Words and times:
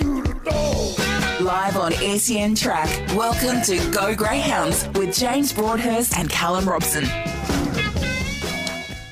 Live 0.00 1.76
on 1.76 1.92
SEN 1.92 2.54
Track. 2.54 2.88
Welcome 3.16 3.62
to 3.62 3.90
Go 3.90 4.14
Greyhounds 4.14 4.86
with 4.94 5.16
James 5.16 5.52
Broadhurst 5.52 6.18
and 6.18 6.28
Callum 6.28 6.68
Robson. 6.68 7.04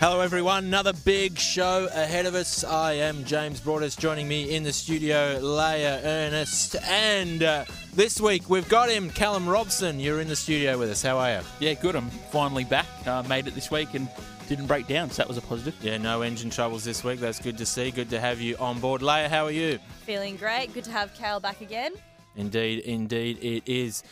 Hello, 0.00 0.20
everyone. 0.20 0.64
Another 0.64 0.92
big 0.92 1.38
show 1.38 1.88
ahead 1.94 2.26
of 2.26 2.34
us. 2.34 2.62
I 2.62 2.94
am 2.94 3.24
James 3.24 3.60
Broadhurst. 3.60 3.98
Joining 3.98 4.28
me 4.28 4.54
in 4.54 4.62
the 4.62 4.72
studio, 4.72 5.40
Leia 5.40 6.04
Ernest. 6.04 6.76
And 6.84 7.42
uh, 7.42 7.64
this 7.94 8.20
week 8.20 8.50
we've 8.50 8.68
got 8.68 8.90
him, 8.90 9.08
Callum 9.08 9.48
Robson. 9.48 9.98
You're 9.98 10.20
in 10.20 10.28
the 10.28 10.36
studio 10.36 10.76
with 10.78 10.90
us. 10.90 11.02
How 11.02 11.18
are 11.18 11.32
you? 11.32 11.40
Yeah, 11.60 11.74
good. 11.74 11.96
I'm 11.96 12.10
finally 12.30 12.64
back. 12.64 12.86
Uh, 13.06 13.22
made 13.22 13.46
it 13.46 13.54
this 13.54 13.70
week 13.70 13.94
and 13.94 14.08
didn't 14.48 14.66
break 14.66 14.86
down, 14.86 15.10
so 15.10 15.22
that 15.22 15.28
was 15.28 15.36
a 15.36 15.42
positive. 15.42 15.74
Yeah, 15.82 15.98
no 15.98 16.22
engine 16.22 16.50
troubles 16.50 16.84
this 16.84 17.02
week. 17.02 17.20
That's 17.20 17.38
good 17.38 17.58
to 17.58 17.66
see. 17.66 17.90
Good 17.90 18.10
to 18.10 18.20
have 18.20 18.40
you 18.40 18.56
on 18.58 18.80
board. 18.80 19.00
Leia, 19.00 19.28
how 19.28 19.44
are 19.44 19.50
you? 19.50 19.78
Feeling 20.04 20.36
great. 20.36 20.72
Good 20.74 20.84
to 20.84 20.90
have 20.90 21.14
Cal 21.14 21.40
back 21.40 21.60
again. 21.60 21.92
Indeed, 22.36 22.80
indeed, 22.80 23.38
it 23.42 23.62
is. 23.66 24.02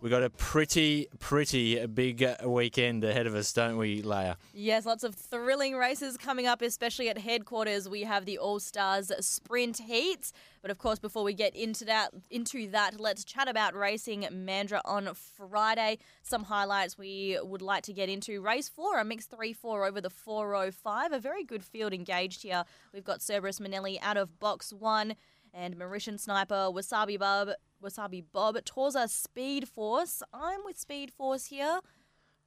We've 0.00 0.10
got 0.12 0.22
a 0.22 0.30
pretty, 0.30 1.08
pretty 1.18 1.84
big 1.86 2.24
weekend 2.44 3.02
ahead 3.02 3.26
of 3.26 3.34
us, 3.34 3.52
don't 3.52 3.76
we, 3.76 4.00
Leia? 4.02 4.36
Yes, 4.54 4.86
lots 4.86 5.02
of 5.02 5.16
thrilling 5.16 5.74
races 5.74 6.16
coming 6.16 6.46
up, 6.46 6.62
especially 6.62 7.08
at 7.08 7.18
headquarters. 7.18 7.88
We 7.88 8.02
have 8.02 8.24
the 8.24 8.38
All 8.38 8.60
Stars 8.60 9.10
Sprint 9.20 9.78
Heats. 9.78 10.32
But 10.60 10.70
of 10.70 10.78
course, 10.78 10.98
before 10.98 11.22
we 11.24 11.34
get 11.34 11.54
into 11.54 11.84
that, 11.86 12.10
into 12.30 12.68
that, 12.70 12.98
let's 13.00 13.24
chat 13.24 13.48
about 13.48 13.74
racing 13.74 14.22
Mandra 14.32 14.80
on 14.84 15.08
Friday. 15.14 15.98
Some 16.22 16.44
highlights 16.44 16.98
we 16.98 17.38
would 17.42 17.62
like 17.62 17.84
to 17.84 17.92
get 17.92 18.08
into. 18.08 18.40
Race 18.40 18.68
four, 18.68 18.98
a 18.98 19.04
mixed 19.04 19.30
3 19.30 19.52
4 19.52 19.86
over 19.86 20.00
the 20.00 20.10
405. 20.10 21.12
A 21.12 21.20
very 21.20 21.44
good 21.44 21.64
field 21.64 21.92
engaged 21.92 22.42
here. 22.42 22.64
We've 22.92 23.04
got 23.04 23.20
Cerberus 23.22 23.60
Manelli 23.60 23.98
out 24.02 24.16
of 24.16 24.38
box 24.40 24.72
one 24.72 25.14
and 25.54 25.76
Mauritian 25.76 26.18
Sniper, 26.20 26.68
Wasabi 26.72 27.18
Bob, 27.18 27.50
Wasabi 27.82 28.24
Bob, 28.32 28.56
Torza 28.64 29.08
Speed 29.08 29.68
Force. 29.68 30.22
I'm 30.32 30.60
with 30.64 30.78
Speed 30.78 31.12
Force 31.12 31.46
here. 31.46 31.80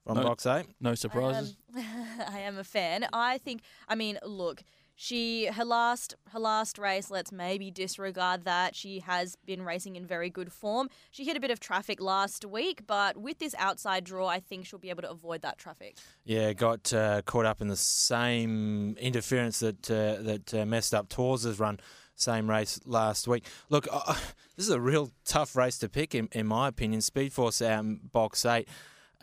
From 0.05 0.17
No. 0.17 0.23
box 0.23 0.45
eight. 0.45 0.65
No 0.79 0.95
surprises. 0.95 1.55
I 1.75 1.79
am, 1.79 1.85
I 2.33 2.39
am 2.39 2.57
a 2.57 2.63
fan. 2.63 3.07
I 3.13 3.37
think. 3.37 3.61
I 3.87 3.95
mean, 3.95 4.17
look. 4.25 4.63
She 5.03 5.47
her 5.47 5.65
last 5.65 6.13
her 6.29 6.39
last 6.39 6.77
race. 6.77 7.09
Let's 7.09 7.31
maybe 7.31 7.71
disregard 7.71 8.45
that. 8.45 8.75
She 8.75 8.99
has 8.99 9.35
been 9.47 9.63
racing 9.63 9.95
in 9.95 10.05
very 10.05 10.29
good 10.29 10.53
form. 10.53 10.89
She 11.09 11.25
hit 11.25 11.35
a 11.35 11.39
bit 11.39 11.49
of 11.49 11.59
traffic 11.59 11.99
last 11.99 12.45
week, 12.45 12.85
but 12.85 13.17
with 13.17 13.39
this 13.39 13.55
outside 13.57 14.03
draw, 14.03 14.27
I 14.27 14.39
think 14.39 14.67
she'll 14.67 14.77
be 14.77 14.91
able 14.91 15.01
to 15.01 15.09
avoid 15.09 15.41
that 15.41 15.57
traffic. 15.57 15.97
Yeah, 16.23 16.53
got 16.53 16.93
uh, 16.93 17.23
caught 17.23 17.45
up 17.45 17.61
in 17.61 17.67
the 17.67 17.75
same 17.75 18.95
interference 18.99 19.57
that 19.61 19.89
uh, 19.89 20.21
that 20.21 20.53
uh, 20.53 20.65
messed 20.67 20.93
up 20.93 21.09
Torza's 21.09 21.59
run. 21.59 21.79
Same 22.13 22.47
race 22.47 22.79
last 22.85 23.27
week. 23.27 23.43
Look, 23.69 23.87
uh, 23.91 24.13
this 24.55 24.67
is 24.67 24.69
a 24.69 24.79
real 24.79 25.09
tough 25.25 25.55
race 25.55 25.79
to 25.79 25.89
pick, 25.89 26.13
in, 26.13 26.29
in 26.31 26.45
my 26.45 26.67
opinion. 26.67 27.01
Speed 27.01 27.33
Force 27.33 27.59
out 27.63 27.79
in 27.79 28.01
box 28.13 28.45
eight. 28.45 28.67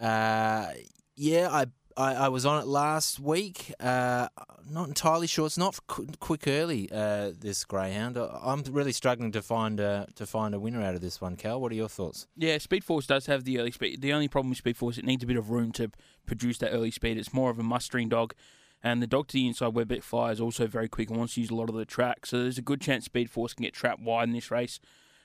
Uh, 0.00 0.70
yeah, 1.14 1.48
I, 1.52 1.66
I 1.98 2.14
I 2.14 2.28
was 2.28 2.46
on 2.46 2.62
it 2.62 2.66
last 2.66 3.18
week. 3.18 3.74
Uh, 3.80 4.28
not 4.70 4.86
entirely 4.88 5.26
sure. 5.26 5.46
It's 5.46 5.58
not 5.58 5.78
qu- 5.88 6.06
quick 6.20 6.46
early. 6.46 6.88
Uh, 6.92 7.32
this 7.38 7.64
greyhound. 7.64 8.16
I- 8.16 8.38
I'm 8.42 8.62
really 8.70 8.92
struggling 8.92 9.32
to 9.32 9.42
find 9.42 9.80
a 9.80 10.06
to 10.14 10.24
find 10.24 10.54
a 10.54 10.60
winner 10.60 10.80
out 10.82 10.94
of 10.94 11.00
this 11.00 11.20
one. 11.20 11.36
Cal, 11.36 11.60
what 11.60 11.72
are 11.72 11.74
your 11.74 11.88
thoughts? 11.88 12.26
Yeah, 12.36 12.56
Speed 12.58 12.84
Force 12.84 13.06
does 13.06 13.26
have 13.26 13.44
the 13.44 13.58
early 13.58 13.72
speed. 13.72 14.00
The 14.00 14.12
only 14.12 14.28
problem 14.28 14.50
with 14.50 14.58
Speed 14.58 14.76
Force, 14.76 14.96
it 14.96 15.04
needs 15.04 15.24
a 15.24 15.26
bit 15.26 15.36
of 15.36 15.50
room 15.50 15.72
to 15.72 15.90
produce 16.24 16.58
that 16.58 16.70
early 16.70 16.92
speed. 16.92 17.18
It's 17.18 17.34
more 17.34 17.50
of 17.50 17.58
a 17.58 17.64
mustering 17.64 18.08
dog. 18.08 18.34
And 18.80 19.02
the 19.02 19.08
dog 19.08 19.26
to 19.28 19.32
the 19.32 19.48
inside, 19.48 19.74
Webbeck 19.74 20.04
Fly, 20.04 20.30
is 20.30 20.40
also 20.40 20.68
very 20.68 20.88
quick 20.88 21.10
and 21.10 21.18
wants 21.18 21.34
to 21.34 21.40
use 21.40 21.50
a 21.50 21.54
lot 21.56 21.68
of 21.68 21.74
the 21.74 21.84
track. 21.84 22.26
So 22.26 22.40
there's 22.40 22.58
a 22.58 22.62
good 22.62 22.80
chance 22.80 23.06
Speed 23.06 23.28
Force 23.28 23.52
can 23.52 23.64
get 23.64 23.74
trapped 23.74 24.00
wide 24.00 24.28
in 24.28 24.32
this 24.34 24.52
race. 24.52 24.78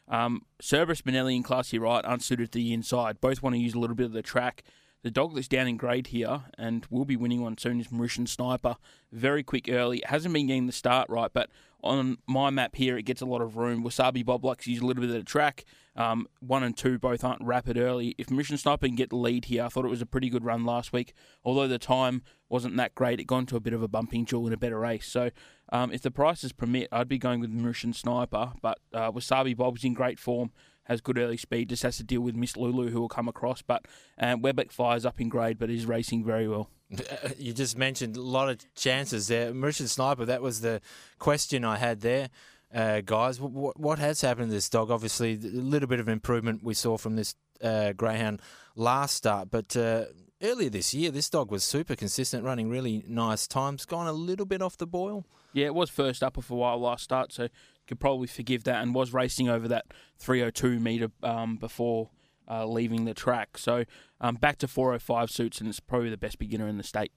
Um, 0.07 0.41
Cerberus, 0.59 1.03
Benelli, 1.03 1.35
and 1.35 1.45
Classy 1.45 1.77
Right 1.77 2.03
aren't 2.03 2.23
to 2.23 2.35
the 2.47 2.73
inside. 2.73 3.21
Both 3.21 3.43
want 3.43 3.53
to 3.55 3.59
use 3.61 3.75
a 3.75 3.79
little 3.79 3.95
bit 3.95 4.07
of 4.07 4.11
the 4.13 4.23
track. 4.23 4.63
The 5.03 5.11
dog 5.11 5.35
that's 5.35 5.49
down 5.49 5.67
in 5.67 5.75
grade 5.75 6.07
here 6.07 6.43
and 6.57 6.85
will 6.89 7.03
be 7.03 7.17
winning 7.17 7.41
one 7.41 7.57
soon 7.57 7.81
is 7.81 7.89
Mauritian 7.89 8.25
Sniper. 8.25 8.77
Very 9.11 9.43
quick 9.43 9.67
early. 9.69 9.97
It 9.97 10.07
hasn't 10.07 10.33
been 10.33 10.47
getting 10.47 10.65
the 10.65 10.71
start 10.71 11.09
right, 11.09 11.29
but 11.33 11.49
on 11.83 12.19
my 12.25 12.49
map 12.49 12.77
here, 12.77 12.97
it 12.97 13.03
gets 13.03 13.21
a 13.21 13.25
lot 13.25 13.41
of 13.41 13.57
room. 13.57 13.83
Wasabi 13.83 14.25
Bob 14.25 14.45
likes 14.45 14.63
to 14.63 14.71
use 14.71 14.81
a 14.81 14.85
little 14.85 15.01
bit 15.01 15.09
of 15.09 15.17
the 15.17 15.23
track. 15.23 15.65
Um, 15.97 16.27
one 16.39 16.63
and 16.63 16.75
two 16.75 16.97
both 16.97 17.25
aren't 17.25 17.43
rapid 17.43 17.77
early. 17.77 18.15
If 18.17 18.27
Mauritian 18.27 18.57
Sniper 18.57 18.87
can 18.87 18.95
get 18.95 19.09
the 19.09 19.17
lead 19.17 19.45
here, 19.45 19.65
I 19.65 19.67
thought 19.67 19.83
it 19.83 19.89
was 19.89 20.01
a 20.01 20.05
pretty 20.05 20.29
good 20.29 20.45
run 20.45 20.63
last 20.63 20.93
week. 20.93 21.13
Although 21.43 21.67
the 21.67 21.77
time 21.77 22.23
wasn't 22.47 22.77
that 22.77 22.95
great, 22.95 23.19
it 23.19 23.25
got 23.25 23.39
into 23.39 23.57
a 23.57 23.59
bit 23.59 23.73
of 23.73 23.83
a 23.83 23.89
bumping 23.89 24.23
duel 24.23 24.47
in 24.47 24.53
a 24.53 24.57
better 24.57 24.79
race. 24.79 25.05
So 25.05 25.31
um, 25.73 25.91
if 25.91 26.01
the 26.01 26.11
prices 26.11 26.53
permit, 26.53 26.87
I'd 26.93 27.09
be 27.09 27.17
going 27.17 27.41
with 27.41 27.53
Mauritian 27.53 27.93
Sniper. 27.93 28.53
But 28.61 28.79
uh, 28.93 29.11
Wasabi 29.11 29.55
Bob's 29.55 29.83
in 29.83 29.93
great 29.93 30.17
form, 30.17 30.51
has 30.85 31.01
good 31.01 31.17
early 31.17 31.37
speed, 31.37 31.69
just 31.69 31.83
has 31.83 31.97
to 31.97 32.03
deal 32.03 32.21
with 32.21 32.35
Miss 32.35 32.57
Lulu, 32.57 32.89
who 32.89 32.99
will 33.01 33.09
come 33.09 33.27
across. 33.27 33.61
But 33.61 33.85
um, 34.17 34.41
Webbeck 34.41 34.71
fires 34.71 35.05
up 35.05 35.19
in 35.19 35.29
grade, 35.29 35.57
but 35.57 35.69
is 35.69 35.85
racing 35.85 36.23
very 36.23 36.47
well. 36.47 36.69
You 37.37 37.53
just 37.53 37.77
mentioned 37.77 38.15
a 38.15 38.21
lot 38.21 38.49
of 38.49 38.73
chances 38.75 39.27
there. 39.27 39.51
Mauritian 39.51 39.87
Sniper, 39.87 40.25
that 40.25 40.41
was 40.41 40.61
the 40.61 40.81
question 41.17 41.65
I 41.65 41.77
had 41.77 42.01
there, 42.01 42.29
uh, 42.73 43.01
guys. 43.01 43.39
What, 43.39 43.79
what 43.79 43.99
has 43.99 44.21
happened 44.21 44.49
to 44.49 44.53
this 44.53 44.69
dog? 44.69 44.91
Obviously, 44.91 45.33
a 45.33 45.47
little 45.47 45.87
bit 45.87 45.99
of 45.99 46.07
improvement 46.07 46.63
we 46.63 46.73
saw 46.73 46.97
from 46.97 47.15
this 47.15 47.35
uh, 47.63 47.93
greyhound 47.93 48.41
last 48.75 49.15
start, 49.15 49.49
but 49.49 49.75
uh, 49.75 50.05
earlier 50.43 50.69
this 50.69 50.93
year, 50.93 51.09
this 51.09 51.29
dog 51.29 51.49
was 51.49 51.63
super 51.63 51.95
consistent, 51.95 52.43
running 52.43 52.69
really 52.69 53.03
nice 53.07 53.47
times. 53.47 53.85
Gone 53.85 54.07
a 54.07 54.13
little 54.13 54.45
bit 54.45 54.61
off 54.61 54.77
the 54.77 54.85
boil. 54.85 55.25
Yeah, 55.53 55.67
it 55.67 55.75
was 55.75 55.89
first 55.89 56.23
up 56.23 56.41
for 56.41 56.53
a 56.53 56.57
while 56.57 56.79
last 56.79 57.03
start, 57.03 57.31
so 57.31 57.47
could 57.87 57.99
probably 57.99 58.27
forgive 58.27 58.63
that, 58.65 58.81
and 58.81 58.93
was 58.93 59.13
racing 59.13 59.49
over 59.49 59.67
that 59.67 59.85
302 60.17 60.79
metre 60.79 61.11
um, 61.21 61.57
before 61.57 62.09
uh, 62.49 62.65
leaving 62.65 63.05
the 63.05 63.13
track. 63.13 63.57
So 63.57 63.85
um, 64.21 64.35
back 64.35 64.57
to 64.59 64.67
405 64.67 65.31
suits, 65.31 65.59
and 65.59 65.69
it's 65.69 65.79
probably 65.79 66.09
the 66.09 66.17
best 66.17 66.39
beginner 66.39 66.67
in 66.67 66.77
the 66.77 66.83
state. 66.83 67.11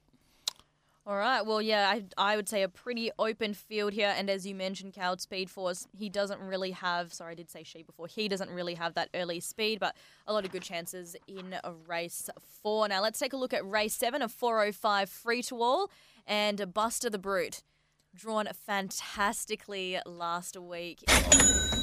All 1.07 1.15
right. 1.15 1.45
Well, 1.45 1.61
yeah, 1.61 1.87
I, 1.89 2.03
I 2.17 2.35
would 2.35 2.49
say 2.49 2.63
a 2.63 2.67
pretty 2.67 3.11
open 3.17 3.53
field 3.53 3.93
here. 3.93 4.13
And 4.17 4.29
as 4.29 4.45
you 4.45 4.53
mentioned, 4.53 4.91
Cal 4.91 5.17
Speed 5.17 5.49
Force, 5.49 5.87
he 5.93 6.09
doesn't 6.09 6.41
really 6.41 6.71
have, 6.71 7.13
sorry, 7.13 7.31
I 7.31 7.35
did 7.35 7.49
say 7.49 7.63
she 7.63 7.81
before, 7.81 8.07
he 8.07 8.27
doesn't 8.27 8.49
really 8.49 8.73
have 8.73 8.93
that 8.95 9.07
early 9.13 9.39
speed, 9.39 9.79
but 9.79 9.95
a 10.27 10.33
lot 10.33 10.43
of 10.43 10.51
good 10.51 10.63
chances 10.63 11.15
in 11.25 11.55
a 11.63 11.71
race 11.87 12.29
four. 12.61 12.89
Now, 12.89 13.01
let's 13.01 13.19
take 13.19 13.31
a 13.31 13.37
look 13.37 13.53
at 13.53 13.65
race 13.65 13.93
seven 13.93 14.21
of 14.21 14.33
405 14.33 15.09
free 15.09 15.41
to 15.43 15.61
all 15.61 15.89
and 16.27 16.73
Buster 16.73 17.09
the 17.09 17.17
Brute. 17.17 17.63
Drawn 18.17 18.47
fantastically 18.65 19.99
last 20.05 20.57
week. 20.57 21.03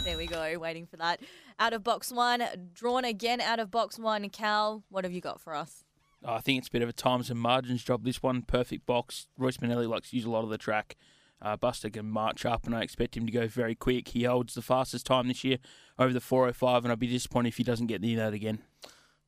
There 0.04 0.18
we 0.18 0.26
go, 0.26 0.58
waiting 0.58 0.84
for 0.84 0.98
that. 0.98 1.20
Out 1.58 1.72
of 1.72 1.82
box 1.82 2.12
one, 2.12 2.44
drawn 2.74 3.06
again 3.06 3.40
out 3.40 3.58
of 3.58 3.70
box 3.70 3.98
one. 3.98 4.28
Cal, 4.28 4.84
what 4.90 5.02
have 5.04 5.14
you 5.14 5.22
got 5.22 5.40
for 5.40 5.54
us? 5.54 5.82
I 6.22 6.40
think 6.40 6.58
it's 6.58 6.68
a 6.68 6.70
bit 6.70 6.82
of 6.82 6.90
a 6.90 6.92
times 6.92 7.30
and 7.30 7.40
margins 7.40 7.82
job. 7.82 8.04
This 8.04 8.22
one, 8.22 8.42
perfect 8.42 8.84
box. 8.84 9.28
Royce 9.38 9.56
Manelli 9.56 9.88
likes 9.88 10.10
to 10.10 10.16
use 10.16 10.26
a 10.26 10.30
lot 10.30 10.44
of 10.44 10.50
the 10.50 10.58
track. 10.58 10.96
Uh, 11.40 11.56
Buster 11.56 11.88
can 11.88 12.04
march 12.10 12.44
up, 12.44 12.66
and 12.66 12.74
I 12.74 12.82
expect 12.82 13.16
him 13.16 13.24
to 13.24 13.32
go 13.32 13.46
very 13.46 13.74
quick. 13.74 14.08
He 14.08 14.24
holds 14.24 14.52
the 14.52 14.60
fastest 14.60 15.06
time 15.06 15.28
this 15.28 15.42
year 15.42 15.56
over 15.98 16.12
the 16.12 16.20
405, 16.20 16.84
and 16.84 16.92
I'd 16.92 16.98
be 16.98 17.06
disappointed 17.06 17.48
if 17.48 17.56
he 17.56 17.64
doesn't 17.64 17.86
get 17.86 18.02
near 18.02 18.18
that 18.18 18.34
again. 18.34 18.58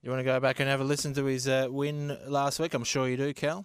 You 0.02 0.10
want 0.10 0.20
to 0.20 0.24
go 0.24 0.38
back 0.40 0.60
and 0.60 0.68
have 0.68 0.82
a 0.82 0.84
listen 0.84 1.14
to 1.14 1.24
his 1.24 1.48
uh, 1.48 1.68
win 1.70 2.18
last 2.26 2.60
week? 2.60 2.74
I'm 2.74 2.84
sure 2.84 3.08
you 3.08 3.16
do, 3.16 3.32
Cal. 3.32 3.64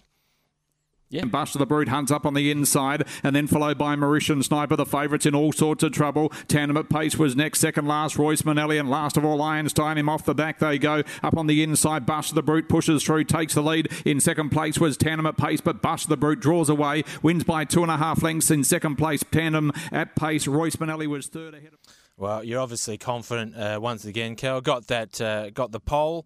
Yeah. 1.11 1.25
Buster 1.25 1.59
the 1.59 1.65
Brute 1.65 1.89
hunts 1.89 2.09
up 2.09 2.25
on 2.25 2.33
the 2.33 2.49
inside 2.49 3.05
and 3.21 3.35
then 3.35 3.45
followed 3.45 3.77
by 3.77 3.97
Mauritian 3.97 4.43
Sniper, 4.43 4.77
the 4.77 4.85
favourites 4.85 5.25
in 5.25 5.35
all 5.35 5.51
sorts 5.51 5.83
of 5.83 5.91
trouble. 5.91 6.29
Tandem 6.47 6.77
at 6.77 6.89
pace 6.89 7.17
was 7.17 7.35
next, 7.35 7.59
second 7.59 7.85
last 7.85 8.17
Royce 8.17 8.43
Manelli 8.43 8.79
and 8.79 8.89
last 8.89 9.17
of 9.17 9.25
all 9.25 9.41
Einstein. 9.41 9.97
Him 9.97 10.07
off 10.07 10.23
the 10.23 10.33
back 10.33 10.59
they 10.59 10.77
go. 10.77 11.03
Up 11.21 11.37
on 11.37 11.47
the 11.47 11.61
inside, 11.61 12.05
Buster 12.05 12.33
the 12.33 12.41
Brute 12.41 12.69
pushes 12.69 13.03
through, 13.03 13.25
takes 13.25 13.53
the 13.53 13.61
lead. 13.61 13.89
In 14.05 14.21
second 14.21 14.49
place 14.49 14.79
was 14.79 14.95
Tandem 14.95 15.25
at 15.25 15.37
pace, 15.37 15.59
but 15.59 15.81
Buster 15.81 16.07
the 16.07 16.17
Brute 16.17 16.39
draws 16.39 16.69
away, 16.69 17.03
wins 17.21 17.43
by 17.43 17.65
two 17.65 17.83
and 17.83 17.91
a 17.91 17.97
half 17.97 18.23
lengths 18.23 18.49
in 18.49 18.63
second 18.63 18.95
place. 18.95 19.21
Tandem 19.31 19.73
at 19.91 20.15
pace, 20.15 20.47
Royce 20.47 20.77
Manelli 20.77 21.07
was 21.07 21.27
third 21.27 21.53
ahead 21.53 21.73
of. 21.73 21.79
Well, 22.15 22.43
you're 22.43 22.61
obviously 22.61 22.97
confident 22.97 23.57
uh, 23.57 23.79
once 23.81 24.05
again, 24.05 24.35
Cal. 24.37 24.61
Got 24.61 24.87
that, 24.87 25.19
uh, 25.19 25.49
got 25.49 25.71
the 25.71 25.79
pole, 25.81 26.25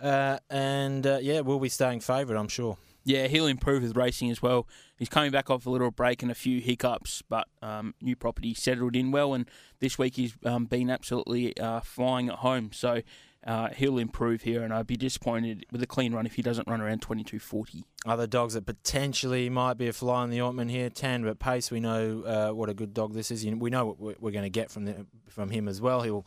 uh, 0.00 0.38
and 0.50 1.06
uh, 1.06 1.18
yeah, 1.20 1.40
we'll 1.40 1.60
be 1.60 1.68
staying 1.68 2.00
favourite, 2.00 2.40
I'm 2.40 2.48
sure. 2.48 2.78
Yeah, 3.06 3.28
he'll 3.28 3.46
improve 3.46 3.84
with 3.84 3.96
racing 3.96 4.32
as 4.32 4.42
well. 4.42 4.66
He's 4.98 5.08
coming 5.08 5.30
back 5.30 5.48
off 5.48 5.64
a 5.64 5.70
little 5.70 5.92
break 5.92 6.22
and 6.22 6.30
a 6.30 6.34
few 6.34 6.60
hiccups, 6.60 7.22
but 7.28 7.46
um, 7.62 7.94
new 8.02 8.16
property 8.16 8.52
settled 8.52 8.96
in 8.96 9.12
well, 9.12 9.32
and 9.32 9.48
this 9.78 9.96
week 9.96 10.16
he's 10.16 10.34
um, 10.44 10.64
been 10.64 10.90
absolutely 10.90 11.56
uh, 11.56 11.78
flying 11.80 12.28
at 12.28 12.38
home. 12.38 12.70
So 12.72 13.02
uh, 13.46 13.68
he'll 13.68 13.98
improve 13.98 14.42
here, 14.42 14.64
and 14.64 14.74
I'd 14.74 14.88
be 14.88 14.96
disappointed 14.96 15.66
with 15.70 15.80
a 15.84 15.86
clean 15.86 16.14
run 16.14 16.26
if 16.26 16.34
he 16.34 16.42
doesn't 16.42 16.66
run 16.66 16.80
around 16.80 17.00
22.40. 17.00 17.84
Other 18.04 18.26
dogs 18.26 18.54
that 18.54 18.66
potentially 18.66 19.48
might 19.48 19.74
be 19.74 19.86
a 19.86 19.92
fly 19.92 20.24
in 20.24 20.30
the 20.30 20.42
ointment 20.42 20.72
here. 20.72 20.90
Tan, 20.90 21.22
but 21.22 21.38
Pace, 21.38 21.70
we 21.70 21.78
know 21.78 22.22
uh, 22.22 22.54
what 22.54 22.68
a 22.68 22.74
good 22.74 22.92
dog 22.92 23.14
this 23.14 23.30
is. 23.30 23.46
We 23.46 23.70
know 23.70 23.86
what 23.86 24.20
we're 24.20 24.32
going 24.32 24.42
to 24.42 24.50
get 24.50 24.72
from 24.72 24.84
the, 24.84 25.06
from 25.28 25.50
him 25.50 25.68
as 25.68 25.80
well. 25.80 26.02
He'll 26.02 26.26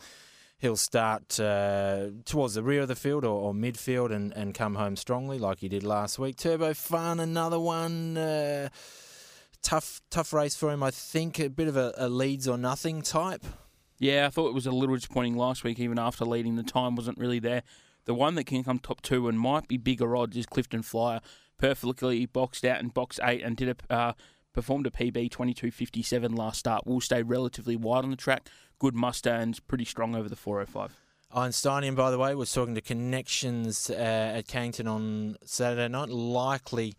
he'll 0.60 0.78
start 0.78 1.40
uh, 1.40 2.08
towards 2.26 2.54
the 2.54 2.64
rear 2.64 2.82
of 2.82 2.88
the 2.88 2.96
field 2.96 3.26
or, 3.26 3.50
or, 3.50 3.54
midfield 3.54 4.12
and, 4.12 4.32
and 4.34 4.54
come 4.54 4.76
home 4.76 4.96
strongly 4.96 5.40
like 5.40 5.60
he 5.60 5.70
did 5.70 5.84
last 5.84 6.20
week. 6.20 6.38
Turbo 6.38 6.74
Fun, 6.74 7.20
another 7.20 7.60
one. 7.60 8.18
Uh, 8.18 8.70
tough 9.62 10.02
tough 10.10 10.32
race 10.34 10.56
for 10.56 10.72
him, 10.72 10.84
I 10.84 10.92
think. 10.92 11.40
A 11.40 11.50
bit 11.50 11.68
of 11.68 11.78
a, 11.78 11.94
a 11.98 12.10
leads 12.10 12.48
or 12.48 12.58
nothing 12.58 13.02
type. 13.02 13.44
Yeah, 13.98 14.28
I 14.28 14.30
thought 14.30 14.50
it 14.50 14.54
was 14.54 14.66
a 14.66 14.72
little 14.72 14.96
disappointing 14.96 15.36
last 15.36 15.64
week, 15.64 15.80
even 15.80 16.00
after 16.00 16.24
leading. 16.24 16.56
The 16.56 16.64
time 16.64 16.96
wasn't 16.96 17.18
really 17.18 17.40
there. 17.40 17.64
The 18.06 18.14
one 18.14 18.36
that 18.36 18.46
can 18.46 18.64
come 18.64 18.80
top 18.80 19.02
two 19.02 19.28
and 19.28 19.40
might 19.40 19.68
be 19.68 19.78
bigger 19.78 20.16
odds 20.16 20.38
is 20.38 20.46
Clifton 20.46 20.84
Flyer. 20.84 21.20
Perfectly 21.58 22.26
boxed 22.26 22.64
out 22.64 22.80
in 22.80 22.88
box 22.88 23.20
eight 23.22 23.44
and 23.44 23.58
did 23.58 23.76
a 23.90 23.94
uh, 23.94 24.14
performed 24.54 24.88
a 24.88 24.92
PB 24.92 25.30
22.57 25.30 26.38
last 26.38 26.60
start. 26.60 26.86
Will 26.86 27.02
stay 27.02 27.24
relatively 27.24 27.76
wide 27.76 28.04
on 28.04 28.12
the 28.12 28.16
track. 28.16 28.50
Good 28.80 28.96
Mustangs, 28.96 29.60
pretty 29.60 29.86
strong 29.86 30.16
over 30.16 30.30
the 30.30 30.36
405. 30.36 30.96
Einsteinian, 31.32 31.96
by 31.96 32.10
the 32.10 32.18
way, 32.18 32.34
was 32.34 32.52
talking 32.52 32.74
to 32.76 32.82
Connections 32.82 33.90
uh, 33.90 33.94
at 33.94 34.48
Cannington 34.48 34.90
on 34.90 35.38
Saturday 35.44 35.88
night. 35.88 36.10
Likely 36.10 36.96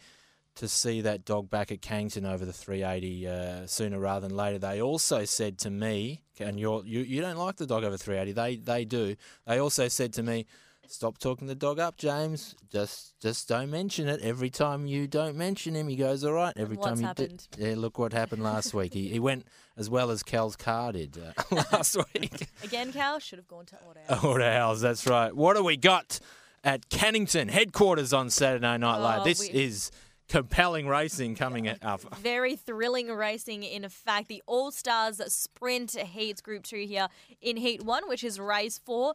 to 0.56 0.68
see 0.68 1.00
that 1.00 1.24
dog 1.24 1.50
back 1.50 1.72
at 1.72 1.80
Cannington 1.80 2.30
over 2.30 2.44
the 2.44 2.52
380 2.52 3.26
uh, 3.26 3.66
sooner 3.66 3.98
rather 3.98 4.28
than 4.28 4.36
later. 4.36 4.58
They 4.58 4.80
also 4.80 5.24
said 5.24 5.58
to 5.60 5.70
me, 5.70 6.22
and 6.38 6.60
you 6.60 6.82
you 6.84 7.20
don't 7.20 7.38
like 7.38 7.56
the 7.56 7.66
dog 7.66 7.82
over 7.82 7.96
380. 7.96 8.32
They 8.32 8.56
they 8.56 8.84
do. 8.84 9.16
They 9.46 9.58
also 9.58 9.88
said 9.88 10.12
to 10.14 10.22
me, 10.22 10.46
stop 10.90 11.18
talking 11.18 11.46
the 11.46 11.54
dog 11.54 11.78
up, 11.78 11.96
James. 11.96 12.54
Just 12.70 13.18
just 13.20 13.48
don't 13.48 13.70
mention 13.70 14.08
it. 14.08 14.20
Every 14.22 14.50
time 14.50 14.86
you 14.86 15.06
don't 15.06 15.36
mention 15.36 15.74
him, 15.74 15.88
he 15.88 15.96
goes 15.96 16.24
all 16.24 16.32
right. 16.32 16.52
Every 16.56 16.76
What's 16.76 16.88
time 17.00 17.06
happened? 17.06 17.46
did, 17.52 17.68
yeah, 17.68 17.74
look 17.76 17.98
what 17.98 18.12
happened 18.12 18.42
last 18.42 18.74
week. 18.74 18.94
He, 18.94 19.08
he 19.08 19.18
went 19.18 19.46
as 19.76 19.88
well 19.88 20.10
as 20.10 20.22
Cal's 20.22 20.56
car 20.56 20.92
did 20.92 21.18
uh, 21.18 21.42
last 21.72 21.96
week. 22.14 22.48
Again, 22.62 22.92
Cal 22.92 23.18
should 23.18 23.38
have 23.38 23.48
gone 23.48 23.66
to 23.66 23.76
Order. 23.86 24.00
Auto 24.26 24.44
Owls, 24.44 24.80
that's 24.80 25.06
right. 25.06 25.34
What 25.34 25.56
do 25.56 25.64
we 25.64 25.76
got 25.76 26.20
at 26.62 26.88
Cannington 26.90 27.48
headquarters 27.50 28.12
on 28.12 28.30
Saturday 28.30 28.78
Night 28.78 28.98
Live? 28.98 29.20
Oh, 29.20 29.24
this 29.24 29.40
we- 29.40 29.48
is 29.58 29.90
compelling 30.28 30.86
racing 30.86 31.34
coming 31.34 31.68
up. 31.82 32.00
Very 32.18 32.54
thrilling 32.54 33.08
racing, 33.08 33.64
in 33.64 33.88
fact. 33.88 34.28
The 34.28 34.42
All 34.46 34.70
Stars 34.70 35.20
Sprint 35.32 35.98
Heats 35.98 36.40
Group 36.40 36.62
2 36.62 36.86
here 36.86 37.08
in 37.42 37.56
Heat 37.56 37.82
1, 37.84 38.08
which 38.08 38.22
is 38.22 38.38
race 38.38 38.78
4. 38.78 39.12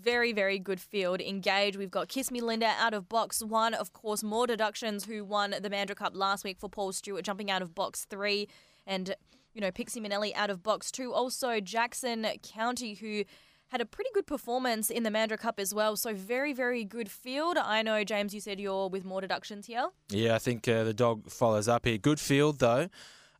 Very, 0.00 0.32
very 0.32 0.58
good 0.58 0.80
field. 0.80 1.20
Engage. 1.20 1.76
We've 1.76 1.90
got 1.90 2.08
Kiss 2.08 2.30
Me 2.30 2.40
Linda 2.40 2.72
out 2.78 2.94
of 2.94 3.08
box 3.08 3.42
one. 3.42 3.74
Of 3.74 3.92
course, 3.92 4.22
more 4.22 4.46
deductions 4.46 5.04
who 5.04 5.24
won 5.24 5.54
the 5.60 5.70
Mandra 5.70 5.94
Cup 5.94 6.16
last 6.16 6.44
week 6.44 6.58
for 6.58 6.68
Paul 6.68 6.92
Stewart 6.92 7.24
jumping 7.24 7.50
out 7.50 7.62
of 7.62 7.74
box 7.74 8.04
three. 8.08 8.48
And, 8.86 9.14
you 9.54 9.60
know, 9.60 9.70
Pixie 9.70 10.00
Minelli 10.00 10.34
out 10.34 10.50
of 10.50 10.62
box 10.62 10.90
two. 10.90 11.12
Also, 11.12 11.60
Jackson 11.60 12.26
County, 12.42 12.94
who 12.94 13.24
had 13.68 13.80
a 13.80 13.86
pretty 13.86 14.10
good 14.12 14.26
performance 14.26 14.90
in 14.90 15.02
the 15.02 15.10
Mandra 15.10 15.38
Cup 15.38 15.60
as 15.60 15.72
well. 15.72 15.96
So, 15.96 16.14
very, 16.14 16.52
very 16.52 16.84
good 16.84 17.10
field. 17.10 17.56
I 17.56 17.82
know, 17.82 18.02
James, 18.02 18.34
you 18.34 18.40
said 18.40 18.58
you're 18.58 18.88
with 18.88 19.04
more 19.04 19.20
deductions 19.20 19.66
here. 19.66 19.88
Yeah, 20.08 20.34
I 20.34 20.38
think 20.38 20.66
uh, 20.66 20.84
the 20.84 20.94
dog 20.94 21.30
follows 21.30 21.68
up 21.68 21.86
here. 21.86 21.98
Good 21.98 22.18
field 22.18 22.58
though. 22.58 22.88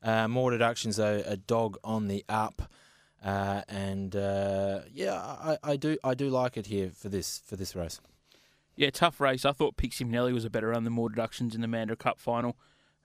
Uh, 0.03 0.29
more 0.29 0.51
deductions 0.51 0.97
though. 0.97 1.23
A 1.27 1.37
dog 1.37 1.77
on 1.83 2.09
the 2.09 2.25
up, 2.29 2.63
uh, 3.23 3.63
and 3.69 4.17
uh, 4.17 4.81
yeah, 4.93 5.15
I, 5.15 5.59
I 5.63 5.77
do 5.77 5.97
I 6.03 6.15
do 6.15 6.29
like 6.29 6.57
it 6.57 6.67
here 6.67 6.91
for 6.95 7.09
this 7.09 7.43
for 7.45 7.57
this 7.57 7.77
race. 7.77 8.01
Yeah, 8.75 8.91
tough 8.91 9.21
race. 9.21 9.45
I 9.45 9.53
thought 9.53 9.77
Pixie 9.77 10.05
Minelli 10.05 10.33
was 10.33 10.45
a 10.45 10.51
better 10.51 10.69
run 10.69 10.85
than 10.85 10.93
more 10.95 11.09
deductions 11.09 11.55
in 11.55 11.61
the 11.61 11.67
Mandra 11.67 11.99
Cup 11.99 12.19
final. 12.19 12.57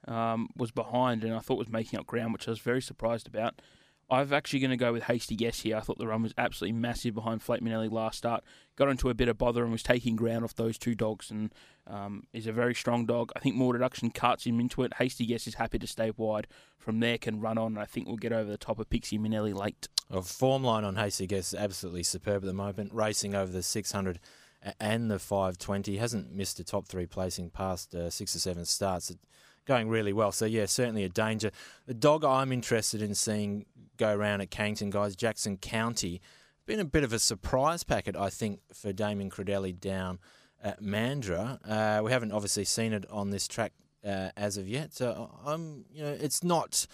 Um, 0.06 0.48
was 0.56 0.70
behind 0.70 1.24
and 1.24 1.34
I 1.34 1.40
thought 1.40 1.58
was 1.58 1.68
making 1.68 1.98
up 1.98 2.06
ground, 2.06 2.32
which 2.32 2.48
I 2.48 2.52
was 2.52 2.60
very 2.60 2.80
surprised 2.80 3.26
about. 3.26 3.60
I'm 4.10 4.32
actually 4.32 4.60
going 4.60 4.70
to 4.70 4.76
go 4.76 4.92
with 4.92 5.04
Hasty 5.04 5.36
Guess 5.36 5.60
here. 5.60 5.76
I 5.76 5.80
thought 5.80 5.98
the 5.98 6.06
run 6.06 6.22
was 6.22 6.32
absolutely 6.38 6.78
massive 6.78 7.14
behind 7.14 7.42
Flake 7.42 7.60
Minelli 7.60 7.90
last 7.90 8.18
start. 8.18 8.42
Got 8.76 8.88
into 8.88 9.10
a 9.10 9.14
bit 9.14 9.28
of 9.28 9.36
bother 9.36 9.62
and 9.62 9.70
was 9.70 9.82
taking 9.82 10.16
ground 10.16 10.44
off 10.44 10.54
those 10.54 10.78
two 10.78 10.94
dogs 10.94 11.30
and 11.30 11.52
um, 11.86 12.24
is 12.32 12.46
a 12.46 12.52
very 12.52 12.74
strong 12.74 13.04
dog. 13.04 13.32
I 13.36 13.40
think 13.40 13.54
more 13.54 13.74
deduction 13.74 14.10
cuts 14.10 14.46
him 14.46 14.60
into 14.60 14.82
it. 14.82 14.94
Hasty 14.94 15.26
Guess 15.26 15.46
is 15.46 15.54
happy 15.56 15.78
to 15.78 15.86
stay 15.86 16.10
wide. 16.16 16.46
From 16.78 17.00
there 17.00 17.18
can 17.18 17.40
run 17.40 17.58
on 17.58 17.72
and 17.72 17.78
I 17.78 17.84
think 17.84 18.06
we'll 18.06 18.16
get 18.16 18.32
over 18.32 18.50
the 18.50 18.56
top 18.56 18.78
of 18.78 18.88
Pixie 18.88 19.18
Minelli 19.18 19.54
late. 19.54 19.88
A 20.10 20.22
form 20.22 20.64
line 20.64 20.84
on 20.84 20.96
Hasty 20.96 21.26
Guess 21.26 21.52
is 21.52 21.58
absolutely 21.58 22.02
superb 22.02 22.42
at 22.42 22.46
the 22.46 22.54
moment. 22.54 22.94
Racing 22.94 23.34
over 23.34 23.52
the 23.52 23.62
600 23.62 24.20
and 24.80 25.10
the 25.10 25.18
520. 25.18 25.98
Hasn't 25.98 26.32
missed 26.32 26.58
a 26.60 26.64
top 26.64 26.86
three 26.86 27.06
placing 27.06 27.50
past 27.50 27.94
uh, 27.94 28.08
six 28.08 28.34
or 28.34 28.38
seven 28.38 28.64
starts. 28.64 29.10
It's 29.10 29.20
going 29.68 29.88
really 29.88 30.12
well. 30.12 30.32
So, 30.32 30.46
yeah, 30.46 30.66
certainly 30.66 31.04
a 31.04 31.08
danger. 31.08 31.52
The 31.86 31.94
dog 31.94 32.24
I'm 32.24 32.50
interested 32.50 33.02
in 33.02 33.14
seeing 33.14 33.66
go 33.98 34.12
around 34.12 34.40
at 34.40 34.50
Cannington, 34.50 34.90
guys, 34.90 35.14
Jackson 35.14 35.58
County. 35.58 36.20
Been 36.66 36.80
a 36.80 36.84
bit 36.84 37.04
of 37.04 37.12
a 37.12 37.18
surprise 37.18 37.84
packet, 37.84 38.16
I 38.16 38.30
think, 38.30 38.60
for 38.72 38.92
Damien 38.92 39.30
Credelli 39.30 39.78
down 39.78 40.18
at 40.62 40.82
Mandra. 40.82 41.58
Uh, 41.68 42.02
we 42.02 42.10
haven't 42.10 42.32
obviously 42.32 42.64
seen 42.64 42.92
it 42.92 43.04
on 43.10 43.30
this 43.30 43.46
track 43.46 43.72
uh, 44.04 44.30
as 44.36 44.56
of 44.56 44.66
yet. 44.66 44.94
So, 44.94 45.30
I'm, 45.44 45.84
you 45.92 46.02
know, 46.02 46.16
it's 46.18 46.42
not 46.42 46.86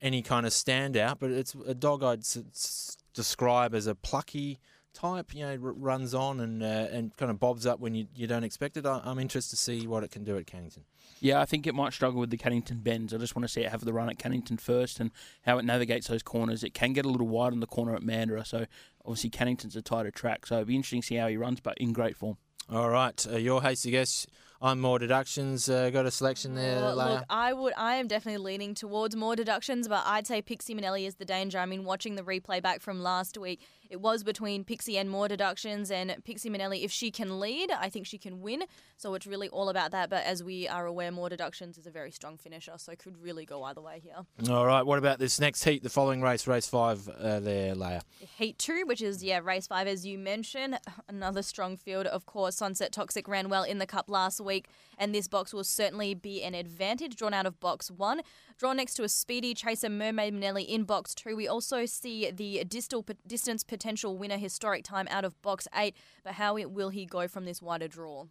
any 0.00 0.22
kind 0.22 0.46
of 0.46 0.52
standout, 0.52 1.18
but 1.20 1.30
it's 1.30 1.54
a 1.66 1.74
dog 1.74 2.02
I'd 2.02 2.20
s- 2.20 2.96
describe 3.14 3.74
as 3.74 3.86
a 3.86 3.94
plucky 3.94 4.58
type. 4.92 5.34
You 5.34 5.42
know, 5.42 5.50
r- 5.52 5.72
runs 5.72 6.14
on 6.14 6.40
and 6.40 6.62
uh, 6.62 6.66
and 6.90 7.16
kind 7.16 7.30
of 7.30 7.38
bobs 7.40 7.66
up 7.66 7.80
when 7.80 7.94
you, 7.94 8.06
you 8.14 8.26
don't 8.26 8.44
expect 8.44 8.76
it. 8.76 8.86
I, 8.86 9.00
I'm 9.04 9.18
interested 9.18 9.56
to 9.56 9.62
see 9.62 9.86
what 9.86 10.04
it 10.04 10.10
can 10.10 10.24
do 10.24 10.36
at 10.36 10.46
Cannington. 10.46 10.84
Yeah, 11.20 11.40
I 11.40 11.44
think 11.44 11.66
it 11.66 11.74
might 11.74 11.92
struggle 11.92 12.20
with 12.20 12.30
the 12.30 12.36
Cannington 12.36 12.82
bends. 12.82 13.14
I 13.14 13.18
just 13.18 13.36
want 13.36 13.44
to 13.44 13.48
see 13.48 13.62
it 13.62 13.70
have 13.70 13.84
the 13.84 13.92
run 13.92 14.08
at 14.08 14.18
Cannington 14.18 14.60
first 14.60 14.98
and 15.00 15.10
how 15.42 15.58
it 15.58 15.64
navigates 15.64 16.08
those 16.08 16.22
corners. 16.22 16.64
It 16.64 16.74
can 16.74 16.92
get 16.92 17.04
a 17.04 17.08
little 17.08 17.28
wide 17.28 17.52
on 17.52 17.60
the 17.60 17.66
corner 17.66 17.94
at 17.94 18.02
Mandurah, 18.02 18.46
so 18.46 18.66
obviously 19.04 19.30
Cannington's 19.30 19.76
a 19.76 19.82
tighter 19.82 20.10
track. 20.10 20.46
So 20.46 20.56
it'll 20.56 20.66
be 20.66 20.74
interesting 20.76 21.00
to 21.00 21.06
see 21.06 21.14
how 21.16 21.28
he 21.28 21.36
runs, 21.36 21.60
but 21.60 21.78
in 21.78 21.92
great 21.92 22.16
form. 22.16 22.36
All 22.70 22.88
right, 22.90 23.26
uh, 23.30 23.36
your 23.36 23.62
hasty 23.62 23.90
guess. 23.90 24.26
I'm 24.64 24.80
more 24.80 25.00
deductions. 25.00 25.68
Uh, 25.68 25.90
got 25.90 26.06
a 26.06 26.10
selection 26.12 26.54
there, 26.54 26.76
Well, 26.76 26.94
look, 26.94 27.24
I 27.28 27.52
would. 27.52 27.72
I 27.76 27.96
am 27.96 28.06
definitely 28.06 28.44
leaning 28.44 28.74
towards 28.74 29.16
more 29.16 29.34
deductions, 29.34 29.88
but 29.88 30.04
I'd 30.06 30.24
say 30.28 30.40
Pixie 30.40 30.72
Minelli 30.76 31.04
is 31.04 31.16
the 31.16 31.24
danger. 31.24 31.58
I 31.58 31.66
mean, 31.66 31.82
watching 31.82 32.14
the 32.14 32.22
replay 32.22 32.62
back 32.62 32.80
from 32.80 33.02
last 33.02 33.36
week, 33.36 33.60
it 33.92 34.00
was 34.00 34.24
between 34.24 34.64
Pixie 34.64 34.96
and 34.96 35.10
more 35.10 35.28
deductions, 35.28 35.90
and 35.90 36.16
Pixie 36.24 36.48
Minelli. 36.48 36.82
If 36.82 36.90
she 36.90 37.10
can 37.10 37.38
lead, 37.38 37.70
I 37.70 37.90
think 37.90 38.06
she 38.06 38.16
can 38.16 38.40
win. 38.40 38.64
So 38.96 39.12
it's 39.12 39.26
really 39.26 39.50
all 39.50 39.68
about 39.68 39.90
that. 39.90 40.08
But 40.08 40.24
as 40.24 40.42
we 40.42 40.66
are 40.66 40.86
aware, 40.86 41.12
more 41.12 41.28
deductions 41.28 41.76
is 41.76 41.86
a 41.86 41.90
very 41.90 42.10
strong 42.10 42.38
finisher, 42.38 42.72
so 42.78 42.90
it 42.90 42.98
could 42.98 43.22
really 43.22 43.44
go 43.44 43.62
either 43.64 43.82
way 43.82 44.00
here. 44.02 44.24
All 44.50 44.64
right, 44.64 44.80
what 44.80 44.98
about 44.98 45.18
this 45.18 45.38
next 45.38 45.62
heat? 45.64 45.82
The 45.82 45.90
following 45.90 46.22
race, 46.22 46.46
race 46.46 46.66
five, 46.66 47.06
uh, 47.06 47.40
there, 47.40 47.74
Leia. 47.74 48.00
Heat 48.38 48.58
two, 48.58 48.84
which 48.86 49.02
is 49.02 49.22
yeah 49.22 49.40
race 49.44 49.66
five 49.66 49.86
as 49.86 50.06
you 50.06 50.18
mentioned, 50.18 50.78
another 51.08 51.42
strong 51.42 51.76
field. 51.76 52.06
Of 52.06 52.24
course, 52.24 52.56
Sunset 52.56 52.92
Toxic 52.92 53.28
ran 53.28 53.50
well 53.50 53.62
in 53.62 53.76
the 53.76 53.86
cup 53.86 54.08
last 54.08 54.40
week, 54.40 54.68
and 54.96 55.14
this 55.14 55.28
box 55.28 55.52
will 55.52 55.64
certainly 55.64 56.14
be 56.14 56.42
an 56.42 56.54
advantage. 56.54 57.16
Drawn 57.16 57.34
out 57.34 57.44
of 57.44 57.60
box 57.60 57.90
one, 57.90 58.22
drawn 58.56 58.78
next 58.78 58.94
to 58.94 59.02
a 59.02 59.08
speedy 59.10 59.52
chaser 59.52 59.90
Mermaid 59.90 60.32
Minelli 60.32 60.66
in 60.66 60.84
box 60.84 61.14
two. 61.14 61.36
We 61.36 61.46
also 61.46 61.84
see 61.84 62.30
the 62.30 62.64
distal 62.64 63.04
distance 63.26 63.62
potential 63.62 63.81
winner 64.16 64.38
historic 64.38 64.84
time 64.84 65.06
out 65.10 65.24
of 65.24 65.40
box 65.42 65.68
eight. 65.74 65.96
But 66.24 66.34
how 66.34 66.54
will 66.54 66.90
he 66.90 67.06
go 67.06 67.28
from 67.28 67.44
this 67.44 67.60
wider 67.62 67.88
draw? 67.88 68.26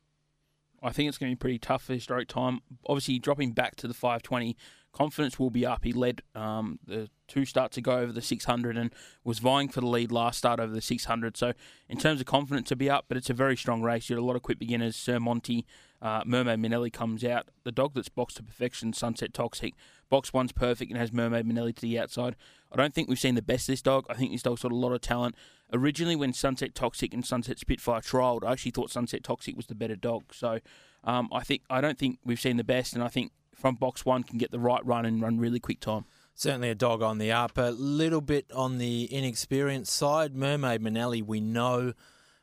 I 0.84 0.92
think 0.92 1.10
it's 1.10 1.18
going 1.18 1.32
to 1.32 1.36
be 1.36 1.40
pretty 1.40 1.60
tough 1.60 1.84
for 1.84 1.94
historic 1.94 2.28
time. 2.28 2.62
Obviously, 2.88 3.20
dropping 3.20 3.52
back 3.52 3.76
to 3.78 3.88
the 3.88 3.94
520, 3.94 4.58
confidence 4.92 5.38
will 5.38 5.52
be 5.52 5.66
up. 5.66 5.84
He 5.84 5.94
led 5.94 6.24
um, 6.34 6.80
the 6.86 7.10
two 7.28 7.46
starts 7.46 7.78
ago 7.78 8.00
over 8.00 8.12
the 8.12 8.22
600 8.22 8.78
and 8.78 8.94
was 9.24 9.40
vying 9.40 9.70
for 9.70 9.82
the 9.82 9.88
lead 9.88 10.12
last 10.12 10.40
start 10.40 10.60
over 10.60 10.74
the 10.74 10.82
600. 10.82 11.38
So, 11.38 11.54
in 11.88 11.98
terms 11.98 12.20
of 12.20 12.26
confidence, 12.26 12.70
to 12.70 12.76
be 12.76 12.90
up, 12.90 13.06
but 13.08 13.18
it's 13.18 13.30
a 13.30 13.34
very 13.34 13.56
strong 13.56 13.84
race. 13.84 14.10
You 14.10 14.16
had 14.16 14.22
a 14.22 14.26
lot 14.26 14.36
of 14.36 14.42
quick 14.42 14.58
beginners. 14.58 14.96
Sir 14.96 15.20
Monty, 15.20 15.66
uh, 16.02 16.24
Mermaid 16.26 16.60
Minelli 16.60 16.92
comes 16.92 17.24
out. 17.24 17.50
The 17.64 17.72
dog 17.72 17.94
that's 17.94 18.10
boxed 18.10 18.38
to 18.38 18.44
perfection, 18.44 18.94
Sunset 18.94 19.34
Toxic. 19.34 19.74
Box 20.10 20.34
one's 20.34 20.52
perfect 20.52 20.92
and 20.92 21.00
has 21.00 21.14
Mermaid 21.14 21.46
Minelli 21.46 21.76
to 21.76 21.82
the 21.82 22.00
outside. 22.00 22.36
I 22.72 22.76
don't 22.76 22.94
think 22.94 23.08
we've 23.08 23.20
seen 23.20 23.36
the 23.36 23.42
best 23.42 23.70
of 23.70 23.74
this 23.74 23.82
dog. 23.82 24.06
I 24.10 24.16
think 24.16 24.32
this 24.32 24.42
dog's 24.42 24.64
got 24.64 24.72
a 24.72 24.76
lot 24.76 24.94
of 24.94 25.02
talent. 25.02 25.36
Originally, 25.72 26.16
when 26.16 26.34
Sunset 26.34 26.74
Toxic 26.74 27.14
and 27.14 27.26
Sunset 27.26 27.60
Spitfire 27.60 28.02
trialled, 28.02 28.44
I 28.44 28.54
actually 28.54 28.72
thought 28.72 28.90
Sunset 28.90 29.24
Toxic 29.24 29.56
was 29.56 29.68
the 29.68 29.76
better 29.76 29.96
dog. 29.96 30.34
So, 30.34 30.60
um, 31.04 31.30
I 31.32 31.44
think 31.44 31.62
I 31.70 31.82
don't 31.82 31.98
think 31.98 32.20
we've 32.26 32.40
seen 32.40 32.58
the 32.58 32.64
best, 32.64 32.94
and 32.94 33.04
I 33.04 33.08
think 33.08 33.32
from 33.56 33.76
box 33.76 34.04
one 34.04 34.24
can 34.24 34.38
get 34.38 34.52
the 34.52 34.60
right 34.60 34.86
run 34.86 35.06
and 35.06 35.22
run 35.22 35.40
really 35.40 35.60
quick 35.60 35.80
time. 35.80 36.06
Certainly 36.34 36.72
a 36.72 36.76
dog 36.76 37.02
on 37.02 37.20
the 37.20 37.32
up. 37.32 37.58
A 37.58 37.72
little 37.72 38.22
bit 38.22 38.52
on 38.54 38.80
the 38.80 39.14
inexperienced 39.14 39.94
side. 39.94 40.36
Mermaid 40.36 40.82
Manelli, 40.82 41.22
we 41.24 41.40
know, 41.40 41.94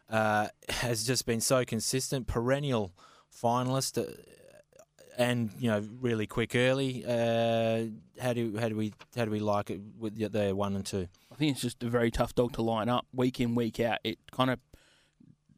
uh, 0.08 0.48
has 0.68 1.04
just 1.04 1.26
been 1.26 1.40
so 1.40 1.64
consistent, 1.64 2.28
perennial 2.28 2.92
finalist. 3.42 3.98
Uh, 3.98 4.10
and 5.16 5.50
you 5.58 5.68
know 5.68 5.84
really 6.00 6.26
quick 6.28 6.54
early. 6.54 7.04
Uh, 7.04 7.86
how 8.22 8.32
do 8.32 8.56
how 8.56 8.68
do 8.68 8.76
we 8.76 8.94
how 9.16 9.24
do 9.24 9.32
we 9.32 9.40
like 9.40 9.68
it 9.68 9.80
with 9.98 10.14
the- 10.14 10.28
the 10.28 10.54
one 10.54 10.76
and 10.76 10.86
two? 10.86 11.08
I 11.32 11.34
think 11.34 11.52
it's 11.52 11.60
just 11.60 11.82
a 11.82 11.88
very 11.88 12.10
tough 12.12 12.34
dog 12.36 12.52
to 12.52 12.62
line 12.62 12.88
up 12.88 13.04
week 13.12 13.40
in 13.40 13.56
week 13.56 13.80
out. 13.80 13.98
It 14.04 14.18
kind 14.30 14.48
of 14.48 14.60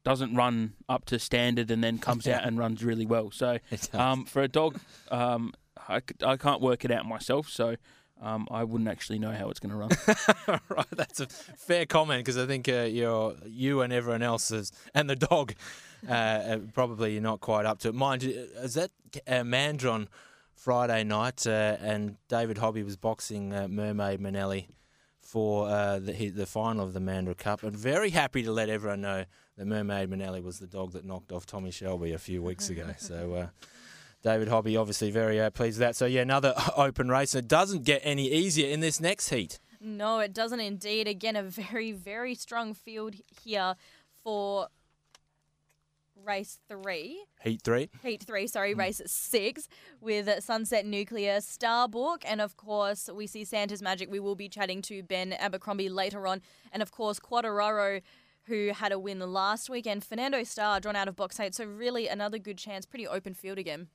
doesn't 0.03 0.35
run 0.35 0.73
up 0.89 1.05
to 1.07 1.19
standard 1.19 1.71
and 1.71 1.85
then 1.85 1.99
comes 1.99 2.27
out 2.27 2.45
and 2.45 2.59
runs 2.59 2.83
really 2.83 3.05
well. 3.05 3.31
So 3.31 3.59
um, 3.93 4.25
for 4.25 4.41
a 4.43 4.49
dog, 4.49 4.81
um, 5.11 5.53
I, 5.89 6.01
I 6.25 6.37
can't 6.39 6.63
work 6.63 6.87
it 6.87 6.91
out 6.91 7.05
myself. 7.05 7.51
So 7.51 7.77
um, 8.23 8.49
I 8.51 8.65
wouldn't 8.65 8.89
actually 8.89 9.19
know 9.19 9.33
how 9.33 9.51
it's 9.51 9.61
going 9.61 9.71
to 9.71 9.77
run. 9.77 10.61
right, 10.69 10.87
that's 10.93 11.21
a 11.21 11.27
fair 11.27 11.85
comment 11.85 12.25
because 12.25 12.39
I 12.39 12.47
think 12.47 12.67
uh, 12.69 12.89
you're 12.91 13.35
you 13.47 13.83
and 13.83 13.93
everyone 13.93 14.23
else 14.23 14.51
is, 14.51 14.73
and 14.95 15.09
the 15.09 15.17
dog 15.17 15.55
uh, 16.09 16.13
uh, 16.13 16.59
probably 16.73 17.13
you're 17.13 17.23
not 17.23 17.41
quite 17.41 17.67
up 17.67 17.79
to 17.81 17.89
it. 17.89 17.95
Mind 17.95 18.23
you, 18.23 18.49
is 18.57 18.75
that 18.75 18.91
uh, 19.27 19.43
Mandron 19.43 20.09
Friday 20.55 21.05
night 21.05 21.47
uh, 21.47 21.77
and 21.81 22.17
David 22.29 22.59
Hobby 22.59 22.83
was 22.83 22.97
boxing 22.97 23.55
uh, 23.55 23.69
Mermaid 23.69 24.21
Manelli 24.21 24.67
for 25.21 25.69
uh, 25.69 25.99
the 25.99 26.31
the 26.31 26.47
final 26.47 26.85
of 26.85 26.93
the 26.93 27.01
Mandra 27.01 27.37
Cup, 27.37 27.63
and 27.63 27.77
very 27.77 28.11
happy 28.11 28.43
to 28.43 28.53
let 28.53 28.69
everyone 28.69 29.01
know 29.01 29.25
that 29.57 29.67
Mermaid 29.67 30.11
Manelli 30.11 30.43
was 30.43 30.59
the 30.59 30.67
dog 30.67 30.93
that 30.93 31.05
knocked 31.05 31.33
off 31.33 31.47
Tommy 31.47 31.71
Shelby 31.71 32.13
a 32.13 32.19
few 32.19 32.43
weeks 32.43 32.69
ago. 32.71 32.87
So. 32.99 33.35
Uh, 33.35 33.47
David 34.23 34.49
Hobby 34.49 34.77
obviously 34.77 35.11
very 35.11 35.41
uh, 35.41 35.49
pleased 35.49 35.79
with 35.79 35.89
that. 35.89 35.97
So 35.97 36.05
yeah, 36.05 36.21
another 36.21 36.55
open 36.77 37.09
race. 37.09 37.35
It 37.35 37.49
doesn't 37.49 37.85
get 37.85 38.03
any 38.05 38.31
easier 38.31 38.69
in 38.69 38.81
this 38.81 39.01
next 39.01 39.31
heat. 39.31 39.59
No, 39.81 40.19
it 40.19 40.35
doesn't 40.35 40.61
indeed. 40.61 41.09
Again, 41.09 41.37
a 41.37 41.43
very, 41.43 41.93
very 41.93 42.35
strong 42.35 42.75
field 42.75 43.15
here 43.43 43.77
for 44.23 44.69
race 46.25 46.59
three. 46.69 47.25
Heat 47.43 47.63
three. 47.63 47.91
Heat 48.03 48.23
three, 48.23 48.47
sorry, 48.47 48.75
race 48.75 49.01
six 49.07 49.69
with 50.01 50.43
Sunset 50.43 50.87
Nuclear, 50.87 51.39
Starbook, 51.39 52.23
and 52.25 52.41
of 52.41 52.57
course 52.57 53.09
we 53.13 53.27
see 53.27 53.45
Santa's 53.45 53.83
Magic. 53.83 54.11
We 54.11 54.21
will 54.21 54.35
be 54.35 54.49
chatting 54.49 54.83
to 54.83 55.03
Ben 55.03 55.33
Abercrombie 55.33 55.89
later 55.89 56.27
on, 56.27 56.43
and 56.73 56.83
of 56.83 56.91
course 56.91 57.19
Quadraro, 57.19 58.03
who 58.45 58.73
had 58.75 58.93
a 58.93 58.99
win 58.99 59.21
last 59.21 59.71
week, 59.71 59.87
and 59.87 60.03
Fernando 60.03 60.43
Star 60.45 60.81
drawn 60.81 60.97
out 60.97 61.09
of 61.09 61.17
box 61.17 61.39
eight. 61.41 61.55
So 61.55 61.65
really 61.65 62.09
another 62.09 62.39
good 62.39 62.59
chance, 62.59 62.87
pretty 62.87 63.07
open 63.07 63.35
field 63.35 63.59
again. 63.59 63.89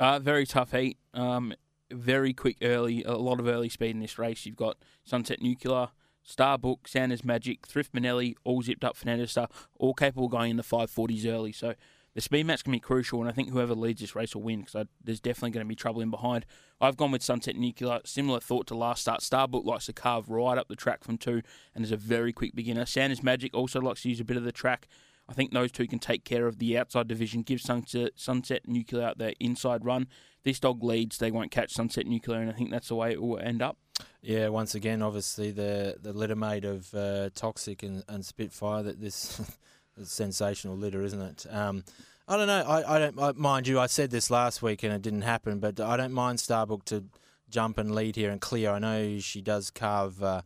Uh, 0.00 0.18
very 0.18 0.44
tough 0.46 0.72
heat. 0.72 0.98
Um, 1.12 1.54
very 1.92 2.32
quick 2.32 2.56
early, 2.62 3.04
a 3.04 3.12
lot 3.12 3.38
of 3.38 3.46
early 3.46 3.68
speed 3.68 3.90
in 3.90 4.00
this 4.00 4.18
race. 4.18 4.44
You've 4.44 4.56
got 4.56 4.78
Sunset 5.04 5.40
Nuclear, 5.40 5.88
Starbook, 6.26 6.86
Santa's 6.86 7.24
Magic, 7.24 7.66
Thrift 7.66 7.92
Manelli, 7.92 8.34
all 8.44 8.62
zipped 8.62 8.84
up 8.84 8.96
Fernando 8.96 9.26
Star, 9.26 9.48
all 9.78 9.94
capable 9.94 10.28
going 10.28 10.50
in 10.50 10.56
the 10.56 10.62
540s 10.62 11.26
early. 11.26 11.52
So 11.52 11.74
the 12.14 12.20
speed 12.20 12.46
match 12.46 12.62
can 12.62 12.72
be 12.72 12.80
crucial, 12.80 13.20
and 13.20 13.28
I 13.28 13.32
think 13.32 13.50
whoever 13.50 13.74
leads 13.74 14.00
this 14.00 14.14
race 14.14 14.34
will 14.34 14.42
win 14.42 14.60
because 14.62 14.86
there's 15.02 15.20
definitely 15.20 15.50
going 15.50 15.66
to 15.66 15.68
be 15.68 15.74
trouble 15.74 16.00
in 16.00 16.10
behind. 16.10 16.46
I've 16.80 16.96
gone 16.96 17.10
with 17.10 17.22
Sunset 17.22 17.56
Nuclear. 17.56 18.00
Similar 18.04 18.40
thought 18.40 18.66
to 18.68 18.74
last 18.76 19.02
start. 19.02 19.20
Starbook 19.20 19.64
likes 19.64 19.86
to 19.86 19.92
carve 19.92 20.30
right 20.30 20.56
up 20.56 20.68
the 20.68 20.76
track 20.76 21.02
from 21.02 21.18
two 21.18 21.42
and 21.74 21.84
is 21.84 21.92
a 21.92 21.96
very 21.96 22.32
quick 22.32 22.54
beginner. 22.54 22.86
Santa's 22.86 23.22
Magic 23.22 23.52
also 23.52 23.80
likes 23.80 24.02
to 24.02 24.08
use 24.08 24.20
a 24.20 24.24
bit 24.24 24.36
of 24.36 24.44
the 24.44 24.52
track. 24.52 24.86
I 25.28 25.32
think 25.32 25.52
those 25.52 25.72
two 25.72 25.86
can 25.86 25.98
take 25.98 26.24
care 26.24 26.46
of 26.46 26.58
the 26.58 26.78
outside 26.78 27.08
division, 27.08 27.42
give 27.42 27.60
Sunset, 27.60 28.12
Sunset 28.14 28.68
Nuclear 28.68 29.02
out 29.02 29.18
their 29.18 29.32
inside 29.40 29.84
run. 29.84 30.06
This 30.44 30.60
dog 30.60 30.84
leads, 30.84 31.18
they 31.18 31.30
won't 31.30 31.50
catch 31.50 31.72
Sunset 31.72 32.06
Nuclear, 32.06 32.40
and 32.40 32.50
I 32.50 32.52
think 32.52 32.70
that's 32.70 32.88
the 32.88 32.94
way 32.94 33.12
it 33.12 33.22
will 33.22 33.38
end 33.38 33.62
up. 33.62 33.78
Yeah, 34.20 34.48
once 34.48 34.74
again, 34.74 35.02
obviously 35.02 35.50
the 35.50 35.96
the 36.00 36.12
littermate 36.12 36.64
of 36.64 36.94
uh, 36.94 37.30
Toxic 37.34 37.82
and, 37.82 38.04
and 38.08 38.24
Spitfire. 38.24 38.82
That 38.82 39.00
this 39.00 39.40
sensational 40.02 40.76
litter, 40.76 41.02
isn't 41.02 41.20
it? 41.20 41.46
Um, 41.50 41.84
I 42.26 42.36
don't 42.36 42.46
know. 42.46 42.62
I, 42.62 42.96
I 42.96 42.98
don't 42.98 43.20
I, 43.20 43.32
mind 43.32 43.68
you. 43.68 43.78
I 43.78 43.86
said 43.86 44.10
this 44.10 44.30
last 44.30 44.62
week 44.62 44.82
and 44.82 44.92
it 44.92 45.02
didn't 45.02 45.22
happen, 45.22 45.60
but 45.60 45.80
I 45.80 45.96
don't 45.96 46.12
mind 46.12 46.38
Starbook 46.38 46.84
to 46.86 47.04
jump 47.50 47.78
and 47.78 47.94
lead 47.94 48.16
here 48.16 48.30
and 48.30 48.40
clear. 48.40 48.70
I 48.70 48.78
know 48.78 49.18
she 49.18 49.40
does 49.40 49.70
carve 49.70 50.22
uh, 50.22 50.42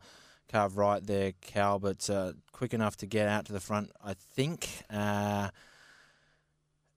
carve 0.49 0.77
right 0.77 1.05
there, 1.05 1.33
Cal, 1.41 1.79
but 1.79 2.09
uh, 2.09 2.33
quick 2.51 2.73
enough 2.73 2.97
to 2.97 3.05
get 3.05 3.27
out 3.27 3.45
to 3.45 3.53
the 3.53 3.59
front. 3.59 3.91
I 4.03 4.13
think. 4.13 4.69
Uh, 4.89 5.49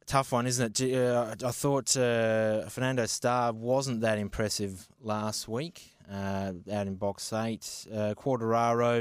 tough 0.06 0.32
one, 0.32 0.46
isn't 0.46 0.80
it? 0.80 0.94
Uh, 0.94 1.34
I 1.44 1.50
thought 1.50 1.96
uh, 1.96 2.68
Fernando 2.68 3.06
Star 3.06 3.52
wasn't 3.52 4.00
that 4.00 4.18
impressive 4.18 4.88
last 5.00 5.48
week 5.48 5.94
uh, 6.10 6.52
out 6.72 6.86
in 6.86 6.96
box 6.96 7.32
eight. 7.32 7.86
Uh, 7.92 8.14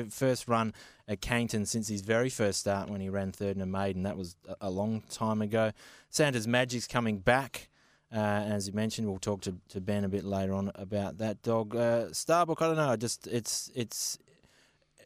first 0.10 0.48
run 0.48 0.74
at 1.08 1.22
Cannington 1.22 1.68
since 1.68 1.88
his 1.88 2.02
very 2.02 2.30
first 2.30 2.60
start 2.60 2.90
when 2.90 3.02
he 3.02 3.10
ran 3.10 3.32
third 3.32 3.56
in 3.56 3.62
a 3.62 3.66
maiden. 3.66 4.04
That 4.04 4.18
was 4.18 4.36
a, 4.48 4.56
a 4.62 4.70
long 4.70 5.04
time 5.10 5.42
ago. 5.42 5.72
Santa's 6.10 6.48
Magic's 6.48 6.88
coming 6.88 7.20
back. 7.20 7.70
Uh, 8.14 8.20
as 8.20 8.68
you 8.68 8.74
mentioned, 8.74 9.08
we'll 9.08 9.20
talk 9.20 9.42
to, 9.42 9.56
to 9.70 9.80
Ben 9.80 10.04
a 10.04 10.10
bit 10.10 10.26
later 10.26 10.54
on 10.54 10.72
about 10.76 11.18
that 11.20 11.42
dog. 11.44 11.76
Uh, 11.76 12.12
Starbuck, 12.12 12.62
I 12.62 12.68
don't 12.68 12.76
know. 12.76 12.96
Just 12.98 13.28
it's 13.28 13.72
it's 13.74 14.18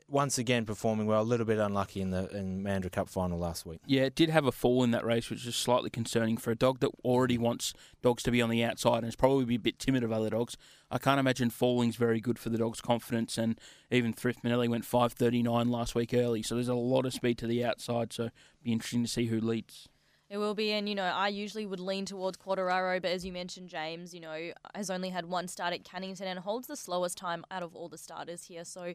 once 0.08 0.38
again 0.38 0.66
performing 0.66 1.08
well. 1.08 1.22
A 1.22 1.24
little 1.24 1.46
bit 1.46 1.58
unlucky 1.58 2.02
in 2.02 2.12
the 2.12 2.28
in 2.36 2.64
Mandra 2.64 2.92
Cup 2.92 3.10
final 3.10 3.40
last 3.40 3.66
week. 3.66 3.80
Yeah, 3.86 4.04
it 4.04 4.16
did 4.16 4.30
have 4.30 4.46
a 4.46 4.52
fall 4.52 4.84
in 4.84 4.92
that 4.92 5.06
race, 5.06 5.30
which 5.30 5.46
is 5.46 5.56
slightly 5.56 5.90
concerning 5.90 6.38
for 6.38 6.52
a 6.52 6.56
dog 6.56 6.80
that 6.80 6.92
already 7.04 7.38
wants 7.38 7.74
dogs 8.02 8.24
to 8.24 8.32
be 8.32 8.42
on 8.42 8.50
the 8.50 8.64
outside 8.64 9.00
and 9.00 9.08
is 9.08 9.16
probably 9.16 9.46
be 9.46 9.56
a 9.56 9.60
bit 9.60 9.80
timid 9.80 10.04
of 10.04 10.12
other 10.12 10.30
dogs. 10.30 10.58
I 10.92 10.98
can't 10.98 11.20
imagine 11.20 11.50
falling's 11.50 11.96
very 11.96 12.22
good 12.22 12.38
for 12.38 12.50
the 12.50 12.58
dog's 12.58 12.82
confidence, 12.82 13.38
and 13.38 13.60
even 13.90 14.14
Thrift 14.14 14.44
Manelli 14.44 14.70
went 14.70 14.84
5.39 14.84 15.70
last 15.70 15.96
week 15.96 16.14
early, 16.14 16.44
so 16.44 16.56
there's 16.56 16.68
a 16.68 16.76
lot 16.76 17.06
of 17.06 17.14
speed 17.14 17.38
to 17.40 17.48
the 17.48 17.66
outside, 17.66 18.14
so 18.14 18.30
be 18.64 18.72
interesting 18.72 19.04
to 19.04 19.10
see 19.10 19.26
who 19.26 19.40
leads. 19.40 19.90
It 20.30 20.38
will 20.38 20.56
be, 20.56 20.72
and 20.72 20.90
you 20.90 20.96
know, 20.96 21.04
I 21.04 21.28
usually 21.28 21.66
would 21.66 21.80
lean 21.80 22.06
towards 22.06 22.38
Quadraro, 22.38 23.02
but 23.02 23.12
as 23.12 23.26
you 23.26 23.32
mentioned, 23.32 23.70
James, 23.70 24.14
you 24.14 24.20
know, 24.20 24.52
has 24.74 24.90
only 24.90 25.10
had 25.10 25.26
one 25.26 25.48
start 25.48 25.74
at 25.74 25.84
Cannington 25.84 26.22
and 26.22 26.40
holds 26.40 26.68
the 26.68 26.76
slowest 26.76 27.18
time 27.18 27.46
out 27.52 27.64
of 27.64 27.76
all 27.76 27.90
the 27.90 27.98
starters 27.98 28.46
here, 28.46 28.66
so 28.66 28.94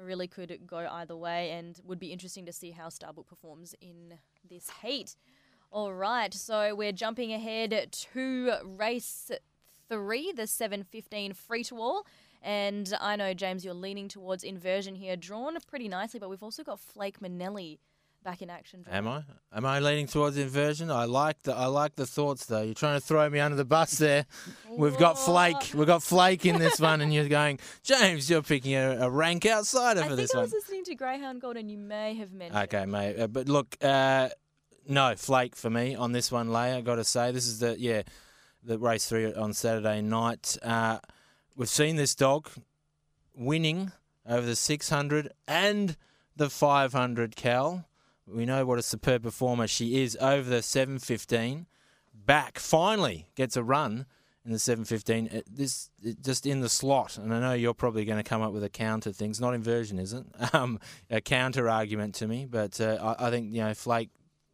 really 0.00 0.26
could 0.26 0.66
go 0.66 0.86
either 0.90 1.16
way, 1.16 1.50
and 1.50 1.80
would 1.84 1.98
be 1.98 2.12
interesting 2.12 2.46
to 2.46 2.52
see 2.52 2.70
how 2.70 2.88
Starbuck 2.88 3.26
performs 3.26 3.74
in 3.80 4.18
this 4.48 4.70
heat. 4.82 5.16
All 5.70 5.92
right, 5.92 6.34
so 6.34 6.74
we're 6.74 6.92
jumping 6.92 7.32
ahead 7.32 7.92
to 7.92 8.52
race 8.64 9.30
three, 9.88 10.32
the 10.32 10.46
7:15 10.46 11.34
free 11.34 11.64
to 11.64 11.76
all. 11.80 12.06
And 12.42 12.92
I 13.00 13.16
know, 13.16 13.34
James, 13.34 13.64
you're 13.64 13.74
leaning 13.74 14.08
towards 14.08 14.42
inversion 14.42 14.94
here, 14.94 15.14
drawn 15.14 15.58
pretty 15.68 15.88
nicely, 15.88 16.18
but 16.18 16.30
we've 16.30 16.42
also 16.42 16.64
got 16.64 16.80
Flake 16.80 17.20
Manelli 17.20 17.78
back 18.22 18.42
in 18.42 18.50
action. 18.50 18.84
Am 18.90 19.08
I? 19.08 19.22
Am 19.54 19.64
I 19.64 19.80
leaning 19.80 20.06
towards 20.06 20.36
inversion? 20.36 20.90
I 20.90 21.04
like 21.04 21.42
the 21.42 21.54
I 21.54 21.66
like 21.66 21.94
the 21.96 22.06
thoughts 22.06 22.46
though. 22.46 22.62
You're 22.62 22.74
trying 22.74 23.00
to 23.00 23.06
throw 23.06 23.28
me 23.28 23.40
under 23.40 23.56
the 23.56 23.64
bus 23.64 23.92
there. 23.98 24.26
We've 24.70 24.96
got 24.96 25.18
Flake. 25.18 25.72
We've 25.74 25.86
got 25.86 26.02
Flake 26.02 26.46
in 26.46 26.58
this 26.58 26.80
one, 26.80 27.00
and 27.00 27.12
you're 27.12 27.28
going, 27.28 27.58
James. 27.82 28.30
You're 28.30 28.42
picking 28.42 28.74
a, 28.74 28.98
a 29.00 29.10
rank 29.10 29.46
outsider 29.46 30.02
I 30.02 30.08
for 30.08 30.16
this 30.16 30.34
I 30.34 30.38
one. 30.38 30.44
was 30.44 30.52
listening 30.52 30.84
to 30.84 30.94
Greyhound 30.94 31.40
Gold, 31.40 31.56
and 31.56 31.70
you 31.70 31.78
may 31.78 32.14
have 32.14 32.32
mentioned. 32.32 32.62
Okay, 32.64 32.86
mate. 32.86 33.18
Uh, 33.18 33.26
but 33.26 33.48
look, 33.48 33.76
uh, 33.82 34.28
no 34.88 35.14
Flake 35.16 35.56
for 35.56 35.70
me 35.70 35.94
on 35.94 36.12
this 36.12 36.30
one, 36.30 36.48
Leia. 36.48 36.76
I 36.76 36.80
got 36.80 36.96
to 36.96 37.04
say, 37.04 37.32
this 37.32 37.46
is 37.46 37.60
the 37.60 37.78
yeah, 37.78 38.02
the 38.62 38.78
race 38.78 39.06
three 39.06 39.32
on 39.32 39.52
Saturday 39.54 40.00
night. 40.02 40.56
Uh, 40.62 40.98
we've 41.56 41.68
seen 41.68 41.96
this 41.96 42.14
dog 42.14 42.48
winning 43.34 43.92
over 44.26 44.46
the 44.46 44.56
600 44.56 45.32
and 45.48 45.96
the 46.36 46.50
500. 46.50 47.36
Cal, 47.36 47.86
we 48.32 48.44
know 48.46 48.64
what 48.64 48.78
a 48.78 48.82
superb 48.82 49.22
performer 49.22 49.66
she 49.66 50.02
is 50.02 50.16
over 50.20 50.48
the 50.48 50.62
715. 50.62 51.66
Back 52.14 52.58
finally 52.58 53.28
gets 53.34 53.56
a 53.56 53.62
run 53.62 54.06
in 54.44 54.52
the 54.52 54.58
715. 54.58 55.28
Uh, 55.38 55.42
This 55.50 55.90
just 56.22 56.46
in 56.46 56.60
the 56.60 56.68
slot, 56.68 57.18
and 57.18 57.32
I 57.32 57.40
know 57.40 57.52
you're 57.54 57.74
probably 57.74 58.04
going 58.04 58.22
to 58.22 58.28
come 58.28 58.42
up 58.42 58.52
with 58.52 58.64
a 58.64 58.68
counter 58.68 59.12
things. 59.12 59.40
Not 59.40 59.54
inversion, 59.54 59.98
is 59.98 60.12
it? 60.12 60.24
Um, 60.52 60.80
a 61.10 61.20
counter 61.20 61.68
argument 61.68 62.14
to 62.16 62.26
me, 62.26 62.46
but 62.46 62.80
uh, 62.80 63.14
I, 63.18 63.28
I 63.28 63.30
think 63.30 63.54
you 63.54 63.62
know 63.62 63.74
Flake 63.74 64.10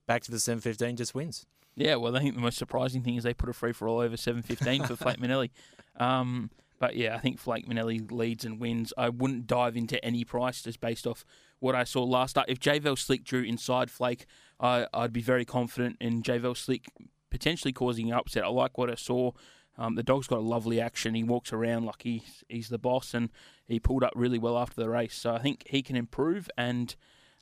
back 0.06 0.22
to 0.24 0.30
the 0.30 0.38
715 0.40 0.96
just 0.96 1.14
wins. 1.14 1.46
Yeah, 1.74 1.96
well, 1.96 2.16
I 2.16 2.20
think 2.20 2.34
the 2.34 2.40
most 2.40 2.58
surprising 2.58 3.02
thing 3.02 3.16
is 3.16 3.24
they 3.24 3.34
put 3.34 3.48
a 3.50 3.52
free 3.52 3.72
for 3.72 3.86
all 3.86 3.98
over 3.98 4.16
7.15 4.16 4.86
for 4.86 4.96
Flake 4.96 5.18
Manelli. 5.18 5.50
Um, 5.96 6.50
but 6.78 6.96
yeah, 6.96 7.14
I 7.14 7.18
think 7.18 7.38
Flake 7.38 7.68
Manelli 7.68 8.10
leads 8.10 8.44
and 8.44 8.58
wins. 8.58 8.92
I 8.96 9.10
wouldn't 9.10 9.46
dive 9.46 9.76
into 9.76 10.02
any 10.04 10.24
price 10.24 10.62
just 10.62 10.80
based 10.80 11.06
off 11.06 11.24
what 11.60 11.74
I 11.74 11.84
saw 11.84 12.02
last 12.02 12.30
start. 12.30 12.48
If 12.48 12.60
Javel 12.60 12.96
Slick 12.96 13.24
drew 13.24 13.42
inside 13.42 13.90
Flake, 13.90 14.26
I, 14.60 14.86
I'd 14.92 15.12
be 15.12 15.22
very 15.22 15.44
confident 15.44 15.96
in 16.00 16.22
Javel 16.22 16.54
Slick 16.54 16.86
potentially 17.30 17.72
causing 17.72 18.10
an 18.10 18.18
upset. 18.18 18.44
I 18.44 18.48
like 18.48 18.78
what 18.78 18.90
I 18.90 18.94
saw. 18.94 19.32
Um, 19.78 19.94
the 19.94 20.02
dog's 20.02 20.26
got 20.26 20.38
a 20.38 20.42
lovely 20.42 20.80
action. 20.80 21.14
He 21.14 21.22
walks 21.22 21.52
around 21.52 21.84
like 21.84 22.02
he's, 22.02 22.44
he's 22.48 22.68
the 22.68 22.78
boss, 22.78 23.12
and 23.12 23.30
he 23.66 23.78
pulled 23.78 24.02
up 24.02 24.12
really 24.16 24.38
well 24.38 24.56
after 24.56 24.80
the 24.80 24.88
race. 24.88 25.14
So 25.14 25.34
I 25.34 25.38
think 25.38 25.64
he 25.66 25.82
can 25.82 25.96
improve 25.96 26.48
and 26.56 26.94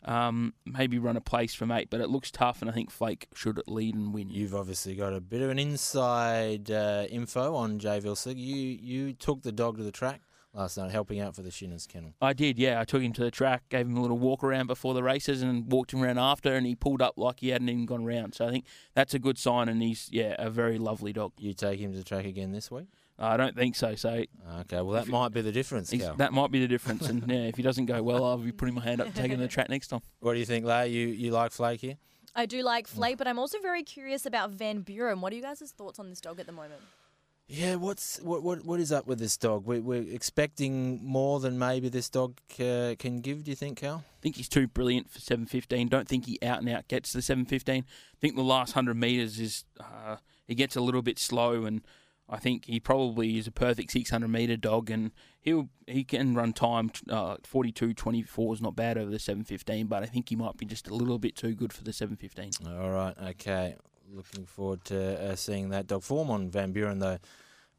um, 0.04 0.54
maybe 0.66 0.98
run 0.98 1.16
a 1.16 1.20
place 1.20 1.54
from 1.54 1.70
eight. 1.70 1.90
But 1.90 2.00
it 2.00 2.08
looks 2.08 2.32
tough, 2.32 2.60
and 2.60 2.68
I 2.68 2.74
think 2.74 2.90
Flake 2.90 3.28
should 3.34 3.62
lead 3.68 3.94
and 3.94 4.12
win. 4.12 4.30
You've 4.30 4.54
obviously 4.54 4.96
got 4.96 5.12
a 5.12 5.20
bit 5.20 5.42
of 5.42 5.50
an 5.50 5.60
inside 5.60 6.70
uh, 6.70 7.06
info 7.08 7.54
on 7.54 7.78
J. 7.78 8.00
Vilsig. 8.00 8.36
You 8.36 8.56
you 8.56 9.12
took 9.12 9.42
the 9.42 9.52
dog 9.52 9.76
to 9.76 9.84
the 9.84 9.92
track 9.92 10.22
last 10.54 10.78
night, 10.78 10.90
helping 10.90 11.20
out 11.20 11.34
for 11.34 11.42
the 11.42 11.50
Shinners 11.50 11.86
kennel. 11.86 12.14
I 12.22 12.32
did, 12.32 12.58
yeah. 12.58 12.80
I 12.80 12.84
took 12.84 13.02
him 13.02 13.12
to 13.14 13.22
the 13.22 13.30
track, 13.30 13.68
gave 13.68 13.86
him 13.86 13.96
a 13.96 14.00
little 14.00 14.18
walk 14.18 14.44
around 14.44 14.68
before 14.68 14.94
the 14.94 15.02
races, 15.02 15.42
and 15.42 15.70
walked 15.70 15.92
him 15.92 16.02
around 16.02 16.18
after, 16.18 16.54
and 16.54 16.66
he 16.66 16.74
pulled 16.74 17.02
up 17.02 17.14
like 17.16 17.40
he 17.40 17.48
hadn't 17.48 17.68
even 17.68 17.86
gone 17.86 18.04
round. 18.04 18.34
So 18.34 18.46
I 18.46 18.50
think 18.50 18.64
that's 18.94 19.14
a 19.14 19.18
good 19.18 19.38
sign, 19.38 19.68
and 19.68 19.82
he's 19.82 20.08
yeah 20.12 20.36
a 20.38 20.50
very 20.50 20.78
lovely 20.78 21.12
dog. 21.12 21.32
You 21.38 21.52
take 21.52 21.80
him 21.80 21.92
to 21.92 21.98
the 21.98 22.04
track 22.04 22.24
again 22.24 22.52
this 22.52 22.70
week? 22.70 22.86
I 23.18 23.36
don't 23.36 23.56
think 23.56 23.76
so. 23.76 23.94
So 23.94 24.24
ah, 24.46 24.60
okay, 24.60 24.80
well 24.80 24.92
that 24.92 25.06
might 25.06 25.32
be 25.32 25.40
the 25.40 25.52
difference. 25.52 25.90
Cal. 25.90 26.14
That 26.16 26.32
might 26.32 26.50
be 26.50 26.60
the 26.60 26.68
difference, 26.68 27.08
and 27.08 27.24
yeah, 27.30 27.44
if 27.44 27.56
he 27.56 27.62
doesn't 27.62 27.86
go 27.86 28.02
well, 28.02 28.24
I'll 28.24 28.38
be 28.38 28.52
putting 28.52 28.74
my 28.74 28.82
hand 28.82 29.00
up, 29.00 29.14
taking 29.14 29.32
him 29.32 29.38
to 29.38 29.44
the 29.44 29.48
track 29.48 29.68
next 29.68 29.88
time. 29.88 30.00
What 30.20 30.32
do 30.32 30.38
you 30.38 30.46
think, 30.46 30.64
Leigh? 30.64 30.88
You 30.88 31.08
you 31.08 31.30
like 31.30 31.52
Flake 31.52 31.80
here? 31.80 31.96
I 32.34 32.46
do 32.46 32.62
like 32.62 32.86
mm. 32.86 32.90
Flake, 32.90 33.16
but 33.16 33.28
I'm 33.28 33.38
also 33.38 33.60
very 33.60 33.84
curious 33.84 34.26
about 34.26 34.50
Van 34.50 34.80
Buren. 34.80 35.20
What 35.20 35.32
are 35.32 35.36
you 35.36 35.42
guys' 35.42 35.72
thoughts 35.76 35.98
on 36.00 36.10
this 36.10 36.20
dog 36.20 36.40
at 36.40 36.46
the 36.46 36.52
moment? 36.52 36.80
Yeah, 37.46 37.74
what's 37.74 38.18
what 38.22 38.42
what 38.42 38.64
what 38.64 38.80
is 38.80 38.90
up 38.90 39.06
with 39.06 39.18
this 39.18 39.36
dog? 39.36 39.66
We, 39.66 39.80
we're 39.80 40.02
expecting 40.02 41.04
more 41.04 41.40
than 41.40 41.58
maybe 41.58 41.90
this 41.90 42.08
dog 42.08 42.38
uh, 42.58 42.94
can 42.98 43.20
give. 43.20 43.44
Do 43.44 43.50
you 43.50 43.56
think, 43.56 43.78
Cal? 43.78 44.04
I 44.18 44.20
think 44.22 44.36
he's 44.36 44.48
too 44.48 44.66
brilliant 44.66 45.10
for 45.10 45.20
seven 45.20 45.44
fifteen. 45.44 45.88
Don't 45.88 46.08
think 46.08 46.24
he 46.24 46.38
out 46.42 46.60
and 46.60 46.68
out 46.70 46.88
gets 46.88 47.12
the 47.12 47.20
seven 47.20 47.44
fifteen. 47.44 47.84
I 48.14 48.16
think 48.20 48.36
the 48.36 48.42
last 48.42 48.72
hundred 48.72 48.96
meters 48.96 49.38
is 49.38 49.64
uh, 49.78 50.16
he 50.46 50.54
gets 50.54 50.74
a 50.74 50.80
little 50.80 51.02
bit 51.02 51.18
slow 51.18 51.64
and 51.64 51.82
I 52.28 52.38
think 52.38 52.64
he 52.64 52.80
probably 52.80 53.36
is 53.36 53.46
a 53.46 53.52
perfect 53.52 53.90
600 53.90 54.28
meter 54.28 54.56
dog, 54.56 54.90
and 54.90 55.12
he'll 55.40 55.68
he 55.86 56.04
can 56.04 56.34
run 56.34 56.52
time. 56.54 56.90
Uh, 57.08 57.36
42.24 57.36 58.54
is 58.54 58.62
not 58.62 58.74
bad 58.74 58.96
over 58.96 59.10
the 59.10 59.18
715, 59.18 59.86
but 59.86 60.02
I 60.02 60.06
think 60.06 60.30
he 60.30 60.36
might 60.36 60.56
be 60.56 60.64
just 60.64 60.88
a 60.88 60.94
little 60.94 61.18
bit 61.18 61.36
too 61.36 61.54
good 61.54 61.72
for 61.72 61.84
the 61.84 61.92
715. 61.92 62.66
All 62.66 62.90
right, 62.90 63.14
okay. 63.30 63.76
Looking 64.14 64.46
forward 64.46 64.84
to 64.84 65.32
uh, 65.32 65.34
seeing 65.34 65.70
that 65.70 65.88
dog 65.88 66.04
form 66.04 66.30
on 66.30 66.48
Van 66.48 66.70
Buren 66.70 67.00
though 67.00 67.18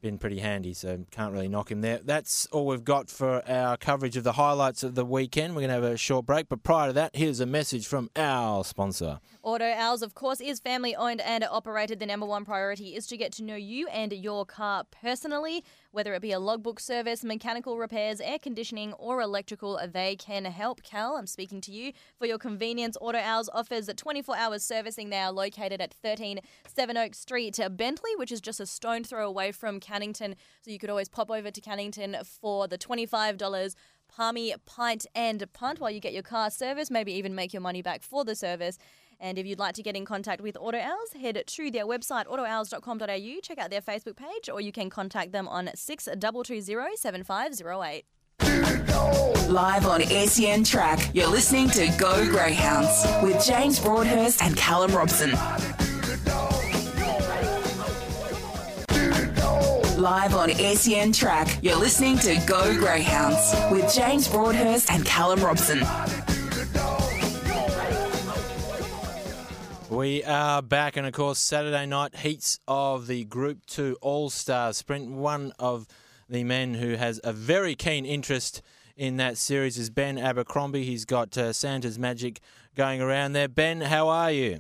been 0.05 0.17
pretty 0.19 0.37
handy, 0.37 0.71
so 0.71 1.03
can't 1.09 1.33
really 1.33 1.47
knock 1.47 1.71
him 1.71 1.81
there. 1.81 1.99
That's 2.03 2.45
all 2.51 2.67
we've 2.67 2.83
got 2.83 3.09
for 3.09 3.41
our 3.49 3.75
coverage 3.75 4.15
of 4.15 4.23
the 4.23 4.33
highlights 4.33 4.83
of 4.83 4.93
the 4.93 5.03
weekend. 5.03 5.55
We're 5.55 5.61
going 5.61 5.69
to 5.69 5.73
have 5.73 5.83
a 5.83 5.97
short 5.97 6.27
break, 6.27 6.47
but 6.47 6.61
prior 6.61 6.89
to 6.89 6.93
that, 6.93 7.15
here's 7.15 7.39
a 7.39 7.47
message 7.47 7.87
from 7.87 8.11
our 8.15 8.63
sponsor. 8.63 9.19
Auto 9.41 9.65
Owls, 9.65 10.03
of 10.03 10.13
course, 10.13 10.41
is 10.41 10.59
family 10.59 10.95
owned 10.95 11.21
and 11.21 11.43
operated. 11.49 11.99
The 11.99 12.05
number 12.05 12.27
one 12.27 12.45
priority 12.45 12.95
is 12.95 13.07
to 13.07 13.17
get 13.17 13.31
to 13.33 13.43
know 13.43 13.55
you 13.55 13.87
and 13.87 14.13
your 14.13 14.45
car 14.45 14.83
personally. 14.91 15.63
Whether 15.95 16.13
it 16.13 16.21
be 16.21 16.33
a 16.33 16.41
logbook 16.41 16.81
service, 16.81 17.23
mechanical 17.23 17.77
repairs, 17.77 18.19
air 18.19 18.37
conditioning, 18.37 18.91
or 18.95 19.21
electrical, 19.21 19.79
they 19.93 20.17
can 20.17 20.43
help. 20.43 20.83
Cal, 20.83 21.15
I'm 21.15 21.25
speaking 21.25 21.61
to 21.61 21.71
you. 21.71 21.93
For 22.19 22.25
your 22.25 22.37
convenience, 22.37 22.97
Auto 22.99 23.17
Owls 23.17 23.49
offers 23.53 23.89
24 23.95 24.35
hours 24.35 24.61
servicing. 24.61 25.09
They 25.09 25.19
are 25.19 25.31
located 25.31 25.79
at 25.79 25.93
13 25.93 26.41
Seven 26.67 26.97
Oak 26.97 27.15
Street, 27.15 27.57
Bentley, 27.77 28.11
which 28.17 28.33
is 28.33 28.41
just 28.41 28.59
a 28.59 28.65
stone 28.65 29.05
throw 29.05 29.25
away 29.25 29.53
from 29.53 29.79
Cannington. 29.79 30.35
So 30.63 30.71
you 30.71 30.79
could 30.79 30.89
always 30.89 31.07
pop 31.07 31.31
over 31.31 31.49
to 31.49 31.61
Cannington 31.61 32.27
for 32.27 32.67
the 32.67 32.77
$25 32.77 33.75
palmy 34.13 34.53
pint 34.65 35.05
and 35.15 35.45
punt 35.53 35.79
while 35.79 35.91
you 35.91 36.01
get 36.01 36.11
your 36.11 36.23
car 36.23 36.51
serviced, 36.51 36.91
maybe 36.91 37.13
even 37.13 37.35
make 37.35 37.53
your 37.53 37.61
money 37.61 37.81
back 37.81 38.03
for 38.03 38.25
the 38.25 38.35
service. 38.35 38.77
And 39.19 39.37
if 39.37 39.45
you'd 39.45 39.59
like 39.59 39.75
to 39.75 39.83
get 39.83 39.95
in 39.95 40.05
contact 40.05 40.41
with 40.41 40.57
Auto 40.57 40.77
Owls, 40.77 41.13
head 41.19 41.41
to 41.45 41.71
their 41.71 41.85
website 41.85 42.25
autoowls.com.au, 42.25 43.39
check 43.41 43.57
out 43.57 43.69
their 43.69 43.81
Facebook 43.81 44.15
page, 44.15 44.49
or 44.49 44.61
you 44.61 44.71
can 44.71 44.89
contact 44.89 45.31
them 45.31 45.47
on 45.47 45.69
6220 45.73 46.95
7508. 46.95 48.05
Live 49.49 49.85
on 49.85 50.01
SEN 50.01 50.63
Track, 50.63 51.11
you're 51.13 51.27
listening 51.27 51.69
to 51.69 51.87
Go 51.99 52.25
Greyhounds 52.27 53.05
with 53.21 53.45
James 53.45 53.79
Broadhurst 53.79 54.41
and 54.41 54.57
Callum 54.57 54.91
Robson. 54.91 55.31
Live 59.99 60.35
on 60.35 60.49
SEN 60.49 61.11
Track, 61.11 61.59
you're 61.61 61.77
listening 61.77 62.17
to 62.17 62.41
Go 62.47 62.75
Greyhounds 62.75 63.53
with 63.71 63.93
James 63.93 64.27
Broadhurst 64.27 64.91
and 64.91 65.05
Callum 65.05 65.43
Robson. 65.43 65.79
We 69.95 70.25
are 70.25 70.61
back, 70.61 70.97
and 70.97 71.07
of 71.07 71.13
course, 71.13 71.39
Saturday 71.39 71.85
night 71.85 72.17
heats 72.17 72.59
of 72.67 73.07
the 73.07 73.23
Group 73.23 73.65
2 73.67 73.95
All 74.01 74.29
Star 74.29 74.73
Sprint. 74.73 75.09
One 75.09 75.53
of 75.57 75.87
the 76.27 76.43
men 76.43 76.73
who 76.73 76.95
has 76.95 77.21
a 77.23 77.31
very 77.31 77.75
keen 77.75 78.05
interest 78.05 78.61
in 78.97 79.15
that 79.17 79.37
series 79.37 79.77
is 79.77 79.89
Ben 79.89 80.17
Abercrombie. 80.17 80.83
He's 80.83 81.05
got 81.05 81.37
uh, 81.37 81.53
Santa's 81.53 81.97
Magic 81.97 82.41
going 82.75 83.01
around 83.01 83.31
there. 83.31 83.47
Ben, 83.47 83.79
how 83.79 84.09
are 84.09 84.33
you? 84.33 84.59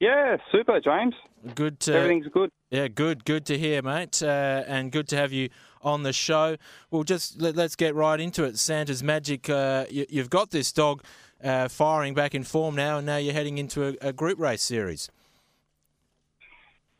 Yeah, 0.00 0.38
super, 0.50 0.80
James. 0.80 1.14
Good. 1.54 1.78
To, 1.80 1.94
Everything's 1.94 2.26
good. 2.32 2.50
Yeah, 2.70 2.88
good. 2.88 3.24
Good 3.24 3.46
to 3.46 3.56
hear, 3.56 3.80
mate, 3.80 4.24
uh, 4.24 4.64
and 4.66 4.90
good 4.90 5.06
to 5.08 5.16
have 5.16 5.32
you 5.32 5.50
on 5.82 6.02
the 6.02 6.12
show. 6.12 6.56
Well, 6.90 7.04
just 7.04 7.40
let, 7.40 7.56
us 7.56 7.76
get 7.76 7.94
right 7.94 8.18
into 8.18 8.42
it. 8.42 8.58
Santa's 8.58 9.04
Magic. 9.04 9.48
Uh, 9.48 9.86
you, 9.88 10.04
you've 10.08 10.30
got 10.30 10.50
this 10.50 10.72
dog 10.72 11.04
uh, 11.42 11.68
firing 11.68 12.14
back 12.14 12.34
in 12.34 12.44
form 12.44 12.74
now, 12.74 12.98
and 12.98 13.06
now 13.06 13.16
you're 13.16 13.34
heading 13.34 13.58
into 13.58 13.88
a, 13.88 14.08
a 14.08 14.12
group 14.12 14.38
race 14.38 14.62
series. 14.62 15.10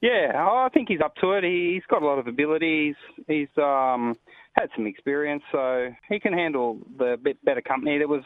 Yeah, 0.00 0.32
I 0.34 0.68
think 0.72 0.88
he's 0.88 1.02
up 1.02 1.14
to 1.16 1.32
it. 1.32 1.44
He's 1.44 1.82
got 1.90 2.02
a 2.02 2.06
lot 2.06 2.18
of 2.18 2.26
abilities. 2.26 2.94
He's 3.28 3.48
um, 3.58 4.16
had 4.52 4.70
some 4.74 4.86
experience, 4.86 5.42
so 5.52 5.90
he 6.08 6.18
can 6.18 6.32
handle 6.32 6.78
the 6.98 7.18
bit 7.22 7.42
better 7.44 7.60
company. 7.60 7.98
There 7.98 8.08
was 8.08 8.22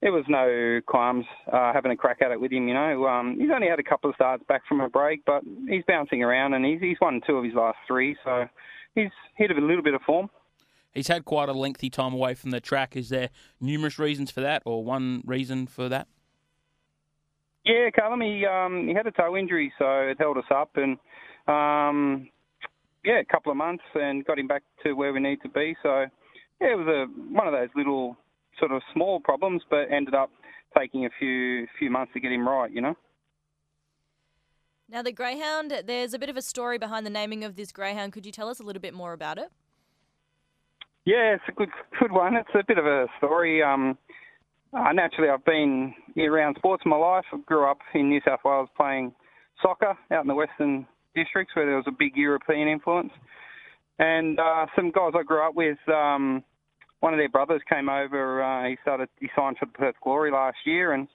there 0.00 0.12
was 0.12 0.24
no 0.28 0.80
qualms 0.86 1.24
uh, 1.52 1.72
having 1.72 1.92
a 1.92 1.96
crack 1.96 2.18
at 2.22 2.30
it 2.30 2.40
with 2.40 2.52
him. 2.52 2.68
You 2.68 2.74
know, 2.74 3.06
um, 3.06 3.36
he's 3.38 3.50
only 3.54 3.68
had 3.68 3.78
a 3.78 3.82
couple 3.82 4.08
of 4.08 4.16
starts 4.16 4.42
back 4.48 4.62
from 4.66 4.80
a 4.80 4.88
break, 4.88 5.24
but 5.26 5.42
he's 5.68 5.84
bouncing 5.86 6.22
around 6.22 6.54
and 6.54 6.64
he's 6.64 6.80
he's 6.80 6.98
won 7.00 7.20
two 7.26 7.36
of 7.36 7.44
his 7.44 7.54
last 7.54 7.78
three, 7.86 8.16
so 8.24 8.46
he's 8.94 9.10
hit 9.36 9.50
a 9.50 9.54
little 9.54 9.82
bit 9.82 9.94
of 9.94 10.00
form. 10.02 10.30
He's 10.96 11.08
had 11.08 11.26
quite 11.26 11.50
a 11.50 11.52
lengthy 11.52 11.90
time 11.90 12.14
away 12.14 12.32
from 12.32 12.52
the 12.52 12.60
track. 12.60 12.96
Is 12.96 13.10
there 13.10 13.28
numerous 13.60 13.98
reasons 13.98 14.30
for 14.30 14.40
that, 14.40 14.62
or 14.64 14.82
one 14.82 15.22
reason 15.26 15.66
for 15.66 15.90
that? 15.90 16.08
Yeah, 17.66 17.90
Callum, 17.94 18.22
he 18.22 18.46
um, 18.46 18.88
he 18.88 18.94
had 18.94 19.06
a 19.06 19.10
toe 19.10 19.36
injury, 19.36 19.70
so 19.78 19.84
it 19.84 20.16
held 20.18 20.38
us 20.38 20.44
up, 20.50 20.70
and 20.76 20.96
um, 21.48 22.30
yeah, 23.04 23.20
a 23.20 23.24
couple 23.24 23.52
of 23.52 23.58
months, 23.58 23.84
and 23.94 24.24
got 24.24 24.38
him 24.38 24.46
back 24.46 24.62
to 24.84 24.94
where 24.94 25.12
we 25.12 25.20
need 25.20 25.42
to 25.42 25.50
be. 25.50 25.76
So 25.82 26.06
yeah, 26.62 26.72
it 26.72 26.78
was 26.78 26.86
a 26.86 27.06
one 27.30 27.46
of 27.46 27.52
those 27.52 27.68
little 27.76 28.16
sort 28.58 28.72
of 28.72 28.80
small 28.94 29.20
problems, 29.20 29.60
but 29.68 29.92
ended 29.92 30.14
up 30.14 30.30
taking 30.78 31.04
a 31.04 31.10
few 31.18 31.66
few 31.78 31.90
months 31.90 32.14
to 32.14 32.20
get 32.20 32.32
him 32.32 32.48
right. 32.48 32.72
You 32.72 32.80
know. 32.80 32.96
Now 34.88 35.02
the 35.02 35.12
greyhound, 35.12 35.74
there's 35.84 36.14
a 36.14 36.18
bit 36.18 36.30
of 36.30 36.38
a 36.38 36.42
story 36.42 36.78
behind 36.78 37.04
the 37.04 37.10
naming 37.10 37.44
of 37.44 37.56
this 37.56 37.70
greyhound. 37.70 38.14
Could 38.14 38.24
you 38.24 38.32
tell 38.32 38.48
us 38.48 38.60
a 38.60 38.62
little 38.62 38.80
bit 38.80 38.94
more 38.94 39.12
about 39.12 39.36
it? 39.36 39.50
Yeah, 41.06 41.36
it's 41.36 41.44
a 41.48 41.52
good 41.52 41.68
good 42.00 42.10
one. 42.10 42.34
It's 42.34 42.50
a 42.52 42.64
bit 42.66 42.78
of 42.78 42.84
a 42.84 43.06
story. 43.18 43.62
Um, 43.62 43.96
uh, 44.76 44.90
naturally, 44.92 45.30
I've 45.30 45.44
been 45.44 45.94
around 46.18 46.56
sports 46.56 46.82
my 46.84 46.96
life. 46.96 47.24
I 47.32 47.36
grew 47.46 47.70
up 47.70 47.78
in 47.94 48.08
New 48.08 48.20
South 48.26 48.40
Wales 48.44 48.68
playing 48.76 49.14
soccer 49.62 49.96
out 50.10 50.22
in 50.22 50.26
the 50.26 50.34
Western 50.34 50.84
districts 51.14 51.54
where 51.54 51.64
there 51.64 51.76
was 51.76 51.84
a 51.86 51.92
big 51.96 52.16
European 52.16 52.66
influence. 52.66 53.12
And 54.00 54.40
uh, 54.40 54.66
some 54.74 54.90
guys 54.90 55.12
I 55.16 55.22
grew 55.22 55.46
up 55.46 55.54
with, 55.54 55.78
um, 55.88 56.42
one 57.00 57.14
of 57.14 57.18
their 57.18 57.28
brothers 57.28 57.62
came 57.72 57.88
over. 57.88 58.42
Uh, 58.42 58.68
he 58.68 58.76
started, 58.82 59.08
he 59.20 59.28
signed 59.36 59.58
for 59.58 59.66
the 59.66 59.72
Perth 59.72 59.94
Glory 60.02 60.32
last 60.32 60.58
year, 60.66 60.92
and 60.92 61.06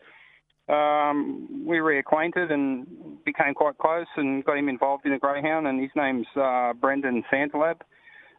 um, 0.70 1.66
we 1.68 1.78
reacquainted 1.78 2.50
and 2.50 2.88
became 3.26 3.54
quite 3.54 3.78
close 3.78 4.08
and 4.16 4.46
got 4.46 4.58
him 4.58 4.70
involved 4.70 5.06
in 5.06 5.12
the 5.12 5.20
greyhound. 5.20 5.68
And 5.68 5.82
his 5.82 5.92
name's 5.98 6.28
uh, 6.38 6.72
Brendon 6.80 7.24
Santalab 7.32 7.82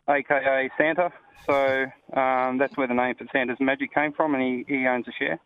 aka 0.09 0.71
Santa. 0.77 1.12
So 1.47 1.87
um, 2.19 2.59
that's 2.59 2.77
where 2.77 2.87
the 2.87 2.95
name 2.95 3.15
for 3.17 3.27
Santa's 3.33 3.59
Magic 3.61 3.93
came 3.93 4.12
from, 4.12 4.35
and 4.35 4.43
he, 4.43 4.65
he 4.69 4.87
owns 4.87 5.07
a 5.09 5.12
share. 5.12 5.41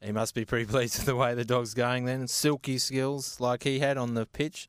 He 0.00 0.12
must 0.12 0.34
be 0.34 0.44
pretty 0.44 0.66
pleased 0.70 0.98
with 0.98 1.06
the 1.06 1.16
way 1.16 1.34
the 1.34 1.44
dog's 1.44 1.74
going 1.74 2.04
then. 2.04 2.28
Silky 2.28 2.78
skills 2.78 3.40
like 3.40 3.64
he 3.64 3.80
had 3.80 3.96
on 3.96 4.14
the 4.14 4.26
pitch. 4.26 4.68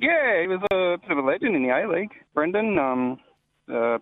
Yeah, 0.00 0.40
he 0.40 0.46
was 0.46 0.60
a 0.72 0.96
bit 0.96 1.10
of 1.10 1.22
a 1.22 1.26
legend 1.26 1.56
in 1.56 1.62
the 1.62 1.70
A 1.70 1.86
League. 1.86 2.12
Brendon, 2.32 2.78
um, 2.78 3.18
uh, 3.70 3.98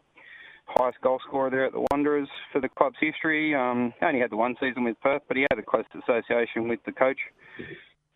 highest 0.66 1.00
goal 1.00 1.18
scorer 1.26 1.50
there 1.50 1.66
at 1.66 1.72
the 1.72 1.84
Wanderers 1.90 2.28
for 2.52 2.60
the 2.60 2.68
club's 2.68 2.96
history. 3.00 3.54
Um, 3.54 3.92
only 4.02 4.20
had 4.20 4.30
the 4.30 4.36
one 4.36 4.54
season 4.60 4.84
with 4.84 5.00
Perth, 5.00 5.22
but 5.26 5.36
he 5.36 5.46
had 5.50 5.58
a 5.58 5.62
close 5.62 5.84
association 5.94 6.68
with 6.68 6.80
the 6.84 6.92
coach. 6.92 7.18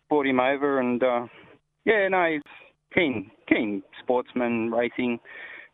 Brought 0.07 0.27
him 0.27 0.39
over, 0.39 0.79
and 0.79 1.03
uh, 1.03 1.27
yeah, 1.83 2.07
no, 2.07 2.31
he's 2.31 2.41
keen, 2.93 3.31
keen 3.49 3.83
sportsman, 4.01 4.71
racing 4.71 5.19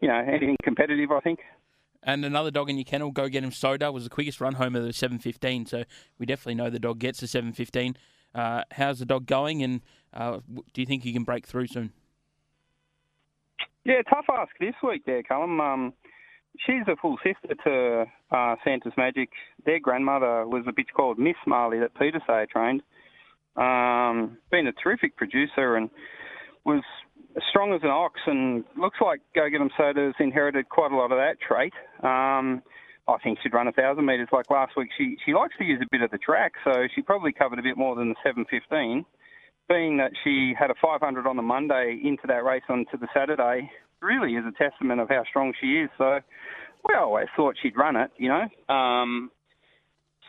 you 0.02 0.08
know, 0.08 0.16
anything 0.16 0.56
competitive, 0.64 1.12
I 1.12 1.20
think. 1.20 1.40
And 2.04 2.24
another 2.24 2.52
dog 2.52 2.70
in 2.70 2.78
your 2.78 2.86
kennel, 2.86 3.12
go 3.12 3.28
get 3.28 3.44
him 3.44 3.52
soda, 3.52 3.92
was 3.92 4.06
the 4.06 4.10
quickest 4.10 4.40
run 4.40 4.54
home 4.54 4.76
of 4.76 4.84
the 4.84 4.94
715. 4.94 5.66
So 5.66 5.84
we 6.18 6.26
definitely 6.26 6.56
know 6.56 6.70
the 6.70 6.80
dog 6.80 7.00
gets 7.00 7.20
the 7.20 7.28
715. 7.28 7.98
Uh, 8.34 8.64
how's 8.72 9.00
the 9.00 9.06
dog 9.06 9.26
going, 9.26 9.64
and 9.64 9.82
uh, 10.14 10.40
do 10.74 10.82
you 10.82 10.86
think 10.86 11.04
he 11.04 11.12
can 11.12 11.24
break 11.24 11.46
through 11.46 11.68
soon? 11.68 11.92
Yeah, 13.86 14.02
tough 14.10 14.26
ask 14.32 14.52
this 14.60 14.76
week 14.84 15.04
there, 15.06 15.24
Callum. 15.24 15.60
Um, 15.60 15.94
she's 16.60 16.84
a 16.88 16.96
full 16.96 17.18
sister 17.24 17.56
to 17.66 18.06
uh, 18.32 18.56
Santa's 18.64 18.94
Magic. 18.98 19.30
Their 19.66 19.80
grandmother 19.80 20.46
was 20.46 20.64
a 20.68 20.72
bitch 20.72 20.94
called 20.96 21.18
Miss 21.18 21.36
Marley 21.48 21.80
that 21.80 21.96
Peter 21.96 22.22
Say 22.28 22.46
trained. 22.52 22.82
Um, 23.56 24.38
been 24.52 24.68
a 24.68 24.72
terrific 24.72 25.18
producer 25.18 25.76
and 25.76 25.90
was 26.66 26.84
strong 27.50 27.74
as 27.74 27.82
an 27.84 27.90
ox, 27.90 28.20
and 28.26 28.64
looks 28.78 28.98
like 29.02 29.22
Go 29.36 29.50
Get 29.50 29.62
'em 29.62 29.70
Soda's 29.78 30.16
inherited 30.20 30.70
quite 30.70 30.92
a 30.92 30.96
lot 30.96 31.12
of 31.12 31.18
that 31.18 31.40
trait. 31.40 31.74
Um, 32.04 32.64
I 33.08 33.18
think 33.24 33.40
she'd 33.42 33.54
run 33.54 33.68
a 33.68 33.72
thousand 33.72 34.06
metres 34.06 34.30
like 34.32 34.50
last 34.50 34.76
week. 34.78 34.90
She 34.98 35.18
she 35.26 35.34
likes 35.34 35.56
to 35.58 35.64
use 35.64 35.82
a 35.82 35.88
bit 35.92 36.02
of 36.02 36.12
the 36.12 36.18
track, 36.18 36.54
so 36.64 36.88
she 36.94 37.02
probably 37.02 37.32
covered 37.32 37.60
a 37.60 37.64
bit 37.64 37.78
more 37.78 37.96
than 37.96 38.10
the 38.10 38.16
715. 38.24 39.06
Being 39.68 39.98
that 39.98 40.12
she 40.24 40.54
had 40.58 40.72
a 40.72 40.76
500 40.82 41.28
on 41.28 41.36
the 41.36 41.44
Monday 41.44 42.00
into 42.04 42.26
that 42.28 42.44
race 42.44 42.64
onto 42.70 42.98
the 42.98 43.08
Saturday, 43.14 43.72
really 44.02 44.34
is 44.36 44.44
a 44.46 44.52
testament 44.52 45.00
of 45.00 45.10
how 45.10 45.24
strong 45.30 45.54
she 45.60 45.82
is. 45.82 45.90
So 45.98 46.20
we 46.88 46.96
always 46.96 47.28
thought 47.36 47.56
she'd 47.62 47.78
run 47.78 47.96
it, 47.96 48.12
you 48.18 48.30
know. 48.30 48.74
Um, 48.74 49.32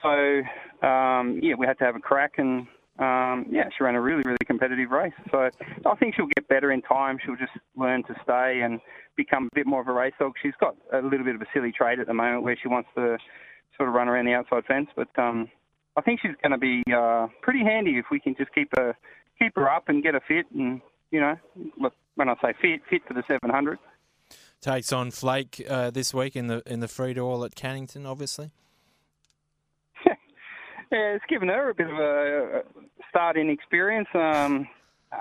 so 0.02 0.42
um, 0.86 1.40
yeah, 1.42 1.54
we 1.58 1.66
had 1.66 1.78
to 1.78 1.84
have 1.84 1.96
a 1.96 2.00
crack, 2.00 2.34
and 2.38 2.66
um, 3.00 3.46
yeah, 3.50 3.64
she 3.76 3.82
ran 3.82 3.94
a 3.94 4.00
really 4.00 4.22
really 4.24 4.44
competitive 4.46 4.90
race. 4.90 5.12
So 5.30 5.48
I 5.86 5.94
think 5.96 6.14
she'll 6.14 6.26
get 6.26 6.46
better 6.48 6.70
in 6.70 6.82
time. 6.82 7.18
She'll 7.24 7.36
just 7.36 7.52
learn 7.76 8.04
to 8.04 8.14
stay 8.22 8.60
and 8.62 8.80
become 9.16 9.48
a 9.50 9.54
bit 9.54 9.66
more 9.66 9.80
of 9.80 9.88
a 9.88 9.92
race 9.92 10.12
dog. 10.18 10.32
She's 10.42 10.54
got 10.60 10.76
a 10.92 11.00
little 11.00 11.24
bit 11.24 11.34
of 11.34 11.40
a 11.40 11.46
silly 11.54 11.72
trait 11.72 11.98
at 11.98 12.06
the 12.06 12.14
moment 12.14 12.42
where 12.42 12.56
she 12.60 12.68
wants 12.68 12.90
to 12.96 13.16
sort 13.76 13.88
of 13.88 13.94
run 13.94 14.08
around 14.08 14.26
the 14.26 14.34
outside 14.34 14.64
fence, 14.66 14.88
but 14.94 15.08
um, 15.18 15.48
I 15.96 16.02
think 16.02 16.20
she's 16.20 16.36
going 16.42 16.52
to 16.52 16.58
be 16.58 16.82
uh, 16.94 17.28
pretty 17.42 17.64
handy 17.64 17.98
if 17.98 18.06
we 18.10 18.20
can 18.20 18.34
just 18.36 18.52
keep 18.54 18.68
her 18.76 18.94
keep 19.38 19.52
her 19.56 19.70
up 19.70 19.88
and 19.88 20.02
get 20.02 20.14
her 20.14 20.20
fit. 20.26 20.46
And 20.54 20.80
you 21.10 21.20
know, 21.20 21.36
look, 21.80 21.94
when 22.14 22.28
I 22.28 22.34
say 22.42 22.52
fit, 22.60 22.82
fit 22.88 23.02
for 23.08 23.14
the 23.14 23.22
700. 23.28 23.78
Takes 24.60 24.92
on 24.92 25.10
Flake 25.10 25.64
uh, 25.68 25.90
this 25.90 26.12
week 26.12 26.36
in 26.36 26.46
the 26.46 26.62
in 26.66 26.80
the 26.80 26.88
free 26.88 27.14
to 27.14 27.20
all 27.20 27.44
at 27.44 27.54
Cannington, 27.54 28.06
obviously. 28.06 28.50
Yeah, 30.90 31.14
it's 31.14 31.24
given 31.28 31.48
her 31.48 31.70
a 31.70 31.74
bit 31.74 31.88
of 31.88 31.98
a 31.98 32.62
starting 33.08 33.50
experience. 33.50 34.08
Um, 34.14 34.68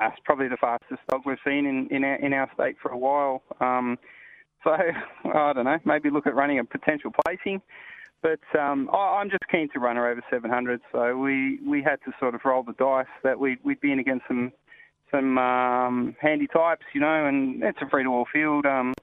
it's 0.01 0.19
probably 0.23 0.47
the 0.47 0.58
fastest 0.58 1.01
dog 1.10 1.21
we've 1.25 1.38
seen 1.45 1.65
in 1.65 1.88
in 1.89 2.03
our, 2.03 2.15
in 2.15 2.34
our 2.34 2.49
state 2.53 2.75
for 2.82 2.91
a 2.91 2.97
while. 2.97 3.41
Um, 3.60 3.97
so 4.63 4.71
I 5.34 5.53
don't 5.53 5.65
know, 5.65 5.77
maybe 5.86 6.10
look 6.10 6.27
at 6.27 6.36
running 6.36 6.60
a 6.60 6.65
potential 6.65 7.12
placing. 7.25 7.62
But 8.21 8.39
um, 8.60 8.89
I, 8.91 9.19
I'm 9.19 9.29
just 9.29 9.47
keen 9.49 9.69
to 9.73 9.79
run 9.79 9.95
her 9.95 10.10
over 10.10 10.21
700. 10.29 10.82
So 10.91 11.17
we, 11.17 11.60
we 11.65 11.82
had 11.82 11.99
to 12.05 12.12
sort 12.19 12.36
of 12.36 12.41
roll 12.43 12.63
the 12.63 12.73
dice 12.73 13.08
that 13.23 13.39
we'd, 13.39 13.60
we'd 13.63 13.79
be 13.79 13.91
in 13.91 13.99
against 13.99 14.25
some 14.27 14.51
some 15.12 15.39
um, 15.39 16.15
handy 16.21 16.45
types, 16.45 16.84
you 16.93 17.01
know, 17.01 17.25
and 17.25 17.63
it's 17.63 17.79
a 17.82 17.89
free 17.89 18.03
to 18.03 18.10
all 18.10 18.27
field. 18.32 18.63
Um, 18.67 18.93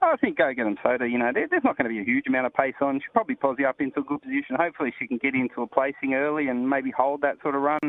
I 0.00 0.16
think 0.16 0.38
go 0.38 0.52
get 0.54 0.64
them 0.64 0.76
soda. 0.82 1.08
You 1.08 1.18
know, 1.18 1.30
there, 1.34 1.48
there's 1.50 1.64
not 1.64 1.76
going 1.76 1.86
to 1.86 1.94
be 1.94 2.00
a 2.00 2.04
huge 2.04 2.26
amount 2.26 2.46
of 2.46 2.54
pace 2.54 2.74
on. 2.80 3.00
She'll 3.00 3.12
probably 3.12 3.34
posse 3.34 3.64
up 3.64 3.80
into 3.80 4.00
a 4.00 4.04
good 4.04 4.22
position. 4.22 4.56
Hopefully, 4.56 4.92
she 4.98 5.06
can 5.06 5.18
get 5.18 5.34
into 5.34 5.62
a 5.62 5.66
placing 5.66 6.14
early 6.14 6.48
and 6.48 6.68
maybe 6.68 6.92
hold 6.96 7.22
that 7.22 7.36
sort 7.42 7.54
of 7.54 7.62
run. 7.62 7.80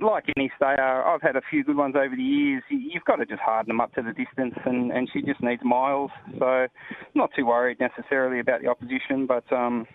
Like 0.00 0.24
any 0.36 0.50
stayer, 0.56 1.04
I've 1.04 1.22
had 1.22 1.36
a 1.36 1.42
few 1.48 1.62
good 1.62 1.76
ones 1.76 1.94
over 1.96 2.16
the 2.16 2.22
years. 2.22 2.62
You've 2.70 3.04
got 3.04 3.16
to 3.16 3.26
just 3.26 3.40
harden 3.40 3.68
them 3.68 3.80
up 3.80 3.94
to 3.94 4.02
the 4.02 4.12
distance, 4.12 4.54
and, 4.64 4.90
and 4.90 5.08
she 5.12 5.22
just 5.22 5.40
needs 5.40 5.62
miles. 5.64 6.10
So, 6.38 6.66
not 7.14 7.30
too 7.36 7.46
worried 7.46 7.78
necessarily 7.78 8.40
about 8.40 8.62
the 8.62 8.68
opposition, 8.68 9.26
but 9.26 9.44
um, 9.52 9.86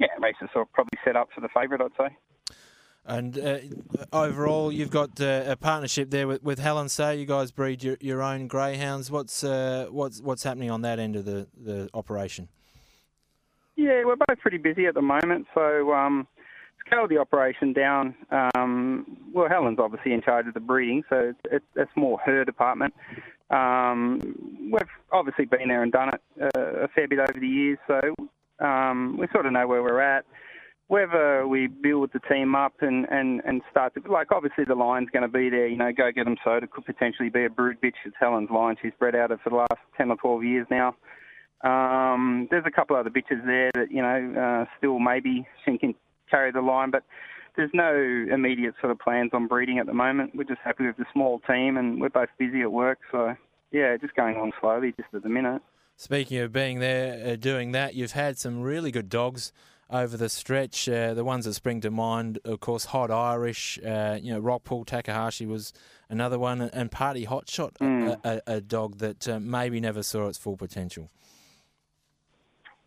yeah, 0.00 0.08
race 0.20 0.34
is 0.42 0.48
sort 0.52 0.66
of 0.66 0.72
probably 0.72 0.98
set 1.04 1.14
up 1.14 1.28
for 1.34 1.40
the 1.40 1.48
favourite, 1.54 1.82
I'd 1.82 1.96
say. 1.96 2.16
And 3.04 3.38
uh, 3.38 3.58
overall, 4.12 4.70
you've 4.70 4.90
got 4.90 5.20
uh, 5.20 5.44
a 5.46 5.56
partnership 5.56 6.10
there 6.10 6.28
with, 6.28 6.42
with 6.42 6.58
Helen 6.58 6.90
Say. 6.90 7.16
You 7.16 7.24
guys 7.24 7.50
breed 7.50 7.82
your, 7.82 7.96
your 8.00 8.22
own 8.22 8.48
greyhounds. 8.48 9.10
What's 9.10 9.42
uh, 9.42 9.86
what's 9.90 10.20
what's 10.20 10.42
happening 10.42 10.70
on 10.70 10.82
that 10.82 10.98
end 10.98 11.16
of 11.16 11.24
the, 11.24 11.46
the 11.56 11.88
operation? 11.94 12.48
Yeah, 13.76 14.04
we're 14.04 14.16
both 14.16 14.38
pretty 14.40 14.58
busy 14.58 14.86
at 14.86 14.94
the 14.94 15.02
moment. 15.02 15.46
So 15.54 15.94
um, 15.94 16.26
scale 16.86 17.08
the 17.08 17.18
operation 17.18 17.72
down. 17.72 18.14
Um, 18.30 19.16
well, 19.32 19.48
Helen's 19.48 19.78
obviously 19.78 20.12
in 20.12 20.20
charge 20.20 20.46
of 20.46 20.54
the 20.54 20.60
breeding, 20.60 21.02
so 21.08 21.30
it's, 21.30 21.38
it, 21.50 21.62
it's 21.76 21.90
more 21.96 22.18
her 22.24 22.44
department. 22.44 22.92
Um, 23.50 24.70
we've 24.70 24.82
obviously 25.12 25.46
been 25.46 25.68
there 25.68 25.82
and 25.82 25.92
done 25.92 26.10
it 26.10 26.20
uh, 26.54 26.84
a 26.84 26.88
fair 26.88 27.08
bit 27.08 27.20
over 27.20 27.38
the 27.40 27.46
years, 27.46 27.78
so 27.86 28.00
um, 28.64 29.16
we 29.18 29.26
sort 29.32 29.46
of 29.46 29.52
know 29.52 29.66
where 29.66 29.82
we're 29.82 30.00
at 30.00 30.24
whether 30.88 31.46
we 31.46 31.66
build 31.66 32.10
the 32.14 32.20
team 32.20 32.54
up 32.54 32.72
and, 32.80 33.06
and, 33.10 33.42
and 33.44 33.60
start 33.70 33.94
to, 33.94 34.10
like, 34.10 34.32
obviously 34.32 34.64
the 34.64 34.74
line's 34.74 35.08
going 35.12 35.22
to 35.22 35.28
be 35.28 35.50
there, 35.50 35.66
you 35.66 35.76
know, 35.76 35.92
go 35.92 36.10
get 36.10 36.24
them 36.24 36.36
soda 36.42 36.66
could 36.66 36.86
potentially 36.86 37.28
be 37.28 37.44
a 37.44 37.50
brood 37.50 37.76
bitch. 37.82 37.92
It's 38.06 38.16
Helen's 38.18 38.50
line. 38.50 38.76
She's 38.80 38.92
bred 38.98 39.14
out 39.14 39.30
of 39.30 39.40
for 39.42 39.50
the 39.50 39.56
last 39.56 39.74
10 39.98 40.10
or 40.10 40.16
12 40.16 40.44
years 40.44 40.66
now. 40.70 40.96
Um, 41.62 42.48
there's 42.50 42.64
a 42.66 42.70
couple 42.70 42.96
other 42.96 43.10
bitches 43.10 43.44
there 43.44 43.70
that, 43.74 43.92
you 43.92 44.00
know, 44.00 44.40
uh, 44.40 44.64
still 44.78 44.98
maybe 44.98 45.46
she 45.64 45.76
can 45.76 45.94
carry 46.30 46.52
the 46.52 46.62
line, 46.62 46.90
but 46.90 47.04
there's 47.56 47.70
no 47.74 47.92
immediate 48.32 48.74
sort 48.80 48.90
of 48.90 48.98
plans 48.98 49.30
on 49.34 49.46
breeding 49.46 49.78
at 49.78 49.86
the 49.86 49.94
moment. 49.94 50.34
We're 50.34 50.44
just 50.44 50.60
happy 50.64 50.86
with 50.86 50.96
the 50.96 51.06
small 51.12 51.40
team 51.40 51.76
and 51.76 52.00
we're 52.00 52.08
both 52.08 52.28
busy 52.38 52.62
at 52.62 52.72
work. 52.72 53.00
So, 53.12 53.34
yeah, 53.72 53.94
just 53.98 54.14
going 54.14 54.36
on 54.36 54.52
slowly 54.60 54.94
just 54.96 55.12
at 55.12 55.22
the 55.22 55.28
minute. 55.28 55.60
Speaking 55.96 56.38
of 56.38 56.52
being 56.52 56.78
there, 56.78 57.32
uh, 57.32 57.36
doing 57.36 57.72
that, 57.72 57.94
you've 57.94 58.12
had 58.12 58.38
some 58.38 58.60
really 58.62 58.90
good 58.90 59.08
dogs 59.10 59.52
over 59.90 60.16
the 60.16 60.28
stretch. 60.28 60.88
Uh, 60.88 61.14
the 61.14 61.24
ones 61.24 61.44
that 61.44 61.54
spring 61.54 61.80
to 61.80 61.90
mind, 61.90 62.38
of 62.44 62.60
course, 62.60 62.86
Hot 62.86 63.10
Irish, 63.10 63.78
uh, 63.84 64.18
you 64.20 64.32
know, 64.32 64.40
Rockpool 64.40 64.86
Takahashi 64.86 65.46
was 65.46 65.72
another 66.08 66.38
one, 66.38 66.60
and 66.60 66.90
Party 66.90 67.26
Hotshot, 67.26 67.74
mm. 67.78 68.18
a, 68.24 68.42
a, 68.46 68.56
a, 68.56 68.60
dog 68.60 68.98
that 68.98 69.28
uh, 69.28 69.40
maybe 69.40 69.80
never 69.80 70.02
saw 70.02 70.28
its 70.28 70.38
full 70.38 70.56
potential. 70.56 71.10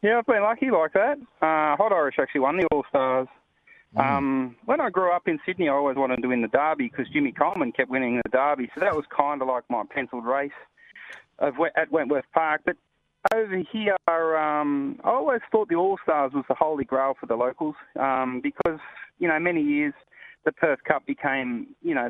Yeah, 0.02 0.18
I've 0.18 0.26
been 0.26 0.42
lucky 0.42 0.72
like 0.72 0.94
that. 0.94 1.18
Uh, 1.42 1.76
Hot 1.76 1.92
Irish 1.92 2.16
actually 2.20 2.42
won 2.42 2.58
the 2.58 2.66
All 2.72 2.84
Stars. 2.90 3.28
Mm. 3.96 4.06
Um, 4.06 4.56
when 4.66 4.80
I 4.80 4.90
grew 4.90 5.12
up 5.12 5.28
in 5.28 5.40
Sydney, 5.46 5.70
I 5.70 5.74
always 5.74 5.98
wanted 5.98 6.22
to 6.22 6.28
win 6.28 6.42
the 6.42 6.48
Derby 6.48 6.90
because 6.90 7.12
Jimmy 7.12 7.32
Coleman 7.32 7.72
kept 7.72 7.90
winning 7.90 8.22
the 8.24 8.30
Derby, 8.30 8.70
so 8.74 8.80
that 8.82 8.96
was 8.96 9.06
kind 9.16 9.42
of 9.42 9.48
like 9.48 9.64
my 9.70 9.84
penciled 9.90 10.26
race 10.26 10.52
of 11.40 11.56
at 11.76 11.92
Wentworth 11.92 12.26
Park. 12.34 12.62
But 12.66 12.78
over 13.34 13.62
here, 13.72 13.96
um, 14.08 15.00
I 15.04 15.10
always 15.10 15.42
thought 15.52 15.70
the 15.70 15.76
All 15.76 15.98
Stars 16.04 16.32
was 16.34 16.46
the 16.48 16.56
holy 16.56 16.84
grail 16.84 17.14
for 17.20 17.28
the 17.28 17.36
locals 17.36 17.76
um, 18.00 18.42
because, 18.42 18.80
you 19.20 19.28
know, 19.28 19.40
many 19.40 19.62
years 19.62 19.94
the 20.46 20.52
Perth 20.52 20.80
Cup 20.88 21.06
became, 21.06 21.68
you 21.82 21.94
know, 21.94 22.10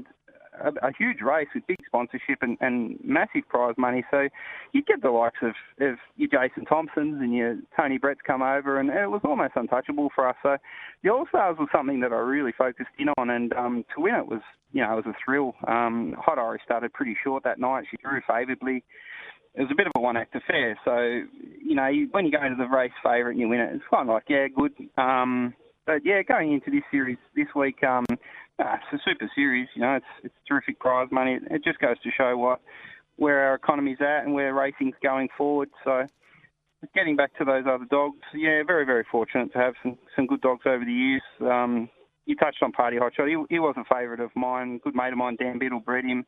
a, 0.64 0.70
a 0.88 0.92
huge 0.98 1.22
race 1.22 1.48
with 1.54 1.66
big 1.68 1.80
sponsorship 1.86 2.40
and, 2.42 2.58
and 2.62 2.98
massive 3.04 3.48
prize 3.50 3.76
money. 3.78 4.04
So 4.12 4.28
you 4.74 4.84
get 4.84 5.02
the 5.02 5.10
likes 5.10 5.40
of, 5.42 5.54
of 5.82 5.98
your 6.16 6.30
Jason 6.30 6.66
Thompsons 6.66 7.22
and 7.22 7.34
your 7.34 7.58
Tony 7.78 7.98
Brett's 7.98 8.22
come 8.26 8.42
over, 8.42 8.80
and 8.80 8.90
it 8.90 9.10
was 9.10 9.22
almost 9.24 9.54
untouchable 9.56 10.10
for 10.14 10.28
us. 10.28 10.36
So 10.44 10.58
the 11.04 11.10
All 11.10 11.26
Stars 11.30 11.58
was 11.60 11.70
something 11.74 12.00
that 12.02 12.12
I 12.12 12.18
really 12.18 12.54
focused 12.58 12.90
in 12.98 13.10
on, 13.18 13.30
and 13.30 13.54
um, 13.54 13.86
to 13.96 14.02
win 14.02 14.16
it 14.16 14.28
was, 14.28 14.42
you 14.72 14.82
know, 14.82 14.94
it 14.94 15.06
was 15.06 15.14
a 15.14 15.18
thrill. 15.24 15.56
Um, 15.68 16.16
Hot 16.20 16.40
Irish 16.40 16.62
started 16.64 16.94
pretty 16.94 17.18
short 17.22 17.44
that 17.44 17.60
night. 17.60 17.86
She 17.90 17.98
drew 17.98 18.22
favourably 18.28 18.84
it 19.56 19.62
was 19.62 19.72
a 19.72 19.76
bit 19.76 19.88
of 19.88 19.94
a 19.96 20.00
one 20.00 20.18
act 20.18 20.36
affair. 20.36 20.78
So, 20.86 20.98
you 21.62 21.76
know, 21.76 21.88
you, 21.88 22.08
when 22.12 22.26
you 22.26 22.32
go 22.32 22.44
into 22.44 22.58
the 22.58 22.70
race 22.70 22.92
favourite 23.04 23.32
and 23.32 23.40
you 23.40 23.50
win 23.50 23.60
it, 23.60 23.76
it's 23.76 23.84
kind 23.90 24.10
of 24.10 24.14
like, 24.14 24.26
yeah, 24.30 24.48
good. 24.48 24.74
Um, 24.98 25.54
but 25.86 26.06
yeah, 26.06 26.22
going 26.24 26.54
into 26.54 26.72
this 26.72 26.84
series 26.92 27.18
this 27.36 27.48
week, 27.56 27.84
um, 27.84 28.06
uh, 28.60 28.76
it's 28.76 29.02
a 29.02 29.10
super 29.10 29.30
series. 29.36 29.68
You 29.76 29.82
know, 29.82 29.96
it's 29.96 30.06
it's 30.24 30.36
terrific 30.48 30.80
prize 30.80 31.10
money. 31.12 31.34
It, 31.34 31.44
it 31.52 31.64
just 31.64 31.80
goes 31.80 32.00
to 32.04 32.10
show 32.16 32.38
what 32.38 32.62
where 33.18 33.40
our 33.48 33.56
economy's 33.56 33.98
at 34.00 34.24
and 34.24 34.34
where 34.34 34.54
racing's 34.54 34.96
going 35.04 35.28
forward. 35.38 35.70
So, 35.84 36.06
getting 36.96 37.16
back 37.16 37.36
to 37.38 37.46
those 37.46 37.66
other 37.68 37.86
dogs, 37.90 38.20
yeah, 38.34 38.62
very 38.66 38.86
very 38.86 39.06
fortunate 39.12 39.52
to 39.54 39.60
have 39.60 39.74
some 39.82 39.98
some 40.16 40.28
good 40.28 40.42
dogs 40.42 40.64
over 40.66 40.86
the 40.86 40.94
years. 40.94 41.24
Um, 41.42 41.90
you 42.26 42.36
touched 42.36 42.62
on 42.62 42.72
Party 42.72 42.98
Hotshot. 42.98 43.28
He, 43.28 43.56
he 43.56 43.60
was 43.60 43.76
a 43.78 43.84
favourite 43.94 44.22
of 44.22 44.30
mine. 44.36 44.80
Good 44.84 44.96
mate 44.96 45.12
of 45.12 45.18
mine, 45.18 45.36
Dan 45.38 45.60
Biddle, 45.60 45.80
bred 45.80 46.06
him. 46.06 46.26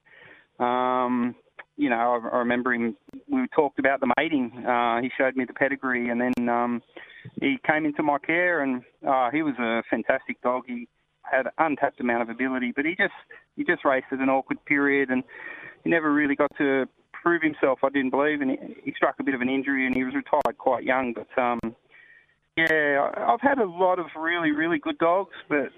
Um, 0.65 1.35
you 1.77 1.89
know, 1.89 1.95
I, 2.23 2.35
I 2.35 2.39
remember 2.39 2.73
him. 2.73 2.95
We 3.27 3.47
talked 3.55 3.79
about 3.79 3.99
the 3.99 4.13
mating. 4.17 4.65
Uh, 4.65 5.01
he 5.01 5.09
showed 5.17 5.35
me 5.35 5.45
the 5.45 5.53
pedigree, 5.53 6.09
and 6.09 6.21
then 6.21 6.49
um, 6.49 6.81
he 7.39 7.57
came 7.67 7.85
into 7.85 8.03
my 8.03 8.17
care, 8.19 8.61
and 8.61 8.83
uh, 9.07 9.29
he 9.31 9.41
was 9.41 9.55
a 9.59 9.83
fantastic 9.89 10.41
dog. 10.41 10.63
He 10.67 10.87
had 11.23 11.47
an 11.47 11.51
untapped 11.57 11.99
amount 11.99 12.21
of 12.21 12.29
ability, 12.29 12.73
but 12.75 12.85
he 12.85 12.95
just 12.95 13.13
he 13.55 13.63
just 13.63 13.85
raced 13.85 14.07
at 14.11 14.19
an 14.19 14.29
awkward 14.29 14.63
period, 14.65 15.09
and 15.09 15.23
he 15.83 15.89
never 15.89 16.13
really 16.13 16.35
got 16.35 16.51
to 16.57 16.85
prove 17.11 17.41
himself. 17.41 17.79
I 17.83 17.89
didn't 17.89 18.11
believe, 18.11 18.41
and 18.41 18.51
he, 18.51 18.57
he 18.85 18.93
struck 18.95 19.15
a 19.19 19.23
bit 19.23 19.33
of 19.33 19.41
an 19.41 19.49
injury, 19.49 19.87
and 19.87 19.95
he 19.95 20.03
was 20.03 20.13
retired 20.13 20.57
quite 20.57 20.83
young. 20.83 21.13
But 21.13 21.41
um, 21.41 21.59
yeah, 22.55 23.09
I've 23.17 23.41
had 23.41 23.57
a 23.57 23.65
lot 23.65 23.99
of 23.99 24.07
really 24.17 24.51
really 24.51 24.77
good 24.77 24.97
dogs, 24.99 25.33
but 25.49 25.69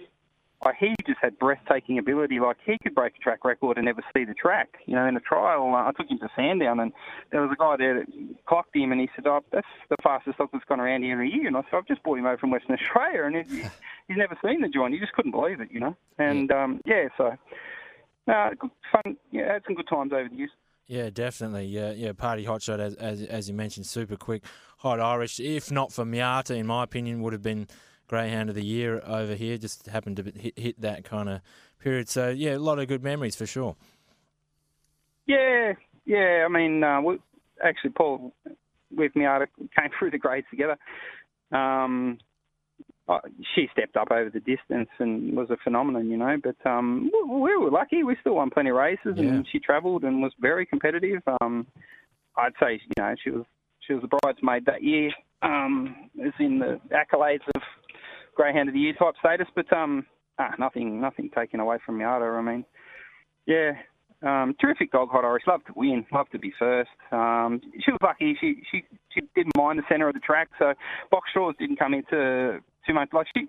he 0.74 0.96
just 1.06 1.20
had 1.22 1.38
breathtaking 1.38 2.00
ability. 2.00 2.40
Like 2.40 2.58
he 2.66 2.78
could 2.82 2.96
break 2.96 3.16
a 3.16 3.20
track 3.20 3.46
record 3.46 3.78
and 3.78 3.86
never 3.86 4.02
see 4.16 4.26
the 4.26 4.34
track. 4.34 4.70
You 4.86 4.96
know, 4.96 5.06
in 5.06 5.16
a 5.16 5.20
trial, 5.20 5.74
uh, 5.74 5.88
I 5.88 5.92
took 5.92 6.10
him 6.10 6.18
to 6.20 6.30
Sandown, 6.36 6.80
and 6.80 6.92
there 7.32 7.42
was 7.42 7.52
a 7.52 7.56
guy 7.56 7.76
there 7.78 8.00
that 8.00 8.08
clocked 8.48 8.76
him, 8.76 8.92
and 8.92 9.00
he 9.00 9.10
said, 9.16 9.28
"Oh, 9.28 9.42
that's 9.52 9.68
the 9.90 9.98
fastest 10.04 10.38
dog 10.38 10.50
that's 10.52 10.66
gone 10.66 10.80
around 10.80 11.04
here 11.04 11.22
in 11.22 11.32
a 11.32 11.36
year." 11.36 11.48
And 11.48 11.58
I 11.58 11.62
said, 11.64 11.78
"I've 11.78 11.88
just 11.88 12.04
brought 12.04 12.20
him 12.20 12.26
over 12.26 12.38
from 12.38 12.52
Western 12.52 12.78
Australia, 12.78 13.24
and 13.24 13.36
it, 13.36 13.48
he's 14.08 14.18
never 14.18 14.38
seen 14.44 14.62
the 14.62 14.70
joint. 14.70 14.94
He 14.94 15.00
just 15.00 15.14
couldn't 15.14 15.32
believe 15.32 15.62
it, 15.62 15.70
you 15.72 15.80
know." 15.80 15.96
And 16.18 16.52
um, 16.52 16.82
yeah, 16.86 17.10
so 17.18 17.38
uh, 18.28 18.50
good 18.60 18.72
fun. 18.92 19.18
Yeah, 19.32 19.54
had 19.54 19.64
some 19.66 19.76
good 19.76 19.88
times 19.88 20.12
over 20.14 20.30
the 20.30 20.36
years. 20.36 20.52
Yeah, 20.88 21.10
definitely. 21.10 21.66
Yeah, 21.66 21.92
yeah. 21.92 22.14
Party 22.14 22.46
hotshot, 22.46 22.80
as, 22.80 22.96
as 22.96 23.22
as 23.24 23.50
you 23.50 23.56
mentioned, 23.56 23.86
super 23.88 24.16
quick, 24.16 24.44
hot 24.78 25.00
Irish. 25.00 25.40
If 25.40 25.72
not 25.72 25.92
for 25.92 26.06
Miata, 26.06 26.56
in 26.56 26.68
my 26.68 26.84
opinion, 26.84 27.22
would 27.22 27.34
have 27.34 27.42
been 27.42 27.68
greyhound 28.08 28.50
of 28.50 28.56
the 28.56 28.64
year 28.66 29.02
over 29.06 29.36
here. 29.36 29.58
Just 29.58 29.88
happened 29.88 30.18
to 30.18 30.24
hit, 30.24 30.58
hit 30.58 30.82
that 30.82 31.04
kind 31.04 31.30
of 31.30 31.42
period. 31.80 32.10
So 32.10 32.30
yeah, 32.30 32.56
a 32.56 32.60
lot 32.60 32.80
of 32.80 32.88
good 32.88 33.04
memories 33.04 33.36
for 33.36 33.46
sure. 33.46 33.76
Yeah, 35.28 35.74
yeah. 36.06 36.46
I 36.46 36.50
mean, 36.50 36.84
uh, 36.84 37.02
we, 37.02 37.18
actually, 37.64 37.92
Paul 37.92 38.34
with 38.96 39.14
Miata 39.14 39.48
came 39.78 39.90
through 40.00 40.12
the 40.12 40.18
grades 40.18 40.48
together. 40.50 40.78
Um, 41.52 42.20
she 43.54 43.68
stepped 43.72 43.96
up 43.98 44.08
over 44.12 44.32
the 44.32 44.40
distance 44.40 44.90
and 44.98 45.38
was 45.38 45.52
a 45.52 45.58
phenomenon, 45.64 46.10
you 46.10 46.18
know. 46.18 46.38
But 46.44 46.56
um, 46.70 47.12
we, 47.14 47.40
we 47.40 47.58
were 47.58 47.70
lucky; 47.70 48.04
we 48.04 48.16
still 48.22 48.36
won 48.36 48.50
plenty 48.50 48.72
of 48.72 48.76
races, 48.78 49.16
Yeah. 49.16 49.26
and 49.30 49.48
she 49.52 49.60
travelled 49.60 50.04
and 50.04 50.22
was 50.24 50.32
very 50.40 50.66
competitive. 50.66 51.22
Um, 51.42 51.68
I'd 52.36 52.54
say, 52.60 52.74
you 52.74 52.94
know, 53.04 53.14
she 53.24 53.30
was 53.30 53.46
she 53.86 53.94
was 53.94 54.02
the 54.02 54.08
bridesmaid 54.22 54.66
that 54.66 54.82
year, 54.84 55.12
um, 55.44 56.10
as 56.26 56.34
in 56.40 56.58
the 56.60 56.80
accolades 56.92 57.44
of 57.56 57.62
Greyhound 58.36 58.70
of 58.70 58.74
the 58.74 58.80
Year 58.80 58.94
type 58.94 59.16
status. 59.20 59.48
But 59.56 59.72
um, 59.74 60.06
ah, 60.40 60.52
nothing 60.60 61.02
nothing 61.02 61.30
taken 61.36 61.60
away 61.60 61.78
from 61.86 62.00
Miata. 62.00 62.38
I 62.38 62.42
mean, 62.42 62.66
yeah, 63.46 63.74
um, 64.24 64.56
terrific 64.60 64.92
dog, 64.92 65.10
Hot 65.12 65.26
Irish. 65.26 65.44
Loved 65.48 65.68
to 65.68 65.74
win, 65.76 66.06
loved 66.12 66.32
to 66.32 66.40
be 66.40 66.54
first. 66.58 66.90
Um, 67.12 67.62
she 67.80 67.92
was 67.92 68.00
lucky. 68.02 68.36
She 68.40 68.62
she 68.72 68.84
she 69.14 69.22
didn't 69.36 69.56
mind 69.58 69.80
the 69.80 69.84
centre 69.90 70.08
of 70.08 70.14
the 70.14 70.20
track, 70.20 70.50
so 70.58 70.74
box 71.12 71.30
straws 71.30 71.56
didn't 71.60 71.78
come 71.78 71.94
into 71.94 72.60
too 72.88 72.94
much. 72.94 73.10
Like 73.14 73.28
she, 73.36 73.46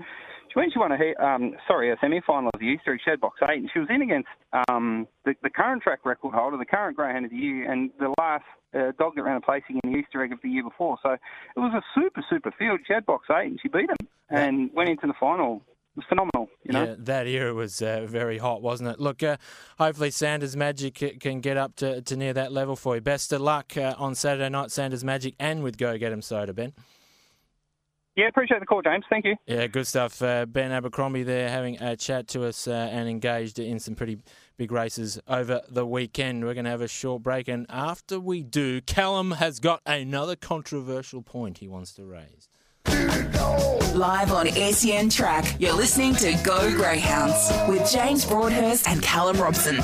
when 0.56 0.70
she 0.70 0.78
won 0.78 0.90
a 0.92 1.24
um, 1.24 1.52
sorry 1.68 1.90
a 1.92 1.96
semi 2.00 2.20
final 2.26 2.50
of 2.52 2.58
the 2.60 2.66
Easter 2.66 2.94
egg, 2.94 3.00
she 3.04 3.10
had 3.10 3.20
box 3.20 3.38
eight, 3.42 3.58
and 3.58 3.70
she 3.72 3.78
was 3.78 3.88
in 3.90 4.02
against 4.02 4.28
um, 4.68 5.06
the 5.24 5.34
the 5.42 5.50
current 5.50 5.82
track 5.82 6.00
record 6.04 6.34
holder, 6.34 6.56
the 6.56 6.64
current 6.64 6.96
Greyhound 6.96 7.24
of 7.26 7.30
the 7.30 7.36
Year, 7.36 7.70
and 7.70 7.90
the 8.00 8.12
last 8.18 8.44
uh, 8.74 8.92
dog 8.98 9.12
that 9.16 9.22
ran 9.22 9.36
a 9.36 9.40
placing 9.40 9.80
in 9.84 9.92
the 9.92 9.98
Easter 9.98 10.22
egg 10.24 10.32
of 10.32 10.40
the 10.42 10.48
year 10.48 10.62
before. 10.62 10.96
So 11.02 11.10
it 11.12 11.60
was 11.60 11.72
a 11.74 11.82
super 11.94 12.24
super 12.28 12.50
field. 12.58 12.80
She 12.86 12.92
had 12.94 13.04
box 13.06 13.26
eight, 13.30 13.46
and 13.50 13.60
she 13.60 13.68
beat 13.68 13.90
him, 13.90 13.96
and 14.30 14.70
went 14.74 14.88
into 14.88 15.06
the 15.06 15.14
final. 15.20 15.62
It 15.96 16.00
was 16.00 16.06
phenomenal, 16.10 16.48
you 16.62 16.72
know. 16.74 16.84
Yeah, 16.84 16.94
that 16.98 17.26
era 17.26 17.54
was 17.54 17.80
uh, 17.80 18.04
very 18.06 18.36
hot, 18.36 18.60
wasn't 18.60 18.90
it? 18.90 19.00
Look, 19.00 19.22
uh, 19.22 19.38
hopefully 19.78 20.10
Santa's 20.10 20.54
Magic 20.54 20.98
c- 20.98 21.16
can 21.16 21.40
get 21.40 21.56
up 21.56 21.74
to, 21.76 22.02
to 22.02 22.16
near 22.18 22.34
that 22.34 22.52
level 22.52 22.76
for 22.76 22.96
you. 22.96 23.00
Best 23.00 23.32
of 23.32 23.40
luck 23.40 23.78
uh, 23.78 23.94
on 23.96 24.14
Saturday 24.14 24.50
night, 24.50 24.70
Santa's 24.70 25.02
Magic, 25.02 25.34
and 25.40 25.62
with 25.62 25.78
Go 25.78 25.96
Get 25.96 26.12
'em 26.12 26.20
Soda, 26.20 26.52
Ben. 26.52 26.74
Yeah, 28.16 28.28
appreciate 28.28 28.60
the 28.60 28.66
call, 28.66 28.80
James. 28.80 29.04
Thank 29.10 29.26
you. 29.26 29.36
Yeah, 29.46 29.66
good 29.66 29.86
stuff. 29.86 30.22
Uh, 30.22 30.46
ben 30.46 30.72
Abercrombie 30.72 31.22
there 31.22 31.50
having 31.50 31.76
a 31.82 31.96
chat 31.96 32.28
to 32.28 32.44
us 32.46 32.66
uh, 32.66 32.72
and 32.72 33.10
engaged 33.10 33.58
in 33.58 33.78
some 33.78 33.94
pretty 33.94 34.18
big 34.56 34.72
races 34.72 35.20
over 35.28 35.60
the 35.68 35.84
weekend. 35.84 36.42
We're 36.42 36.54
going 36.54 36.64
to 36.64 36.70
have 36.70 36.80
a 36.80 36.88
short 36.88 37.22
break, 37.22 37.46
and 37.46 37.66
after 37.68 38.18
we 38.18 38.42
do, 38.42 38.80
Callum 38.80 39.32
has 39.32 39.60
got 39.60 39.82
another 39.84 40.34
controversial 40.34 41.20
point 41.20 41.58
he 41.58 41.68
wants 41.68 41.92
to 41.94 42.04
raise. 42.06 42.48
Live 43.94 44.32
on 44.32 44.46
SEN 44.48 45.10
Track, 45.10 45.56
you're 45.58 45.74
listening 45.74 46.14
to 46.16 46.38
Go 46.42 46.70
Greyhounds 46.74 47.50
with 47.68 47.90
James 47.90 48.24
Broadhurst 48.24 48.88
and 48.88 49.02
Callum 49.02 49.38
Robson. 49.38 49.76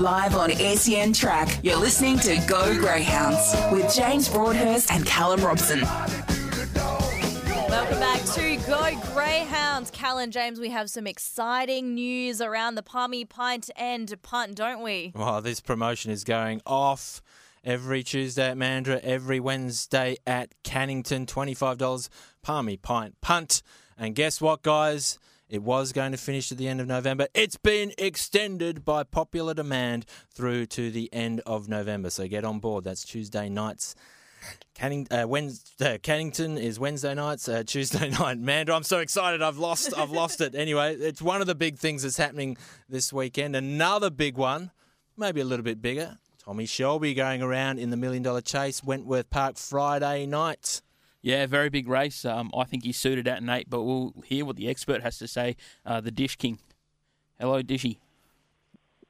Live 0.00 0.34
on 0.34 0.50
SEN 0.52 1.12
Track, 1.12 1.60
you're 1.62 1.76
listening 1.76 2.18
to 2.20 2.42
Go 2.48 2.74
Greyhounds 2.78 3.54
with 3.70 3.94
James 3.94 4.30
Broadhurst 4.30 4.90
and 4.90 5.04
Callum 5.04 5.44
Robson. 5.44 5.82
Welcome 7.68 8.00
back 8.00 8.24
to 8.32 8.56
Go 8.66 8.98
Greyhounds. 9.12 9.90
Cal 9.90 10.16
and 10.16 10.32
James, 10.32 10.58
we 10.58 10.70
have 10.70 10.88
some 10.88 11.06
exciting 11.06 11.92
news 11.94 12.40
around 12.40 12.76
the 12.76 12.82
Palmy 12.82 13.26
Pint 13.26 13.68
and 13.76 14.10
Punt, 14.22 14.54
don't 14.54 14.80
we? 14.82 15.12
Well, 15.14 15.42
this 15.42 15.60
promotion 15.60 16.10
is 16.10 16.24
going 16.24 16.62
off 16.64 17.20
every 17.62 18.02
Tuesday 18.02 18.48
at 18.52 18.56
Mandra, 18.56 19.00
every 19.00 19.38
Wednesday 19.38 20.16
at 20.26 20.54
Cannington. 20.64 21.26
$25 21.26 22.08
Palmy 22.40 22.78
Pint 22.78 23.20
Punt. 23.20 23.60
And 23.98 24.14
guess 24.14 24.40
what, 24.40 24.62
guys? 24.62 25.18
It 25.50 25.64
was 25.64 25.92
going 25.92 26.12
to 26.12 26.18
finish 26.18 26.52
at 26.52 26.58
the 26.58 26.68
end 26.68 26.80
of 26.80 26.86
November. 26.86 27.26
It's 27.34 27.56
been 27.56 27.92
extended 27.98 28.84
by 28.84 29.02
popular 29.02 29.52
demand 29.52 30.06
through 30.32 30.66
to 30.66 30.92
the 30.92 31.12
end 31.12 31.42
of 31.44 31.68
November. 31.68 32.08
So 32.10 32.28
get 32.28 32.44
on 32.44 32.60
board. 32.60 32.84
That's 32.84 33.04
Tuesday 33.04 33.48
nights. 33.48 33.96
Canning, 34.74 35.08
uh, 35.10 35.26
Wednesday, 35.26 35.94
uh, 35.94 35.98
Cannington 35.98 36.56
is 36.56 36.78
Wednesday 36.78 37.14
nights. 37.14 37.48
Uh, 37.48 37.64
Tuesday 37.66 38.10
night, 38.20 38.40
Mandra. 38.40 38.76
I'm 38.76 38.84
so 38.84 39.00
excited. 39.00 39.42
I've 39.42 39.58
lost. 39.58 39.92
I've 39.98 40.12
lost 40.12 40.40
it. 40.40 40.54
Anyway, 40.54 40.94
it's 40.94 41.20
one 41.20 41.40
of 41.40 41.48
the 41.48 41.56
big 41.56 41.78
things 41.78 42.04
that's 42.04 42.16
happening 42.16 42.56
this 42.88 43.12
weekend. 43.12 43.56
Another 43.56 44.08
big 44.08 44.38
one, 44.38 44.70
maybe 45.16 45.40
a 45.40 45.44
little 45.44 45.64
bit 45.64 45.82
bigger. 45.82 46.16
Tommy 46.38 46.64
Shelby 46.64 47.12
going 47.12 47.42
around 47.42 47.80
in 47.80 47.90
the 47.90 47.96
Million 47.96 48.22
Dollar 48.22 48.40
Chase, 48.40 48.84
Wentworth 48.84 49.28
Park 49.30 49.58
Friday 49.58 50.26
night. 50.26 50.80
Yeah, 51.22 51.46
very 51.46 51.68
big 51.68 51.88
race. 51.88 52.24
Um, 52.24 52.50
I 52.56 52.64
think 52.64 52.84
he's 52.84 52.96
suited 52.96 53.28
at 53.28 53.42
an 53.42 53.48
eight, 53.50 53.68
but 53.68 53.82
we'll 53.82 54.14
hear 54.24 54.44
what 54.44 54.56
the 54.56 54.68
expert 54.68 55.02
has 55.02 55.18
to 55.18 55.28
say. 55.28 55.56
Uh, 55.84 56.00
the 56.00 56.10
Dish 56.10 56.36
King. 56.36 56.58
Hello, 57.38 57.62
Dishy. 57.62 57.98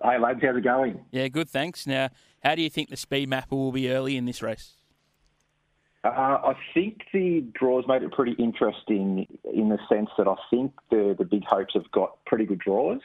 Hey 0.02 0.18
lads, 0.18 0.40
how's 0.42 0.56
it 0.56 0.64
going? 0.64 1.04
Yeah, 1.10 1.28
good, 1.28 1.48
thanks. 1.48 1.86
Now, 1.86 2.08
how 2.42 2.54
do 2.54 2.62
you 2.62 2.70
think 2.70 2.88
the 2.88 2.96
speed 2.96 3.28
mapper 3.28 3.54
will 3.54 3.72
be 3.72 3.90
early 3.90 4.16
in 4.16 4.24
this 4.24 4.42
race? 4.42 4.72
Uh, 6.02 6.08
I 6.08 6.54
think 6.72 7.02
the 7.12 7.44
draws 7.52 7.84
made 7.86 8.02
it 8.02 8.10
pretty 8.10 8.32
interesting 8.32 9.26
in 9.52 9.68
the 9.68 9.78
sense 9.86 10.08
that 10.16 10.26
I 10.26 10.36
think 10.48 10.72
the 10.90 11.14
the 11.18 11.26
big 11.26 11.44
hopes 11.44 11.74
have 11.74 11.90
got 11.90 12.24
pretty 12.24 12.46
good 12.46 12.58
draws. 12.58 13.00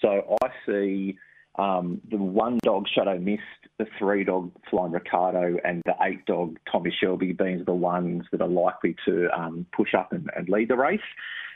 So 0.00 0.36
I 0.42 0.48
see 0.66 1.16
um, 1.56 2.00
the 2.10 2.16
one 2.16 2.58
dog 2.62 2.86
Shadow 2.88 3.18
Mist, 3.18 3.42
the 3.78 3.86
three 3.98 4.24
dog 4.24 4.50
Flying 4.70 4.92
Ricardo, 4.92 5.56
and 5.64 5.82
the 5.84 5.94
eight 6.02 6.24
dog 6.26 6.58
Tommy 6.70 6.94
Shelby 6.98 7.32
being 7.32 7.64
the 7.64 7.74
ones 7.74 8.24
that 8.32 8.40
are 8.40 8.48
likely 8.48 8.96
to 9.04 9.28
um, 9.38 9.66
push 9.76 9.94
up 9.94 10.12
and, 10.12 10.30
and 10.36 10.48
lead 10.48 10.68
the 10.68 10.76
race. 10.76 11.00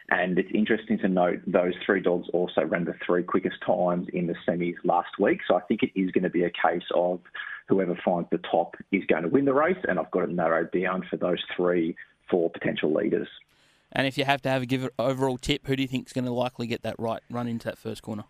And 0.08 0.38
it's 0.38 0.50
interesting 0.54 0.98
to 0.98 1.08
note 1.08 1.40
those 1.46 1.74
three 1.84 2.00
dogs 2.00 2.28
also 2.32 2.62
ran 2.62 2.84
the 2.84 2.94
three 3.04 3.24
quickest 3.24 3.56
times 3.66 4.06
in 4.12 4.28
the 4.28 4.36
semis 4.46 4.76
last 4.84 5.18
week. 5.18 5.40
So 5.48 5.56
I 5.56 5.60
think 5.62 5.82
it 5.82 5.90
is 5.98 6.12
going 6.12 6.22
to 6.24 6.30
be 6.30 6.44
a 6.44 6.50
case 6.50 6.86
of 6.94 7.20
whoever 7.68 7.98
finds 8.04 8.30
the 8.30 8.38
top 8.38 8.76
is 8.92 9.02
going 9.06 9.24
to 9.24 9.28
win 9.28 9.46
the 9.46 9.54
race. 9.54 9.78
And 9.88 9.98
I've 9.98 10.10
got 10.12 10.24
it 10.24 10.30
narrowed 10.30 10.70
down 10.70 11.04
for 11.10 11.16
those 11.16 11.42
three 11.56 11.96
for 12.30 12.50
potential 12.50 12.94
leaders. 12.94 13.28
And 13.90 14.06
if 14.06 14.16
you 14.16 14.24
have 14.24 14.42
to 14.42 14.48
have 14.48 14.62
a 14.62 14.66
give 14.66 14.88
overall 14.98 15.38
tip, 15.38 15.66
who 15.66 15.74
do 15.74 15.82
you 15.82 15.88
think 15.88 16.06
is 16.06 16.12
going 16.12 16.24
to 16.24 16.32
likely 16.32 16.66
get 16.68 16.82
that 16.82 16.96
right 16.98 17.22
run 17.30 17.48
into 17.48 17.66
that 17.66 17.78
first 17.78 18.02
corner? 18.02 18.24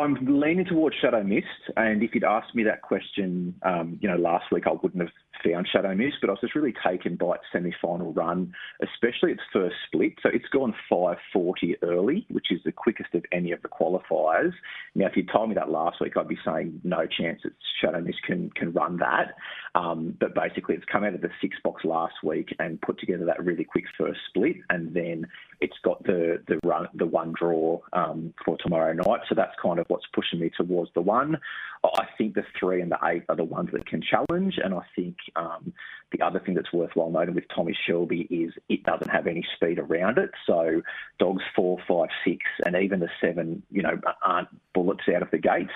I'm 0.00 0.40
leaning 0.40 0.64
towards 0.64 0.96
Shadow 1.00 1.22
Mist, 1.22 1.46
and 1.76 2.02
if 2.02 2.14
you'd 2.14 2.24
asked 2.24 2.54
me 2.54 2.62
that 2.64 2.82
question, 2.82 3.54
um, 3.62 3.98
you 4.00 4.08
know, 4.08 4.16
last 4.16 4.46
week, 4.50 4.66
I 4.66 4.72
wouldn't 4.72 5.02
have 5.02 5.12
found 5.44 5.68
Shadow 5.70 5.94
Mist, 5.94 6.16
but 6.20 6.30
I 6.30 6.32
was 6.32 6.40
just 6.40 6.54
really 6.54 6.74
taken 6.86 7.16
by 7.16 7.34
its 7.34 7.44
semi-final 7.52 8.12
run, 8.12 8.52
especially 8.82 9.32
its 9.32 9.42
first 9.52 9.76
split. 9.86 10.14
So 10.22 10.30
it's 10.32 10.48
gone 10.48 10.74
5:40 10.90 11.76
early, 11.82 12.26
which 12.30 12.50
is 12.50 12.62
the 12.64 12.72
quickest 12.72 13.14
of 13.14 13.24
any 13.32 13.52
of 13.52 13.62
the 13.62 13.68
qualifiers. 13.68 14.52
Now, 14.94 15.06
if 15.06 15.16
you 15.16 15.24
told 15.24 15.48
me 15.48 15.54
that 15.54 15.70
last 15.70 16.00
week, 16.00 16.16
I'd 16.16 16.28
be 16.28 16.38
saying 16.44 16.80
no 16.84 17.06
chance 17.06 17.40
that 17.44 17.52
Shadow 17.80 18.00
Mist 18.00 18.22
can 18.22 18.50
can 18.50 18.72
run 18.72 18.98
that. 18.98 19.34
Um, 19.74 20.16
but 20.18 20.34
basically, 20.34 20.74
it's 20.74 20.84
come 20.90 21.04
out 21.04 21.14
of 21.14 21.20
the 21.20 21.30
six 21.40 21.56
box 21.62 21.84
last 21.84 22.14
week 22.22 22.54
and 22.58 22.80
put 22.80 22.98
together 22.98 23.24
that 23.26 23.44
really 23.44 23.64
quick 23.64 23.84
first 23.96 24.20
split, 24.28 24.56
and 24.68 24.94
then 24.94 25.26
it's 25.60 25.78
got 25.84 26.02
the 26.04 26.42
the 26.48 26.58
run 26.64 26.88
the 26.94 27.06
one 27.06 27.32
draw 27.38 27.78
um, 27.92 28.34
for 28.44 28.56
tomorrow 28.58 28.92
night. 28.92 29.20
So 29.28 29.34
that's 29.34 29.54
kind 29.62 29.78
of 29.78 29.86
what's 29.88 30.06
pushing 30.14 30.40
me 30.40 30.50
towards 30.56 30.90
the 30.94 31.00
one. 31.00 31.38
I 31.82 32.06
think 32.18 32.34
the 32.34 32.44
three 32.58 32.82
and 32.82 32.90
the 32.90 32.98
eight 33.04 33.22
are 33.28 33.36
the 33.36 33.44
ones 33.44 33.70
that 33.72 33.86
can 33.86 34.02
challenge, 34.02 34.58
and 34.62 34.74
I 34.74 34.82
think 34.94 35.16
um, 35.36 35.72
the 36.12 36.20
other 36.24 36.38
thing 36.38 36.54
that's 36.54 36.72
worthwhile 36.72 37.10
noting 37.10 37.34
with 37.34 37.44
Tommy 37.54 37.76
Shelby 37.86 38.26
is 38.30 38.52
it 38.68 38.82
doesn't 38.82 39.08
have 39.08 39.26
any 39.26 39.44
speed 39.56 39.78
around 39.78 40.18
it. 40.18 40.30
So 40.46 40.82
dogs 41.18 41.42
four, 41.56 41.78
five, 41.88 42.08
six, 42.24 42.40
and 42.66 42.76
even 42.76 43.00
the 43.00 43.08
seven, 43.20 43.62
you 43.70 43.82
know, 43.82 43.98
aren't 44.22 44.48
bullets 44.74 45.04
out 45.14 45.22
of 45.22 45.30
the 45.30 45.38
gates. 45.38 45.72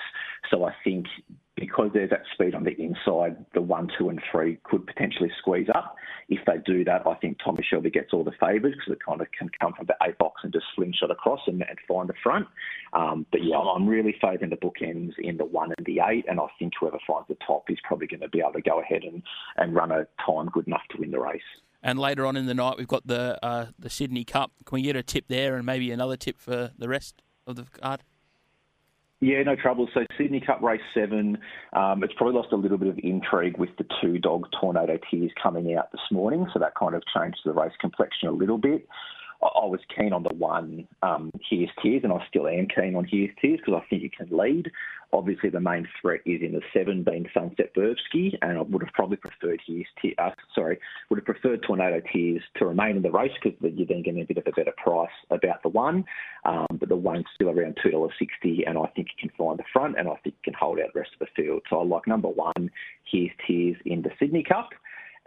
So 0.51 0.65
I 0.65 0.75
think 0.83 1.07
because 1.55 1.89
there's 1.93 2.09
that 2.09 2.23
speed 2.33 2.53
on 2.53 2.65
the 2.65 2.75
inside, 2.81 3.37
the 3.53 3.61
one, 3.61 3.89
two, 3.97 4.09
and 4.09 4.19
three 4.31 4.59
could 4.63 4.85
potentially 4.85 5.31
squeeze 5.39 5.67
up. 5.73 5.95
If 6.27 6.39
they 6.45 6.55
do 6.65 6.83
that, 6.83 7.07
I 7.07 7.15
think 7.15 7.37
Tommy 7.43 7.65
Shelby 7.67 7.89
gets 7.89 8.11
all 8.11 8.23
the 8.23 8.33
favours 8.39 8.73
because 8.75 8.93
it 8.93 9.05
kind 9.05 9.21
of 9.21 9.27
can 9.37 9.49
come 9.61 9.73
from 9.73 9.85
the 9.85 9.95
eight 10.05 10.17
box 10.17 10.41
and 10.43 10.51
just 10.51 10.65
slingshot 10.75 11.11
across 11.11 11.39
and, 11.47 11.61
and 11.61 11.77
find 11.87 12.09
the 12.09 12.13
front. 12.21 12.47
Um, 12.93 13.25
but 13.31 13.43
yeah, 13.43 13.57
I'm 13.57 13.87
really 13.87 14.15
favouring 14.21 14.49
the 14.49 14.57
bookends 14.57 15.13
in 15.17 15.37
the 15.37 15.45
one 15.45 15.71
and 15.77 15.85
the 15.85 16.01
eight, 16.05 16.25
and 16.27 16.39
I 16.39 16.47
think 16.59 16.73
whoever 16.79 16.97
finds 17.07 17.27
the 17.29 17.37
top 17.45 17.69
is 17.69 17.77
probably 17.83 18.07
going 18.07 18.21
to 18.21 18.29
be 18.29 18.39
able 18.39 18.53
to 18.53 18.61
go 18.61 18.81
ahead 18.81 19.03
and, 19.03 19.23
and 19.57 19.73
run 19.73 19.91
a 19.91 20.07
time 20.25 20.47
good 20.51 20.67
enough 20.67 20.83
to 20.91 20.97
win 20.99 21.11
the 21.11 21.19
race. 21.19 21.41
And 21.81 21.99
later 21.99 22.25
on 22.25 22.35
in 22.35 22.47
the 22.47 22.55
night, 22.55 22.77
we've 22.77 22.87
got 22.87 23.05
the 23.05 23.37
uh, 23.45 23.67
the 23.77 23.91
Sydney 23.91 24.25
Cup. 24.25 24.51
Can 24.65 24.77
we 24.77 24.81
get 24.81 24.95
a 24.95 25.03
tip 25.03 25.25
there 25.27 25.55
and 25.55 25.65
maybe 25.65 25.91
another 25.91 26.17
tip 26.17 26.39
for 26.39 26.71
the 26.77 26.89
rest 26.89 27.21
of 27.45 27.55
the 27.55 27.65
card? 27.79 28.01
Yeah, 29.25 29.41
no 29.41 29.55
trouble. 29.55 29.89
So 29.91 30.01
Sydney 30.19 30.39
Cup 30.39 30.61
race 30.61 30.79
seven, 30.93 31.39
um, 31.73 32.03
it's 32.03 32.13
probably 32.15 32.35
lost 32.35 32.51
a 32.51 32.55
little 32.55 32.77
bit 32.77 32.89
of 32.89 32.99
intrigue 33.01 33.57
with 33.57 33.71
the 33.79 33.85
two 33.99 34.19
dog 34.19 34.45
Tornado 34.61 34.99
Tears 35.09 35.31
coming 35.41 35.75
out 35.75 35.91
this 35.91 36.01
morning, 36.11 36.45
so 36.53 36.59
that 36.59 36.75
kind 36.75 36.93
of 36.93 37.01
changed 37.11 37.39
the 37.43 37.51
race 37.51 37.71
complexion 37.81 38.27
a 38.27 38.31
little 38.31 38.59
bit. 38.59 38.87
I, 39.41 39.65
was 39.65 39.79
keen 39.95 40.13
on 40.13 40.23
the 40.23 40.33
one 40.33 40.87
um, 41.01 41.31
Here's 41.49 41.69
Tears, 41.81 42.01
and 42.03 42.13
I 42.13 42.25
still 42.29 42.47
am 42.47 42.67
keen 42.67 42.95
on 42.95 43.05
Here's 43.09 43.31
Tears 43.41 43.59
because 43.63 43.81
I 43.83 43.89
think 43.89 44.03
it 44.03 44.15
can 44.15 44.35
lead. 44.35 44.71
Obviously, 45.13 45.49
the 45.49 45.59
main 45.59 45.87
threat 46.01 46.21
is 46.25 46.41
in 46.41 46.53
the 46.53 46.61
seven, 46.73 47.03
being 47.03 47.27
Sunset 47.33 47.73
Burbsky, 47.75 48.37
and 48.41 48.57
I 48.57 48.61
would 48.61 48.81
have 48.83 48.93
probably 48.93 49.17
preferred 49.17 49.61
Here's 49.65 49.87
Tears. 50.01 50.15
Uh, 50.17 50.31
sorry, 50.53 50.79
would 51.09 51.17
have 51.17 51.25
preferred 51.25 51.63
Tornado 51.63 52.01
Tears 52.11 52.41
to 52.57 52.65
remain 52.65 52.97
in 52.97 53.01
the 53.01 53.11
race 53.11 53.31
because 53.41 53.57
you're 53.61 53.87
then 53.87 54.03
getting 54.03 54.21
a 54.21 54.25
bit 54.25 54.37
of 54.37 54.47
a 54.47 54.51
better 54.51 54.73
price 54.77 55.09
about 55.29 55.61
the 55.63 55.69
one. 55.69 56.05
Um, 56.43 56.67
but 56.79 56.89
the 56.89 56.95
one's 56.95 57.25
still 57.33 57.49
around 57.49 57.77
two 57.81 57.91
dollars 57.91 58.13
sixty, 58.19 58.63
and 58.65 58.77
I 58.77 58.87
think 58.95 59.07
it 59.07 59.19
can 59.19 59.31
find 59.37 59.59
the 59.59 59.63
front, 59.71 59.97
and 59.97 60.07
I 60.07 60.15
think 60.23 60.35
it 60.35 60.43
can 60.43 60.53
hold 60.53 60.79
out 60.79 60.93
the 60.93 60.99
rest 60.99 61.11
of 61.19 61.27
the 61.27 61.41
field. 61.41 61.61
So 61.69 61.79
I 61.79 61.83
like 61.83 62.07
number 62.07 62.29
one. 62.29 62.69
Here's 63.09 63.31
Tears 63.47 63.77
in 63.85 64.01
the 64.01 64.11
Sydney 64.19 64.43
Cup. 64.43 64.69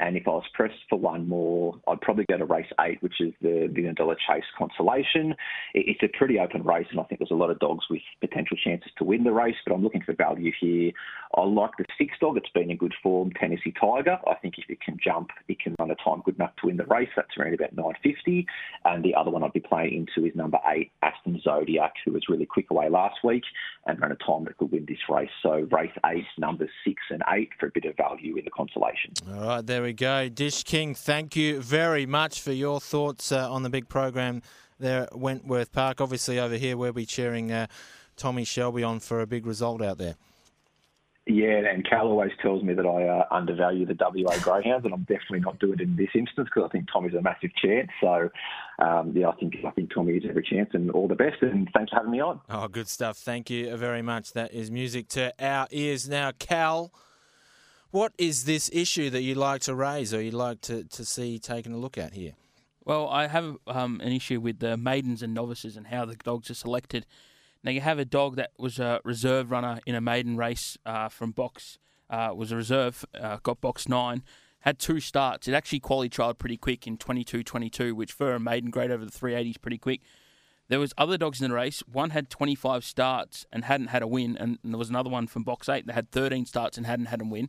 And 0.00 0.16
if 0.16 0.26
I 0.26 0.30
was 0.30 0.44
pressed 0.54 0.78
for 0.88 0.98
one 0.98 1.28
more, 1.28 1.74
I'd 1.88 2.00
probably 2.00 2.24
go 2.28 2.38
to 2.38 2.44
race 2.44 2.70
eight, 2.80 3.02
which 3.02 3.20
is 3.20 3.32
the 3.42 3.68
million 3.72 3.94
dollar 3.94 4.14
chase 4.14 4.44
consolation. 4.56 5.34
It's 5.74 6.02
a 6.02 6.08
pretty 6.16 6.38
open 6.38 6.62
race, 6.62 6.86
and 6.90 7.00
I 7.00 7.04
think 7.04 7.18
there's 7.20 7.30
a 7.30 7.34
lot 7.34 7.50
of 7.50 7.58
dogs 7.58 7.84
with 7.90 8.02
potential 8.20 8.56
chances 8.62 8.92
to 8.98 9.04
win 9.04 9.24
the 9.24 9.32
race, 9.32 9.56
but 9.66 9.74
I'm 9.74 9.82
looking 9.82 10.02
for 10.02 10.14
value 10.14 10.52
here. 10.60 10.92
I 11.36 11.42
like 11.42 11.72
the 11.78 11.84
six 11.98 12.14
dog, 12.20 12.36
it's 12.36 12.48
been 12.50 12.70
in 12.70 12.76
good 12.76 12.94
form, 13.02 13.32
Tennessee 13.38 13.74
Tiger. 13.78 14.18
I 14.26 14.34
think 14.36 14.54
if 14.58 14.70
it 14.70 14.80
can 14.80 14.98
jump, 15.02 15.30
it 15.48 15.60
can 15.60 15.74
run 15.78 15.90
a 15.90 15.96
time 15.96 16.22
good 16.24 16.36
enough 16.36 16.54
to 16.60 16.66
win 16.66 16.76
the 16.76 16.86
race. 16.86 17.08
That's 17.16 17.36
around 17.36 17.54
about 17.54 17.74
950. 17.74 18.46
And 18.84 19.04
the 19.04 19.14
other 19.14 19.30
one 19.30 19.42
I'd 19.42 19.52
be 19.52 19.60
playing 19.60 19.94
into 19.94 20.28
is 20.28 20.34
number 20.34 20.58
eight, 20.68 20.92
Aston 21.02 21.40
Zodiac, 21.42 21.92
who 22.04 22.12
was 22.12 22.28
really 22.28 22.46
quick 22.46 22.70
away 22.70 22.88
last 22.88 23.18
week 23.24 23.42
and 23.86 24.00
ran 24.00 24.12
a 24.12 24.16
time 24.16 24.44
that 24.44 24.56
could 24.56 24.72
win 24.72 24.86
this 24.88 24.98
race. 25.08 25.30
So 25.42 25.66
race 25.70 25.92
eight, 26.06 26.24
numbers 26.38 26.70
six 26.84 27.02
and 27.10 27.22
eight 27.30 27.50
for 27.58 27.66
a 27.66 27.70
bit 27.72 27.84
of 27.84 27.96
value 27.96 28.36
in 28.36 28.44
the 28.44 28.50
consolation. 28.50 29.12
All 29.30 29.46
right, 29.46 29.66
there 29.66 29.86
we 29.88 29.94
go. 29.94 30.28
Dish 30.28 30.64
King, 30.64 30.94
thank 30.94 31.34
you 31.34 31.62
very 31.62 32.04
much 32.04 32.42
for 32.42 32.52
your 32.52 32.78
thoughts 32.78 33.32
uh, 33.32 33.50
on 33.50 33.62
the 33.62 33.70
big 33.70 33.88
program 33.88 34.42
there 34.78 35.04
at 35.04 35.16
Wentworth 35.16 35.72
Park. 35.72 36.02
Obviously, 36.02 36.38
over 36.38 36.56
here 36.56 36.76
we'll 36.76 36.92
be 36.92 37.06
cheering 37.06 37.50
uh, 37.50 37.66
Tommy 38.14 38.44
Shelby 38.44 38.82
on 38.82 39.00
for 39.00 39.22
a 39.22 39.26
big 39.26 39.46
result 39.46 39.80
out 39.80 39.96
there. 39.96 40.16
Yeah, 41.24 41.62
and 41.72 41.88
Cal 41.88 42.06
always 42.06 42.32
tells 42.42 42.62
me 42.62 42.74
that 42.74 42.84
I 42.84 43.08
uh, 43.08 43.24
undervalue 43.30 43.86
the 43.86 43.96
WA 43.98 44.38
Greyhounds, 44.40 44.84
and 44.84 44.92
I'm 44.92 45.04
definitely 45.04 45.40
not 45.40 45.58
doing 45.58 45.78
it 45.78 45.80
in 45.80 45.96
this 45.96 46.10
instance 46.14 46.50
because 46.54 46.68
I 46.68 46.70
think 46.70 46.92
Tommy's 46.92 47.14
a 47.14 47.22
massive 47.22 47.50
chance. 47.54 47.88
So, 48.02 48.28
um, 48.80 49.12
yeah, 49.16 49.28
I 49.28 49.36
think 49.36 49.54
I 49.66 49.70
think 49.70 49.94
Tommy 49.94 50.12
has 50.14 50.24
every 50.28 50.42
chance, 50.42 50.68
and 50.74 50.90
all 50.90 51.08
the 51.08 51.14
best. 51.14 51.40
And 51.40 51.66
thanks 51.74 51.92
for 51.92 51.96
having 51.96 52.10
me 52.10 52.20
on. 52.20 52.42
Oh, 52.50 52.68
good 52.68 52.88
stuff. 52.88 53.16
Thank 53.16 53.48
you 53.48 53.74
very 53.78 54.02
much. 54.02 54.34
That 54.34 54.52
is 54.52 54.70
music 54.70 55.08
to 55.08 55.32
our 55.42 55.66
ears. 55.70 56.10
Now, 56.10 56.32
Cal, 56.38 56.92
what 57.90 58.12
is 58.18 58.44
this 58.44 58.70
issue 58.72 59.10
that 59.10 59.22
you'd 59.22 59.36
like 59.36 59.62
to 59.62 59.74
raise 59.74 60.12
or 60.12 60.20
you'd 60.20 60.34
like 60.34 60.60
to, 60.62 60.84
to 60.84 61.04
see 61.04 61.38
taken 61.38 61.72
a 61.72 61.78
look 61.78 61.96
at 61.96 62.12
here? 62.12 62.32
Well, 62.84 63.08
I 63.08 63.26
have 63.26 63.56
um, 63.66 64.00
an 64.02 64.12
issue 64.12 64.40
with 64.40 64.60
the 64.60 64.76
maidens 64.76 65.22
and 65.22 65.34
novices 65.34 65.76
and 65.76 65.86
how 65.88 66.04
the 66.04 66.16
dogs 66.16 66.50
are 66.50 66.54
selected. 66.54 67.06
Now 67.62 67.70
you 67.70 67.80
have 67.80 67.98
a 67.98 68.04
dog 68.04 68.36
that 68.36 68.52
was 68.58 68.78
a 68.78 69.00
reserve 69.04 69.50
runner 69.50 69.80
in 69.84 69.94
a 69.94 70.00
maiden 70.00 70.36
race 70.36 70.78
uh, 70.86 71.08
from 71.08 71.32
box 71.32 71.78
uh, 72.10 72.32
was 72.34 72.52
a 72.52 72.56
reserve, 72.56 73.04
uh, 73.18 73.38
got 73.42 73.60
box 73.60 73.88
nine, 73.88 74.22
had 74.60 74.78
two 74.78 75.00
starts. 75.00 75.46
It 75.48 75.54
actually 75.54 75.80
quality 75.80 76.08
trialed 76.08 76.38
pretty 76.38 76.56
quick 76.56 76.86
in 76.86 76.96
22-22, 76.96 77.92
which 77.92 78.12
for 78.12 78.34
a 78.34 78.40
maiden 78.40 78.70
grade 78.70 78.90
over 78.90 79.04
the 79.04 79.10
380 79.10 79.50
is 79.50 79.58
pretty 79.58 79.78
quick. 79.78 80.00
There 80.68 80.80
was 80.80 80.92
other 80.98 81.16
dogs 81.16 81.40
in 81.40 81.48
the 81.48 81.54
race. 81.54 81.82
One 81.90 82.10
had 82.10 82.28
25 82.28 82.84
starts 82.84 83.46
and 83.52 83.64
hadn't 83.64 83.88
had 83.88 84.02
a 84.02 84.06
win, 84.06 84.36
and, 84.36 84.58
and 84.62 84.74
there 84.74 84.78
was 84.78 84.90
another 84.90 85.10
one 85.10 85.26
from 85.26 85.42
box 85.42 85.68
eight 85.68 85.86
that 85.86 85.94
had 85.94 86.10
13 86.10 86.44
starts 86.44 86.76
and 86.76 86.86
hadn't 86.86 87.06
had 87.06 87.22
a 87.22 87.24
win. 87.24 87.48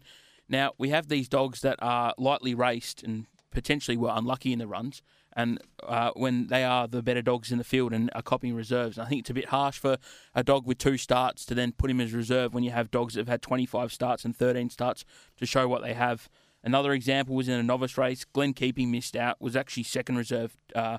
Now 0.49 0.73
we 0.77 0.89
have 0.89 1.07
these 1.07 1.29
dogs 1.29 1.61
that 1.61 1.77
are 1.79 2.13
lightly 2.17 2.53
raced 2.53 3.03
and 3.03 3.27
potentially 3.51 3.97
were 3.97 4.11
unlucky 4.13 4.51
in 4.51 4.59
the 4.59 4.67
runs 4.67 5.01
and 5.33 5.59
uh, 5.83 6.11
when 6.15 6.47
they 6.47 6.63
are 6.63 6.87
the 6.87 7.01
better 7.01 7.21
dogs 7.21 7.51
in 7.51 7.57
the 7.57 7.63
field 7.63 7.93
and 7.93 8.09
are 8.13 8.21
copying 8.21 8.55
reserves. 8.55 8.97
And 8.97 9.05
I 9.05 9.09
think 9.09 9.21
it's 9.21 9.29
a 9.29 9.33
bit 9.33 9.49
harsh 9.49 9.77
for 9.79 9.97
a 10.35 10.43
dog 10.43 10.65
with 10.65 10.79
two 10.79 10.97
starts 10.97 11.45
to 11.45 11.55
then 11.55 11.71
put 11.71 11.89
him 11.89 12.01
as 12.01 12.13
reserve 12.13 12.53
when 12.53 12.63
you 12.63 12.71
have 12.71 12.91
dogs 12.91 13.13
that 13.13 13.21
have 13.21 13.27
had 13.27 13.41
25 13.41 13.93
starts 13.93 14.25
and 14.25 14.35
13 14.35 14.69
starts 14.69 15.05
to 15.37 15.45
show 15.45 15.67
what 15.67 15.81
they 15.81 15.93
have. 15.93 16.29
Another 16.63 16.91
example 16.91 17.35
was 17.35 17.47
in 17.47 17.59
a 17.59 17.63
novice 17.63 17.97
race. 17.97 18.25
Glen 18.25 18.53
Keeping 18.53 18.91
missed 18.91 19.15
out, 19.15 19.39
was 19.39 19.55
actually 19.55 19.83
second 19.83 20.17
reserve, 20.17 20.57
uh, 20.75 20.97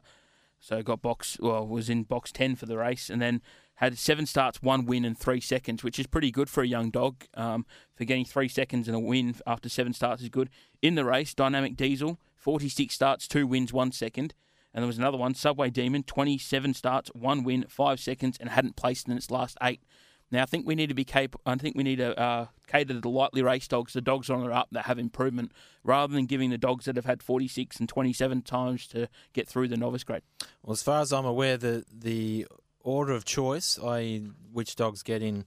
so 0.58 0.82
got 0.82 1.02
box, 1.02 1.36
well, 1.40 1.66
was 1.66 1.90
in 1.90 2.04
box 2.04 2.32
10 2.32 2.56
for 2.56 2.66
the 2.66 2.78
race, 2.78 3.10
and 3.10 3.20
then 3.20 3.42
had 3.80 3.96
seven 3.98 4.26
starts, 4.26 4.60
one 4.60 4.84
win, 4.84 5.06
and 5.06 5.16
three 5.16 5.40
seconds, 5.40 5.82
which 5.82 5.98
is 5.98 6.06
pretty 6.06 6.30
good 6.30 6.50
for 6.50 6.62
a 6.62 6.66
young 6.66 6.90
dog. 6.90 7.24
Um, 7.32 7.64
for 7.94 8.04
getting 8.04 8.26
three 8.26 8.48
seconds 8.48 8.88
and 8.88 8.94
a 8.94 9.00
win 9.00 9.34
after 9.46 9.70
seven 9.70 9.94
starts 9.94 10.22
is 10.22 10.28
good. 10.28 10.50
In 10.82 10.96
the 10.96 11.04
race, 11.04 11.32
Dynamic 11.32 11.76
Diesel 11.76 12.18
46 12.36 12.94
starts, 12.94 13.26
two 13.26 13.46
wins, 13.46 13.72
one 13.72 13.90
second. 13.90 14.34
And 14.74 14.82
there 14.82 14.86
was 14.86 14.98
another 14.98 15.16
one, 15.16 15.34
Subway 15.34 15.70
Demon, 15.70 16.02
27 16.02 16.74
starts, 16.74 17.10
one 17.14 17.42
win, 17.42 17.64
five 17.68 18.00
seconds, 18.00 18.36
and 18.38 18.50
hadn't 18.50 18.76
placed 18.76 19.08
in 19.08 19.16
its 19.16 19.30
last 19.30 19.56
eight. 19.62 19.82
Now, 20.30 20.42
I 20.42 20.46
think 20.46 20.66
we 20.66 20.74
need 20.74 20.90
to 20.90 20.94
be 20.94 21.04
capable. 21.04 21.40
I 21.44 21.56
think 21.56 21.74
we 21.74 21.82
need 21.82 21.96
to 21.96 22.18
uh, 22.20 22.46
cater 22.68 22.94
to 22.94 23.00
the 23.00 23.08
lightly 23.08 23.42
raced 23.42 23.70
dogs, 23.70 23.94
the 23.94 24.00
dogs 24.02 24.28
on 24.28 24.44
the 24.44 24.52
up 24.52 24.68
that 24.72 24.84
have 24.84 24.98
improvement, 24.98 25.52
rather 25.82 26.12
than 26.12 26.26
giving 26.26 26.50
the 26.50 26.58
dogs 26.58 26.84
that 26.84 26.96
have 26.96 27.06
had 27.06 27.22
46 27.22 27.80
and 27.80 27.88
27 27.88 28.42
times 28.42 28.86
to 28.88 29.08
get 29.32 29.48
through 29.48 29.68
the 29.68 29.76
novice 29.76 30.04
grade. 30.04 30.22
Well, 30.62 30.72
as 30.72 30.82
far 30.82 31.00
as 31.00 31.12
I'm 31.12 31.26
aware, 31.26 31.56
the 31.56 31.84
the 31.92 32.46
order 32.82 33.12
of 33.12 33.24
choice, 33.24 33.78
i.e., 33.78 34.28
which 34.52 34.76
dogs 34.76 35.02
get 35.02 35.22
in 35.22 35.44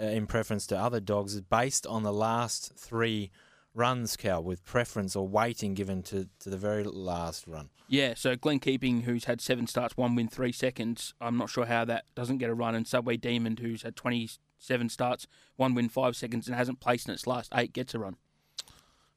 uh, 0.00 0.06
in 0.06 0.26
preference 0.26 0.66
to 0.68 0.78
other 0.78 1.00
dogs, 1.00 1.34
is 1.34 1.40
based 1.40 1.86
on 1.86 2.02
the 2.02 2.12
last 2.12 2.72
three 2.76 3.30
runs, 3.74 4.16
Cal, 4.16 4.42
with 4.42 4.64
preference 4.64 5.16
or 5.16 5.26
weighting 5.26 5.74
given 5.74 6.02
to, 6.04 6.28
to 6.40 6.50
the 6.50 6.56
very 6.56 6.84
last 6.84 7.46
run. 7.46 7.70
Yeah, 7.88 8.14
so 8.16 8.36
Glen 8.36 8.60
Keeping, 8.60 9.02
who's 9.02 9.24
had 9.24 9.40
seven 9.40 9.66
starts, 9.66 9.96
one 9.96 10.14
win, 10.14 10.28
three 10.28 10.52
seconds. 10.52 11.12
I'm 11.20 11.36
not 11.36 11.50
sure 11.50 11.66
how 11.66 11.84
that 11.84 12.04
doesn't 12.14 12.38
get 12.38 12.50
a 12.50 12.54
run. 12.54 12.74
And 12.74 12.86
Subway 12.86 13.16
Demon, 13.16 13.58
who's 13.58 13.82
had 13.82 13.96
27 13.96 14.88
starts, 14.88 15.26
one 15.56 15.74
win, 15.74 15.88
five 15.88 16.16
seconds, 16.16 16.46
and 16.46 16.56
hasn't 16.56 16.80
placed 16.80 17.08
in 17.08 17.14
its 17.14 17.26
last 17.26 17.52
eight, 17.54 17.72
gets 17.72 17.94
a 17.94 17.98
run. 17.98 18.16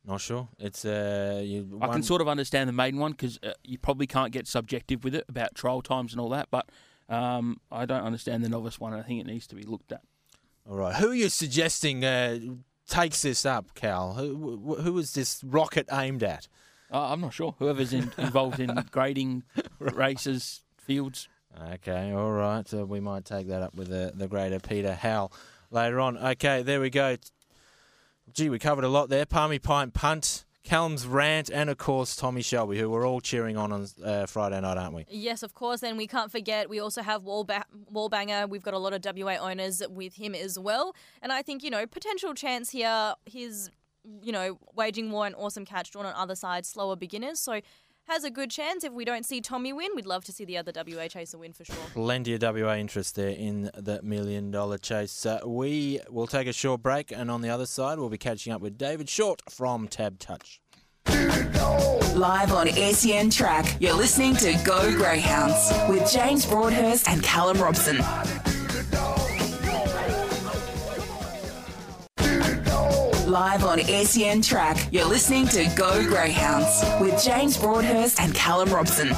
Not 0.06 0.22
sure. 0.22 0.48
It's 0.58 0.86
uh, 0.86 1.42
you, 1.44 1.80
I 1.82 1.90
can 1.90 2.02
sort 2.02 2.22
of 2.22 2.30
understand 2.30 2.70
the 2.70 2.74
maiden 2.74 3.00
one 3.00 3.12
because 3.12 3.40
uh, 3.44 3.52
you 3.64 3.78
probably 3.78 4.08
can't 4.08 4.32
get 4.32 4.48
subjective 4.48 5.04
with 5.04 5.14
it 5.14 5.26
about 5.28 5.54
trial 5.54 5.82
times 5.82 6.14
and 6.14 6.22
all 6.22 6.30
that, 6.30 6.48
but 6.50 6.70
um, 7.10 7.60
I 7.72 7.86
don't 7.86 8.04
understand 8.04 8.44
the 8.44 8.50
novice 8.50 8.80
one. 8.80 8.94
I 8.94 9.02
think 9.02 9.22
it 9.22 9.28
needs 9.28 9.48
to 9.48 9.56
be 9.56 9.64
looked 9.64 9.92
at. 9.92 10.02
All 10.70 10.76
right. 10.78 10.96
Who 10.96 11.12
are 11.12 11.16
you 11.16 11.30
suggesting 11.30 12.04
uh, 12.04 12.40
takes 12.88 13.22
this 13.22 13.46
up, 13.46 13.74
Cal? 13.74 14.14
Who, 14.14 14.76
who 14.82 14.98
is 14.98 15.14
this 15.14 15.42
rocket 15.44 15.88
aimed 15.92 16.24
at? 16.24 16.48
Uh, 16.92 17.12
I'm 17.12 17.22
not 17.22 17.34
sure. 17.34 17.56
Whoever's 17.60 17.94
in, 17.94 18.12
involved 18.18 18.60
in 18.60 18.86
grading 18.92 19.44
races, 19.80 20.64
fields. 20.78 21.28
Okay, 21.74 22.12
all 22.12 22.32
right. 22.32 22.68
So 22.68 22.86
we 22.86 23.00
might 23.00 23.26
take 23.26 23.48
that 23.48 23.62
up 23.62 23.76
with 23.76 23.90
the, 23.90 24.12
the 24.14 24.28
grader 24.28 24.60
Peter 24.60 24.94
Howell 24.94 25.32
later 25.72 26.00
on. 26.00 26.18
Okay, 26.18 26.62
there 26.64 26.80
we 26.80 26.90
go. 26.90 27.18
Gee, 28.34 28.50
we 28.50 28.60
covered 28.60 28.84
a 28.84 28.90
lot 28.90 29.10
there. 29.10 29.26
Palmy 29.26 29.60
Pint 29.60 29.94
Punt. 29.94 30.46
Callum's 30.68 31.08
rant, 31.08 31.50
and 31.50 31.70
of 31.70 31.78
course 31.78 32.18
Tommy 32.18 32.42
Shelby, 32.42 32.78
who 32.78 32.90
we're 32.90 33.08
all 33.08 33.22
cheering 33.22 33.56
on 33.56 33.72
on 33.72 33.88
uh, 34.04 34.26
Friday 34.26 34.60
night, 34.60 34.78
aren't 34.78 34.94
we? 34.94 35.06
Yes, 35.08 35.42
of 35.42 35.54
course. 35.54 35.82
And 35.82 35.98
we 35.98 36.08
can't 36.08 36.30
forget 36.30 36.70
we 36.70 36.82
also 36.82 37.02
have 37.02 37.24
Wallba- 37.24 37.64
Wallbanger. 37.94 38.50
We've 38.50 38.62
got 38.62 38.74
a 38.74 38.78
lot 38.78 38.92
of 38.94 39.02
WA 39.18 39.38
owners 39.40 39.82
with 39.90 40.16
him 40.16 40.36
as 40.36 40.60
well, 40.60 40.94
and 41.22 41.32
I 41.32 41.42
think 41.42 41.64
you 41.64 41.70
know 41.70 41.88
potential 41.88 42.34
chance 42.34 42.70
here. 42.72 43.14
His 43.26 43.72
you 44.22 44.34
know 44.34 44.60
waging 44.76 45.10
war 45.10 45.26
and 45.26 45.36
awesome 45.36 45.64
catch 45.64 45.92
drawn 45.92 46.06
on 46.06 46.14
other 46.14 46.36
side, 46.36 46.66
slower 46.66 46.98
beginners. 46.98 47.40
So 47.40 47.62
has 48.08 48.24
a 48.24 48.30
good 48.30 48.50
chance. 48.50 48.84
If 48.84 48.94
we 48.94 49.06
don't 49.06 49.26
see 49.26 49.42
Tommy 49.42 49.74
win, 49.74 49.90
we'd 49.96 50.06
love 50.06 50.24
to 50.26 50.32
see 50.32 50.46
the 50.46 50.58
other 50.58 50.72
WA 50.76 51.08
chaser 51.08 51.38
win 51.38 51.54
for 51.54 51.66
sure. 51.66 51.76
Plenty 51.94 52.34
of 52.34 52.42
WA 52.42 52.76
interest 52.76 53.16
there 53.16 53.30
in 53.30 53.70
the 53.76 54.02
million 54.02 54.52
dollar 54.52 54.78
chase. 54.78 55.26
Uh, 55.26 55.40
we 55.46 56.00
will 56.10 56.28
take 56.28 56.48
a 56.48 56.54
short 56.54 56.82
break, 56.82 57.12
and 57.12 57.30
on 57.30 57.42
the 57.42 57.50
other 57.50 57.66
side, 57.66 58.00
we'll 58.00 58.10
be 58.10 58.18
catching 58.18 58.54
up 58.54 58.62
with 58.62 58.78
David 58.78 59.10
Short 59.10 59.42
from 59.50 59.88
Tab 59.88 60.20
Touch. 60.20 60.62
Live 62.16 62.52
on 62.52 62.68
SEN 62.68 63.30
Track, 63.30 63.78
you're 63.80 63.94
listening 63.94 64.36
to 64.38 64.60
Go 64.66 64.92
Greyhounds 64.96 65.72
with 65.88 66.12
James 66.12 66.46
Broadhurst 66.46 67.08
and 67.08 67.22
Callum 67.24 67.62
Robson. 67.62 67.98
Live 73.40 73.66
on 73.66 73.80
SEN 73.84 74.42
Track, 74.42 74.92
you're 74.92 75.06
listening 75.06 75.48
to 75.50 75.72
Go 75.76 76.04
Greyhounds 76.08 76.84
with 77.00 77.24
James 77.24 77.56
Broadhurst 77.56 78.20
and 78.20 78.34
Callum 78.34 78.74
Robson. 78.74 79.10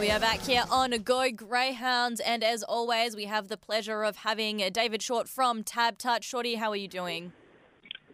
We 0.00 0.10
are 0.10 0.18
back 0.18 0.40
here 0.40 0.64
on 0.68 0.90
Go 1.04 1.30
Greyhounds, 1.30 2.18
and 2.18 2.42
as 2.42 2.64
always, 2.64 3.14
we 3.14 3.26
have 3.26 3.46
the 3.46 3.56
pleasure 3.56 4.02
of 4.02 4.16
having 4.16 4.68
David 4.72 5.00
Short 5.00 5.28
from 5.28 5.62
Tab 5.62 5.96
Touch. 5.96 6.24
Shorty, 6.24 6.56
how 6.56 6.70
are 6.70 6.76
you 6.76 6.88
doing? 6.88 7.30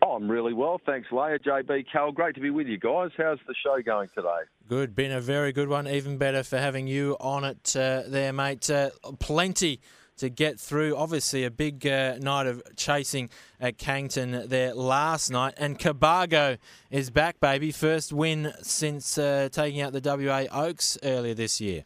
Oh, 0.03 0.17
I'm 0.17 0.31
really 0.31 0.53
well, 0.53 0.79
thanks, 0.85 1.09
Leia. 1.09 1.43
JB 1.43 1.87
Cal, 1.91 2.13
great 2.13 2.35
to 2.35 2.43
be 2.43 2.51
with 2.51 2.67
you 2.67 2.77
guys. 2.77 3.09
How's 3.17 3.39
the 3.47 3.55
show 3.65 3.81
going 3.81 4.11
today? 4.15 4.29
Good, 4.69 4.95
been 4.95 5.13
a 5.13 5.21
very 5.23 5.53
good 5.53 5.69
one. 5.71 5.89
Even 5.89 6.19
better 6.19 6.43
for 6.43 6.59
having 6.59 6.87
you 6.87 7.17
on 7.21 7.43
it 7.43 7.75
uh, 7.75 8.03
there, 8.07 8.35
mate. 8.35 8.69
Uh, 8.69 8.91
plenty 9.19 9.81
to 10.19 10.29
get 10.29 10.59
through. 10.59 10.97
Obviously, 10.97 11.45
a 11.45 11.51
big 11.51 11.87
uh, 11.87 12.17
night 12.21 12.47
of 12.47 12.63
chasing 12.77 13.31
at 13.61 13.79
Cannington 13.79 14.49
there 14.49 14.75
last 14.75 15.31
night. 15.31 15.55
And 15.57 15.79
Cabargo 15.79 16.59
is 16.91 17.11
back, 17.11 17.41
baby. 17.41 17.73
First 17.73 18.13
win 18.13 18.53
since 18.63 19.19
uh, 19.19 19.49
taking 19.51 19.81
out 19.81 19.93
the 19.93 20.01
WA 20.01 20.47
Oaks 20.53 20.99
earlier 21.03 21.35
this 21.35 21.61
year. 21.61 21.85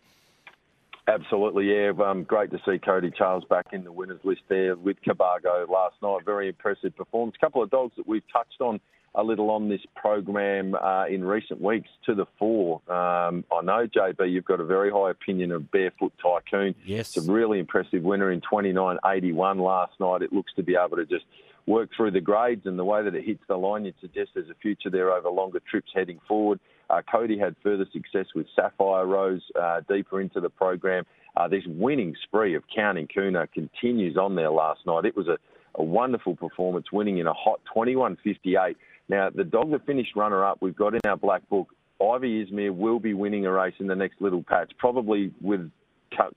Absolutely, 1.09 1.67
yeah. 1.75 1.91
Um, 2.05 2.23
great 2.23 2.51
to 2.53 2.61
see 2.65 2.79
Cody 2.79 3.11
Charles 3.11 3.45
back 3.51 3.67
in 3.73 3.83
the 3.83 3.91
winners 3.91 4.21
list 4.23 4.43
there 4.49 4.77
with 4.77 4.97
Cabargo 5.03 5.67
last 5.69 5.97
night. 6.03 6.25
Very 6.25 6.49
impressive 6.49 6.97
performance. 6.97 7.35
A 7.41 7.45
couple 7.45 7.63
of 7.63 7.71
dogs 7.71 7.95
that 7.97 8.07
we've 8.07 8.23
touched 8.33 8.61
on 8.61 8.81
a 9.15 9.23
little 9.23 9.51
on 9.51 9.69
this 9.69 9.81
program 9.97 10.75
uh, 10.75 11.07
in 11.07 11.25
recent 11.25 11.61
weeks 11.61 11.89
to 12.07 12.15
the 12.15 12.27
fore. 12.39 12.81
Um, 12.89 13.45
I 13.53 13.63
know, 13.63 13.87
JB, 13.87 14.31
you've 14.31 14.45
got 14.45 14.61
a 14.61 14.65
very 14.65 14.91
high 14.91 15.11
opinion 15.11 15.51
of 15.53 15.71
Barefoot 15.71 16.13
Tycoon. 16.23 16.75
Yes. 16.85 17.17
It's 17.17 17.27
a 17.27 17.33
really 17.33 17.59
impressive 17.59 18.03
winner 18.03 18.31
in 18.31 18.41
29.81 18.41 19.57
last 19.61 19.93
night. 19.99 20.23
It 20.23 20.33
looks 20.33 20.53
to 20.55 20.63
be 20.63 20.77
able 20.77 20.97
to 20.97 21.07
just 21.07 21.25
work 21.67 21.91
through 21.97 22.11
the 22.13 22.21
grades 22.21 22.67
and 22.67 22.79
the 22.79 22.85
way 22.85 23.03
that 23.03 23.15
it 23.15 23.25
hits 23.25 23.43
the 23.49 23.57
line, 23.57 23.85
you'd 23.85 23.95
suggest 24.01 24.31
there's 24.35 24.51
a 24.51 24.55
future 24.55 24.91
there 24.91 25.11
over 25.13 25.29
longer 25.29 25.61
trips 25.71 25.91
heading 25.95 26.21
forward. 26.27 26.59
Uh, 26.89 27.03
Cody 27.11 27.39
had 27.39 27.55
further 27.63 27.87
success 27.93 28.27
with 28.35 28.47
Sapphire 28.57 29.07
Rose 29.07 29.43
uh, 29.61 29.81
deeper 29.89 30.21
into 30.21 30.41
the 30.41 30.51
program. 30.51 31.05
Uh, 31.37 31.47
this 31.47 31.63
winning 31.67 32.15
spree 32.25 32.55
of 32.55 32.65
Counting 32.75 33.07
Kuna 33.07 33.47
continues 33.47 34.17
on 34.17 34.35
there 34.35 34.51
last 34.51 34.81
night. 34.87 35.05
It 35.05 35.17
was 35.17 35.29
a, 35.29 35.39
a 35.77 35.85
wonderful 35.85 36.35
performance, 36.35 36.87
winning 36.93 37.19
in 37.19 37.29
a 37.29 37.33
hot 37.33 37.61
21.58. 37.75 38.75
Now, 39.11 39.29
the 39.29 39.43
dog 39.43 39.73
that 39.73 39.85
finished 39.87 40.15
runner 40.15 40.45
up, 40.45 40.59
we've 40.61 40.77
got 40.77 40.95
in 40.95 41.01
our 41.05 41.17
black 41.17 41.47
book, 41.49 41.75
Ivy 42.01 42.47
Izmir 42.47 42.73
will 42.73 43.01
be 43.01 43.13
winning 43.13 43.45
a 43.45 43.51
race 43.51 43.75
in 43.81 43.89
the 43.89 43.97
next 43.97 44.21
little 44.21 44.45
patch, 44.45 44.71
probably 44.79 45.33
with 45.41 45.69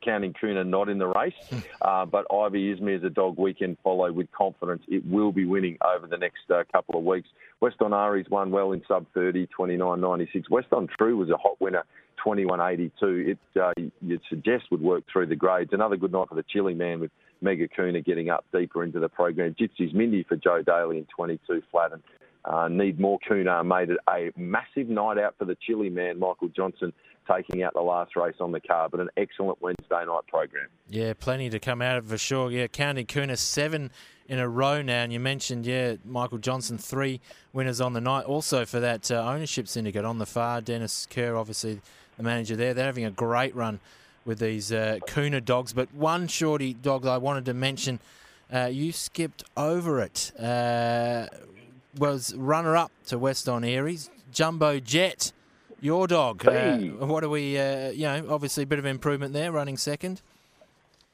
counting 0.03 0.33
Kuna 0.33 0.63
not 0.63 0.89
in 0.89 0.97
the 0.97 1.07
race. 1.07 1.33
Uh, 1.83 2.05
but 2.05 2.25
Ivy 2.33 2.73
Izmir 2.73 2.97
is 2.97 3.03
a 3.03 3.09
dog 3.09 3.37
we 3.37 3.53
can 3.53 3.77
follow 3.83 4.11
with 4.11 4.31
confidence. 4.31 4.81
It 4.87 5.05
will 5.05 5.31
be 5.31 5.45
winning 5.45 5.77
over 5.85 6.07
the 6.07 6.17
next 6.17 6.49
uh, 6.49 6.63
couple 6.71 6.97
of 6.97 7.05
weeks. 7.05 7.27
West 7.59 7.75
on 7.81 7.93
Ari's 7.93 8.29
won 8.29 8.49
well 8.49 8.71
in 8.71 8.81
sub 8.87 9.05
30, 9.13 9.47
29.96. 9.47 10.49
West 10.49 10.67
on 10.71 10.87
True 10.97 11.17
was 11.17 11.29
a 11.29 11.37
hot 11.37 11.59
winner, 11.59 11.83
21.82. 12.25 12.91
It, 13.27 13.37
uh, 13.61 13.71
you'd 14.01 14.21
suggest 14.29 14.71
would 14.71 14.81
work 14.81 15.03
through 15.11 15.27
the 15.27 15.35
grades. 15.35 15.73
Another 15.73 15.97
good 15.97 16.11
night 16.11 16.29
for 16.29 16.35
the 16.35 16.45
Chili 16.49 16.73
Man 16.73 16.99
with 17.01 17.11
Mega 17.41 17.67
Kuna 17.67 18.01
getting 18.01 18.29
up 18.29 18.45
deeper 18.51 18.83
into 18.83 18.99
the 18.99 19.09
program. 19.09 19.55
Gypsy's 19.59 19.93
Mindy 19.93 20.23
for 20.23 20.37
Joe 20.37 20.63
Daly 20.63 20.97
in 20.97 21.07
22 21.15 21.61
flat. 21.69 21.91
And 21.91 22.01
uh, 22.45 22.67
Need 22.67 22.99
More 22.99 23.19
Kuna 23.27 23.63
made 23.63 23.89
it 23.89 23.97
a 24.09 24.31
massive 24.37 24.89
night 24.89 25.17
out 25.17 25.35
for 25.37 25.45
the 25.45 25.57
Chili 25.65 25.89
Man, 25.89 26.19
Michael 26.19 26.49
Johnson 26.49 26.93
taking 27.31 27.63
out 27.63 27.73
the 27.73 27.81
last 27.81 28.15
race 28.15 28.35
on 28.39 28.51
the 28.51 28.59
card, 28.59 28.91
but 28.91 28.99
an 28.99 29.09
excellent 29.17 29.61
Wednesday 29.61 30.05
night 30.05 30.27
program. 30.27 30.67
Yeah, 30.89 31.13
plenty 31.13 31.49
to 31.49 31.59
come 31.59 31.81
out 31.81 31.97
of 31.97 32.07
for 32.07 32.17
sure. 32.17 32.51
Yeah, 32.51 32.67
County 32.67 33.03
Kuna 33.03 33.37
seven 33.37 33.91
in 34.27 34.39
a 34.39 34.47
row 34.47 34.81
now, 34.81 35.03
and 35.03 35.13
you 35.13 35.19
mentioned 35.19 35.65
yeah 35.65 35.95
Michael 36.05 36.37
Johnson 36.37 36.77
three 36.77 37.21
winners 37.51 37.81
on 37.81 37.93
the 37.93 38.01
night. 38.01 38.25
Also 38.25 38.65
for 38.65 38.79
that 38.79 39.09
uh, 39.11 39.15
ownership 39.15 39.67
syndicate 39.67 40.05
on 40.05 40.17
the 40.17 40.25
far, 40.25 40.61
Dennis 40.61 41.07
Kerr 41.09 41.35
obviously 41.35 41.81
the 42.17 42.23
manager 42.23 42.55
there. 42.55 42.73
They're 42.73 42.85
having 42.85 43.05
a 43.05 43.11
great 43.11 43.55
run 43.55 43.79
with 44.25 44.39
these 44.39 44.71
uh, 44.71 44.99
Kuna 45.07 45.41
dogs, 45.41 45.73
but 45.73 45.93
one 45.93 46.27
shorty 46.27 46.73
dog 46.73 47.05
I 47.05 47.17
wanted 47.17 47.45
to 47.45 47.53
mention. 47.53 47.99
Uh, 48.51 48.69
you 48.71 48.91
skipped 48.91 49.43
over 49.57 49.99
it. 49.99 50.31
Uh, 50.39 51.27
was 51.97 52.35
runner 52.35 52.75
up 52.75 52.91
to 53.07 53.17
West 53.17 53.47
on 53.47 53.63
Aries, 53.63 54.09
Jumbo 54.31 54.79
Jet 54.79 55.31
your 55.83 56.07
dog. 56.07 56.47
Uh, 56.47 56.51
hey. 56.51 56.89
Uh, 56.89 57.05
what 57.05 57.23
are 57.23 57.29
we? 57.29 57.59
Uh, 57.59 57.89
you 57.89 58.03
know, 58.03 58.25
obviously 58.29 58.63
a 58.63 58.65
bit 58.65 58.79
of 58.79 58.85
improvement 58.85 59.33
there, 59.33 59.51
running 59.51 59.77
second. 59.77 60.21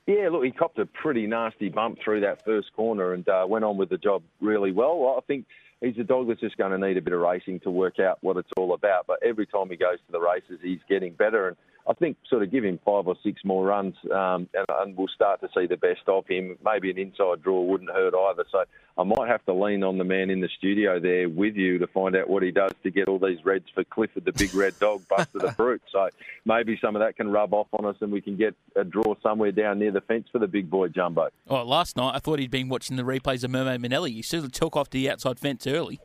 Yeah, 0.06 0.30
look, 0.32 0.44
he 0.44 0.52
copped 0.52 0.80
a 0.80 0.86
pretty 0.86 1.28
nasty 1.28 1.70
bump 1.70 2.00
through 2.04 2.22
that 2.22 2.46
first 2.46 2.72
corner 2.74 3.14
and 3.14 3.28
uh, 3.28 3.46
went 3.48 3.66
on 3.66 3.78
with 3.78 3.90
the 3.90 3.98
job 3.98 4.22
really 4.42 4.72
well. 4.72 5.16
I 5.18 5.22
think 5.26 5.46
he's 5.82 5.98
a 5.98 6.04
dog 6.04 6.28
that's 6.28 6.40
just 6.40 6.58
going 6.58 6.72
to 6.72 6.88
need 6.88 6.98
a 6.98 7.02
bit 7.02 7.14
of 7.14 7.20
racing 7.20 7.60
to 7.62 7.72
work 7.72 8.00
out 8.00 8.20
what 8.22 8.38
it's 8.38 8.50
all 8.58 8.74
about. 8.74 9.08
But 9.08 9.20
every 9.24 9.46
time 9.48 9.70
he 9.70 9.76
goes 9.76 9.98
to 10.06 10.12
the 10.12 10.20
races, 10.20 10.60
he's 10.62 10.80
getting 10.88 11.14
better. 11.14 11.48
And 11.48 11.58
I 11.90 11.94
think 11.94 12.18
sort 12.30 12.44
of 12.44 12.52
give 12.52 12.64
him 12.64 12.80
five 12.86 13.08
or 13.08 13.16
six 13.24 13.44
more 13.44 13.66
runs, 13.66 13.96
um, 14.14 14.48
and, 14.54 14.66
and, 14.80 14.96
we'll 14.96 15.08
start 15.08 15.42
to 15.42 15.50
see 15.58 15.66
the 15.66 15.76
best 15.76 16.02
of 16.08 16.28
him. 16.28 16.56
Maybe 16.64 16.92
an 16.92 17.00
inside 17.00 17.42
draw 17.42 17.62
wouldn't 17.64 17.90
hurt 17.90 18.14
either. 18.14 18.46
So 18.52 18.64
I 18.96 19.04
might 19.04 19.28
have 19.28 19.44
to 19.46 19.54
lean 19.54 19.84
on 19.84 19.98
the 19.98 20.04
man 20.04 20.30
in 20.30 20.40
the 20.40 20.50
studio 20.56 21.00
there 21.00 21.28
with 21.28 21.56
you 21.56 21.80
to 21.80 21.88
find 21.88 22.16
out 22.16 22.30
what 22.30 22.44
he 22.44 22.52
does 22.52 22.74
to 22.84 22.92
get 22.92 23.08
all 23.08 23.18
these 23.18 23.44
reds 23.44 23.66
for 23.74 23.84
Clifford, 23.84 24.26
the 24.26 24.34
big 24.34 24.54
red 24.54 24.78
dog, 24.78 25.02
Buster 25.10 25.40
the 25.40 25.52
brute. 25.58 25.82
So 25.92 26.10
maybe 26.46 26.78
some 26.80 26.96
of 26.96 27.00
that 27.00 27.18
can 27.18 27.32
rub 27.32 27.56
off 27.56 27.68
on 27.74 27.86
us, 27.86 27.96
and 28.02 28.12
we 28.12 28.22
can 28.22 28.38
get 28.38 28.54
a 28.76 28.84
draw 28.84 29.16
somewhere 29.24 29.52
down 29.52 29.80
near 29.80 29.92
the 29.92 30.02
fence 30.02 30.28
for 30.32 30.38
the 30.38 30.48
big 30.48 30.70
boy 30.70 30.90
Jumbo. 30.90 31.30
Oh, 31.48 31.64
last 31.64 31.98
night 31.98 32.14
I 32.14 32.20
thought 32.20 32.38
he'd 32.38 32.52
been 32.52 32.70
watching 32.70 32.98
the 32.98 33.04
replays 33.04 33.44
of 33.44 33.50
Mermaid 33.50 33.82
Manelli. 33.82 34.12
He 34.12 34.22
still 34.22 34.48
took 34.48 34.76
off 34.76 34.92
the 34.92 35.10
outside 35.10 35.40
fence 35.40 35.66
early. 35.66 36.00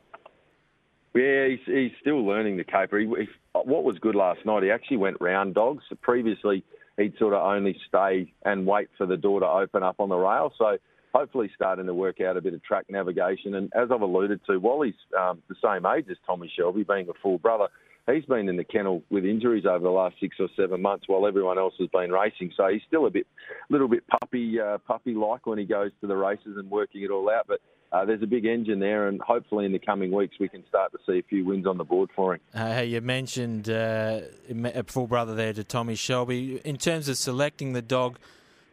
Yeah, 1.15 1.47
he's, 1.49 1.61
he's 1.67 1.93
still 2.01 2.27
learning 2.27 2.57
the 2.57 2.65
caper. 2.65 2.99
He, 2.99 3.07
he, 3.07 3.29
what 3.53 3.85
was 3.85 3.99
good 4.01 4.17
last 4.17 4.45
night, 4.45 4.65
he 4.65 4.71
actually 4.71 4.97
went 4.97 5.17
round 5.21 5.55
dogs. 5.55 5.85
Previously, 6.03 6.65
he'd 6.97 7.17
sort 7.19 7.35
of 7.35 7.43
only 7.43 7.79
stay 7.89 8.33
and 8.45 8.67
wait 8.67 8.89
for 8.99 9.07
the 9.07 9.17
door 9.17 9.41
to 9.41 9.47
open 9.47 9.83
up 9.83 9.97
on 10.01 10.09
the 10.09 10.17
rail. 10.17 10.53
So 10.59 10.77
hopefully 11.15 11.51
starting 11.55 11.87
to 11.87 11.95
work 11.95 12.21
out 12.21 12.37
a 12.37 12.41
bit 12.41 12.55
of 12.55 12.63
track 12.65 12.87
navigation. 12.89 13.55
And 13.55 13.73
as 13.75 13.91
I've 13.93 14.01
alluded 14.01 14.41
to, 14.47 14.83
he's 14.85 14.95
um, 15.17 15.41
the 15.49 15.55
same 15.63 15.87
age 15.87 16.07
as 16.11 16.17
Tommy 16.27 16.53
Shelby, 16.57 16.83
being 16.83 17.09
a 17.09 17.13
full 17.23 17.39
brother, 17.39 17.69
he's 18.13 18.25
been 18.25 18.49
in 18.49 18.57
the 18.57 18.65
kennel 18.65 19.03
with 19.11 19.25
injuries 19.25 19.65
over 19.67 19.85
the 19.85 19.91
last 19.91 20.17
six 20.21 20.37
or 20.41 20.49
seven 20.57 20.83
months 20.83 21.05
while 21.07 21.27
everyone 21.27 21.59
else 21.59 21.75
has 21.79 21.89
been 21.93 22.11
racing. 22.11 22.53
So 22.57 22.67
he's 22.67 22.83
still 22.89 23.07
a 23.07 23.11
bit, 23.11 23.27
little 23.71 23.89
bit 23.89 24.05
puppy, 24.09 24.61
uh, 24.61 24.79
puppy-like 24.79 25.47
when 25.47 25.59
he 25.59 25.65
goes 25.65 25.93
to 26.01 26.09
the 26.09 26.17
races 26.17 26.57
and 26.57 26.69
working 26.71 27.03
it 27.03 27.11
all 27.11 27.31
out. 27.31 27.47
But 27.47 27.61
uh, 27.95 28.05
there's 28.05 28.23
a 28.23 28.27
big 28.27 28.45
engine 28.45 28.81
there, 28.81 29.07
and 29.09 29.21
hopefully 29.21 29.65
in 29.65 29.73
the 29.73 29.79
coming 29.79 30.11
weeks 30.11 30.37
we 30.41 30.49
can 30.49 30.67
start 30.67 30.91
to 30.93 30.99
see 31.07 31.19
a 31.19 31.23
few 31.23 31.45
wins 31.45 31.67
on 31.67 31.79
the 31.79 31.85
board 31.85 32.11
for 32.17 32.35
him. 32.35 32.41
Uh, 32.55 32.83
you 32.85 33.01
mentioned 33.01 33.69
uh, 33.71 34.21
a 34.51 34.83
full 34.85 35.07
brother 35.07 35.35
there 35.35 35.53
to 35.53 35.63
Tommy 35.63 35.95
Shelby. 35.95 36.61
In 36.65 36.77
terms 36.77 37.09
of 37.09 37.17
selecting 37.17 37.73
the 37.73 37.83
dog, 37.83 38.19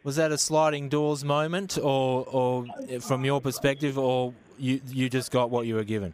was 0.04 0.16
that 0.16 0.32
a 0.32 0.38
sliding 0.38 0.88
doors 0.88 1.24
moment, 1.24 1.78
or, 1.78 2.26
or 2.26 2.66
from 3.00 3.24
your 3.24 3.40
perspective, 3.40 3.96
or 3.96 4.34
you 4.58 4.80
you 4.88 5.08
just 5.08 5.30
got 5.30 5.50
what 5.50 5.66
you 5.66 5.76
were 5.76 5.84
given? 5.84 6.12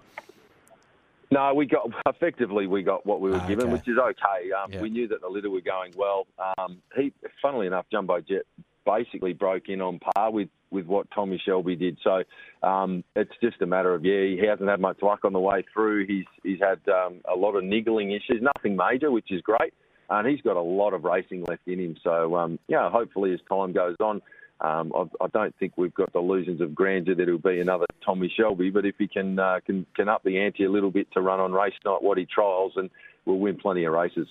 No, 1.30 1.52
we 1.54 1.66
got 1.66 1.90
effectively 2.06 2.66
we 2.66 2.82
got 2.82 3.04
what 3.04 3.20
we 3.20 3.30
were 3.30 3.36
Ah, 3.36 3.46
given, 3.46 3.66
okay. 3.66 3.72
which 3.74 3.88
is 3.88 3.98
okay. 3.98 4.50
Um, 4.52 4.72
Yeah. 4.72 4.80
We 4.82 4.90
knew 4.90 5.08
that 5.08 5.20
the 5.20 5.28
litter 5.28 5.50
were 5.50 5.60
going 5.60 5.92
well. 5.96 6.26
Um, 6.58 6.78
he, 6.96 7.12
funnily 7.42 7.66
enough, 7.66 7.86
Jumbo 7.92 8.20
Jet 8.20 8.44
basically 8.86 9.34
broke 9.34 9.68
in 9.68 9.82
on 9.82 9.98
par 9.98 10.30
with, 10.30 10.48
with 10.70 10.86
what 10.86 11.10
Tommy 11.14 11.40
Shelby 11.44 11.76
did. 11.76 11.98
So 12.02 12.22
um, 12.66 13.04
it's 13.16 13.32
just 13.42 13.62
a 13.62 13.66
matter 13.66 13.94
of 13.94 14.04
yeah, 14.04 14.22
he 14.22 14.46
hasn't 14.46 14.68
had 14.68 14.80
much 14.80 15.02
luck 15.02 15.20
on 15.24 15.32
the 15.32 15.40
way 15.40 15.64
through. 15.72 16.06
He's 16.06 16.26
he's 16.42 16.60
had 16.60 16.80
um, 16.92 17.20
a 17.30 17.36
lot 17.36 17.54
of 17.54 17.64
niggling 17.64 18.12
issues, 18.12 18.42
nothing 18.42 18.76
major, 18.76 19.10
which 19.10 19.30
is 19.30 19.40
great, 19.42 19.74
and 20.10 20.26
he's 20.28 20.40
got 20.42 20.56
a 20.56 20.62
lot 20.62 20.94
of 20.94 21.04
racing 21.04 21.44
left 21.44 21.66
in 21.66 21.78
him. 21.78 21.96
So 22.02 22.36
um, 22.36 22.58
yeah, 22.68 22.90
hopefully 22.90 23.32
as 23.32 23.40
time 23.48 23.72
goes 23.72 23.96
on. 24.00 24.20
Um, 24.60 24.92
I, 24.92 25.24
I 25.24 25.28
don't 25.28 25.54
think 25.60 25.74
we've 25.76 25.94
got 25.94 26.12
delusions 26.12 26.60
of 26.60 26.74
grandeur 26.74 27.14
that 27.14 27.28
he'll 27.28 27.38
be 27.38 27.60
another 27.60 27.86
Tommy 28.04 28.32
Shelby, 28.36 28.70
but 28.70 28.84
if 28.84 28.96
he 28.98 29.06
can 29.06 29.38
uh, 29.38 29.60
can 29.64 29.86
can 29.94 30.08
up 30.08 30.22
the 30.24 30.38
ante 30.40 30.64
a 30.64 30.70
little 30.70 30.90
bit 30.90 31.10
to 31.12 31.20
run 31.20 31.38
on 31.38 31.52
race 31.52 31.74
night 31.84 32.02
what 32.02 32.18
he 32.18 32.26
trials, 32.26 32.72
and 32.76 32.90
we'll 33.24 33.38
win 33.38 33.56
plenty 33.56 33.84
of 33.84 33.92
races. 33.92 34.28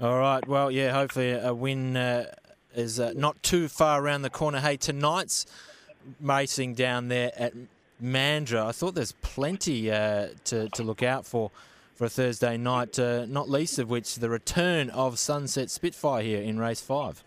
All 0.00 0.18
right. 0.18 0.46
Well, 0.46 0.70
yeah. 0.70 0.92
Hopefully, 0.92 1.32
a 1.32 1.52
win 1.54 1.96
uh, 1.96 2.34
is 2.74 2.98
uh, 2.98 3.12
not 3.16 3.42
too 3.42 3.68
far 3.68 4.02
around 4.02 4.22
the 4.22 4.30
corner. 4.30 4.60
Hey, 4.60 4.76
tonight's 4.76 5.46
racing 6.20 6.74
down 6.74 7.08
there 7.08 7.32
at 7.36 7.52
Mandurah. 8.02 8.66
I 8.66 8.72
thought 8.72 8.94
there's 8.94 9.12
plenty 9.12 9.90
uh, 9.90 10.28
to 10.44 10.68
to 10.70 10.82
look 10.82 11.02
out 11.02 11.26
for 11.26 11.50
for 11.94 12.04
a 12.04 12.08
Thursday 12.08 12.56
night. 12.56 12.98
Uh, 12.98 13.26
not 13.26 13.48
least 13.48 13.78
of 13.78 13.88
which 13.88 14.16
the 14.16 14.28
return 14.28 14.90
of 14.90 15.18
Sunset 15.18 15.70
Spitfire 15.70 16.22
here 16.22 16.42
in 16.42 16.58
race 16.58 16.80
five. 16.80 17.22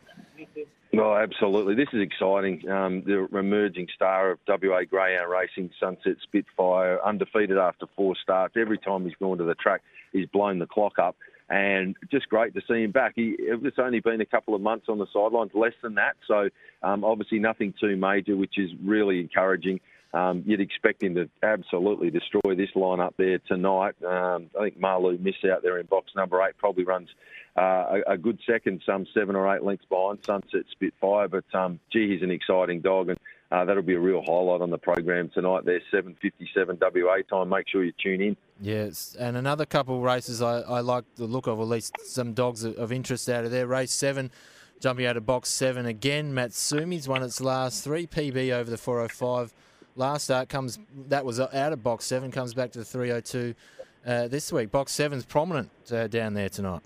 Oh, 0.98 1.16
absolutely. 1.16 1.76
This 1.76 1.88
is 1.94 2.02
exciting. 2.02 2.68
Um, 2.70 3.04
the 3.06 3.28
emerging 3.38 3.88
star 3.94 4.32
of 4.32 4.40
WA 4.48 4.84
Greyhound 4.90 5.30
Racing, 5.30 5.70
Sunset 5.80 6.16
Spitfire, 6.24 7.00
undefeated 7.06 7.58
after 7.58 7.86
four 7.96 8.16
starts. 8.22 8.56
Every 8.58 8.80
time 8.80 9.06
he's 9.06 9.16
gone 9.16 9.38
to 9.38 9.44
the 9.44 9.54
track, 9.54 9.82
he's 10.12 10.26
blown 10.28 10.58
the 10.58 10.66
clock 10.66 10.98
up. 10.98 11.16
And 11.50 11.96
just 12.12 12.30
great 12.30 12.54
to 12.54 12.62
see 12.68 12.84
him 12.84 12.92
back. 12.92 13.14
He, 13.16 13.36
it's 13.40 13.80
only 13.80 14.02
been 14.02 14.22
a 14.22 14.26
couple 14.26 14.54
of 14.54 14.62
months 14.62 14.86
on 14.88 15.00
the 15.00 15.08
sidelines, 15.12 15.52
less 15.56 15.74
than 15.82 15.96
that. 15.96 16.16
So 16.28 16.50
um, 16.84 17.04
obviously 17.04 17.40
nothing 17.40 17.74
too 17.80 17.98
major, 17.98 18.38
which 18.38 18.58
is 18.58 18.70
really 18.84 19.20
encouraging. 19.20 19.80
Um, 20.14 20.44
you'd 20.46 20.62
expect 20.62 21.04
him 21.04 21.16
to 21.16 21.30
absolutely 21.44 22.10
destroy 22.10 22.56
this 22.56 22.70
lineup 22.76 23.14
there 23.18 23.40
tonight. 23.40 23.96
Um, 24.04 24.50
I 24.60 24.64
think 24.64 24.80
Marlou 24.80 25.20
missed 25.20 25.46
out 25.46 25.62
there 25.62 25.78
in 25.78 25.86
box 25.86 26.12
number 26.16 26.42
eight 26.44 26.58
probably 26.58 26.84
runs 26.84 27.10
uh, 27.56 28.00
a, 28.08 28.18
good 28.18 28.40
second, 28.48 28.82
some 28.86 29.06
seven 29.14 29.36
or 29.36 29.54
eight 29.54 29.64
lengths 29.64 29.86
behind 29.90 30.20
Sunset 30.26 30.64
Spitfire. 30.72 31.28
But 31.28 31.46
um, 31.54 31.80
gee, 31.92 32.10
he's 32.10 32.22
an 32.22 32.32
exciting 32.32 32.82
dog, 32.82 33.10
and 33.10 33.20
uh, 33.52 33.66
that'll 33.66 33.84
be 33.84 33.96
a 33.96 34.00
real 34.00 34.22
highlight 34.26 34.62
on 34.62 34.70
the 34.70 34.78
program 34.78 35.30
tonight. 35.34 35.66
There's 35.66 35.84
7:57 35.94 36.80
WA 36.80 37.18
time. 37.30 37.50
Make 37.50 37.68
sure 37.68 37.84
you 37.84 37.94
tune 38.02 38.22
in. 38.22 38.38
Yes, 38.62 39.16
and 39.20 39.36
another 39.36 39.66
couple 39.66 39.98
of 39.98 40.04
races 40.04 40.42
I, 40.42 40.62
I 40.62 40.80
like 40.82 41.04
the 41.16 41.26
look 41.26 41.48
of, 41.48 41.60
at 41.60 41.68
least 41.68 41.96
some 42.06 42.34
dogs 42.34 42.64
of, 42.64 42.78
of 42.78 42.92
interest 42.92 43.30
out 43.30 43.46
of 43.46 43.52
there. 43.52 43.68
Race 43.68 43.92
seven, 43.92 44.32
Jumping 44.80 45.06
out 45.06 45.18
of 45.18 45.26
box 45.26 45.50
seven 45.50 45.86
again, 45.86 46.32
Matsumi's 46.32 47.06
won 47.06 47.22
its 47.22 47.42
last 47.42 47.84
three 47.84 48.08
PB 48.08 48.52
over 48.52 48.70
the 48.70 48.78
405. 48.78 49.54
Last 49.98 50.24
start 50.24 50.48
comes 50.48 50.80
that 51.10 51.26
was 51.26 51.38
out 51.42 51.74
of 51.74 51.84
box 51.84 52.06
seven, 52.06 52.32
comes 52.32 52.54
back 52.54 52.72
to 52.72 52.80
the 52.80 52.86
302 52.86 53.56
uh, 54.06 54.30
this 54.30 54.54
week. 54.54 54.72
Box 54.72 54.94
seven's 54.94 55.26
prominent 55.26 55.70
uh, 55.92 56.08
down 56.08 56.34
there 56.34 56.48
tonight. 56.48 56.82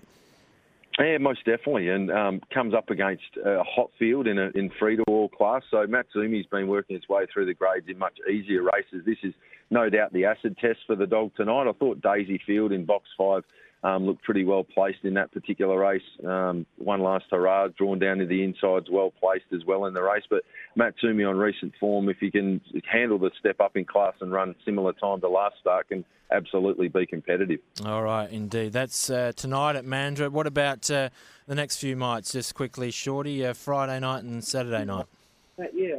Yeah, 0.98 1.18
most 1.18 1.44
definitely, 1.44 1.88
and 1.88 2.10
um, 2.10 2.40
comes 2.52 2.72
up 2.72 2.88
against 2.88 3.24
a 3.44 3.64
hot 3.64 3.90
field 3.98 4.28
in 4.28 4.38
a 4.38 4.50
in 4.54 4.70
free 4.78 4.96
to 4.96 5.02
all 5.08 5.28
class. 5.28 5.62
So 5.68 5.86
Matsumi's 5.86 6.46
been 6.46 6.68
working 6.68 6.94
its 6.94 7.08
way 7.08 7.26
through 7.32 7.46
the 7.46 7.54
grades 7.54 7.86
in 7.88 7.98
much 7.98 8.16
easier 8.30 8.62
races. 8.62 9.04
This 9.04 9.18
is 9.24 9.34
no 9.70 9.90
doubt 9.90 10.12
the 10.12 10.24
acid 10.24 10.56
test 10.60 10.78
for 10.86 10.94
the 10.94 11.06
dog 11.06 11.32
tonight. 11.36 11.68
I 11.68 11.72
thought 11.72 12.00
Daisy 12.00 12.40
Field 12.46 12.70
in 12.70 12.84
box 12.84 13.08
five 13.18 13.42
um, 13.84 14.06
looked 14.06 14.22
pretty 14.22 14.44
well 14.44 14.64
placed 14.64 15.04
in 15.04 15.14
that 15.14 15.30
particular 15.30 15.78
race. 15.78 16.02
Um, 16.26 16.66
one 16.78 17.02
last 17.02 17.26
hurrah, 17.30 17.68
drawn 17.68 17.98
down 17.98 18.18
to 18.18 18.26
the 18.26 18.42
insides, 18.42 18.86
well 18.90 19.12
placed 19.20 19.44
as 19.54 19.64
well 19.66 19.84
in 19.84 19.94
the 19.94 20.02
race. 20.02 20.24
But 20.28 20.42
Matsumi 20.76 21.28
on 21.28 21.36
recent 21.36 21.74
form, 21.78 22.08
if 22.08 22.16
he 22.18 22.30
can 22.30 22.60
handle 22.90 23.18
the 23.18 23.30
step 23.38 23.60
up 23.60 23.76
in 23.76 23.84
class 23.84 24.14
and 24.20 24.32
run 24.32 24.54
similar 24.64 24.94
time 24.94 25.20
to 25.20 25.28
last 25.28 25.56
start, 25.60 25.88
can 25.88 26.04
absolutely 26.32 26.88
be 26.88 27.04
competitive. 27.04 27.60
All 27.84 28.02
right, 28.02 28.30
indeed. 28.30 28.72
That's 28.72 29.10
uh, 29.10 29.32
tonight 29.36 29.76
at 29.76 29.84
Mandurah. 29.84 30.30
What 30.30 30.46
about 30.46 30.90
uh, 30.90 31.10
the 31.46 31.54
next 31.54 31.76
few 31.76 31.94
nights? 31.94 32.32
Just 32.32 32.54
quickly, 32.54 32.90
Shorty, 32.90 33.44
uh, 33.44 33.52
Friday 33.52 34.00
night 34.00 34.24
and 34.24 34.42
Saturday 34.42 34.86
night. 34.86 35.06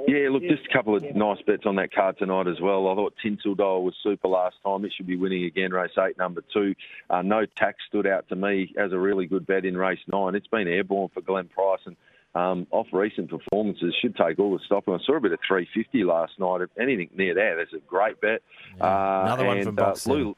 Yeah, 0.07 0.29
look, 0.29 0.43
just 0.43 0.65
a 0.69 0.73
couple 0.73 0.95
of 0.95 1.03
nice 1.15 1.41
bets 1.45 1.65
on 1.65 1.75
that 1.77 1.93
card 1.93 2.17
tonight 2.17 2.47
as 2.47 2.59
well. 2.59 2.89
I 2.89 2.95
thought 2.95 3.13
Tinsel 3.21 3.55
Dial 3.55 3.83
was 3.83 3.95
super 4.03 4.27
last 4.27 4.57
time. 4.65 4.83
It 4.83 4.93
should 4.95 5.07
be 5.07 5.15
winning 5.15 5.45
again, 5.45 5.71
race 5.71 5.91
eight, 5.97 6.17
number 6.17 6.43
two. 6.53 6.75
Uh, 7.09 7.21
no 7.21 7.45
tax 7.45 7.77
stood 7.87 8.05
out 8.05 8.27
to 8.29 8.35
me 8.35 8.73
as 8.77 8.91
a 8.91 8.99
really 8.99 9.25
good 9.25 9.45
bet 9.45 9.65
in 9.65 9.77
race 9.77 9.99
nine. 10.07 10.35
It's 10.35 10.47
been 10.47 10.67
airborne 10.67 11.09
for 11.13 11.21
Glenn 11.21 11.47
Price 11.47 11.79
and 11.85 11.95
um, 12.35 12.67
off 12.71 12.87
recent 12.91 13.29
performances 13.29 13.95
should 14.01 14.15
take 14.15 14.39
all 14.39 14.57
the 14.57 14.63
stock. 14.65 14.83
I 14.87 14.97
saw 15.05 15.15
a 15.15 15.21
bit 15.21 15.31
of 15.31 15.39
350 15.47 16.03
last 16.03 16.33
night. 16.37 16.61
If 16.61 16.69
anything 16.77 17.09
near 17.15 17.33
there, 17.33 17.55
that's 17.55 17.73
a 17.73 17.79
great 17.79 18.19
bet. 18.19 18.41
Yeah, 18.77 18.83
uh, 18.83 19.21
another 19.23 19.45
one 19.45 19.63
from 19.63 19.75
box 19.75 20.05
uh, 20.05 20.11
Lou, 20.11 20.35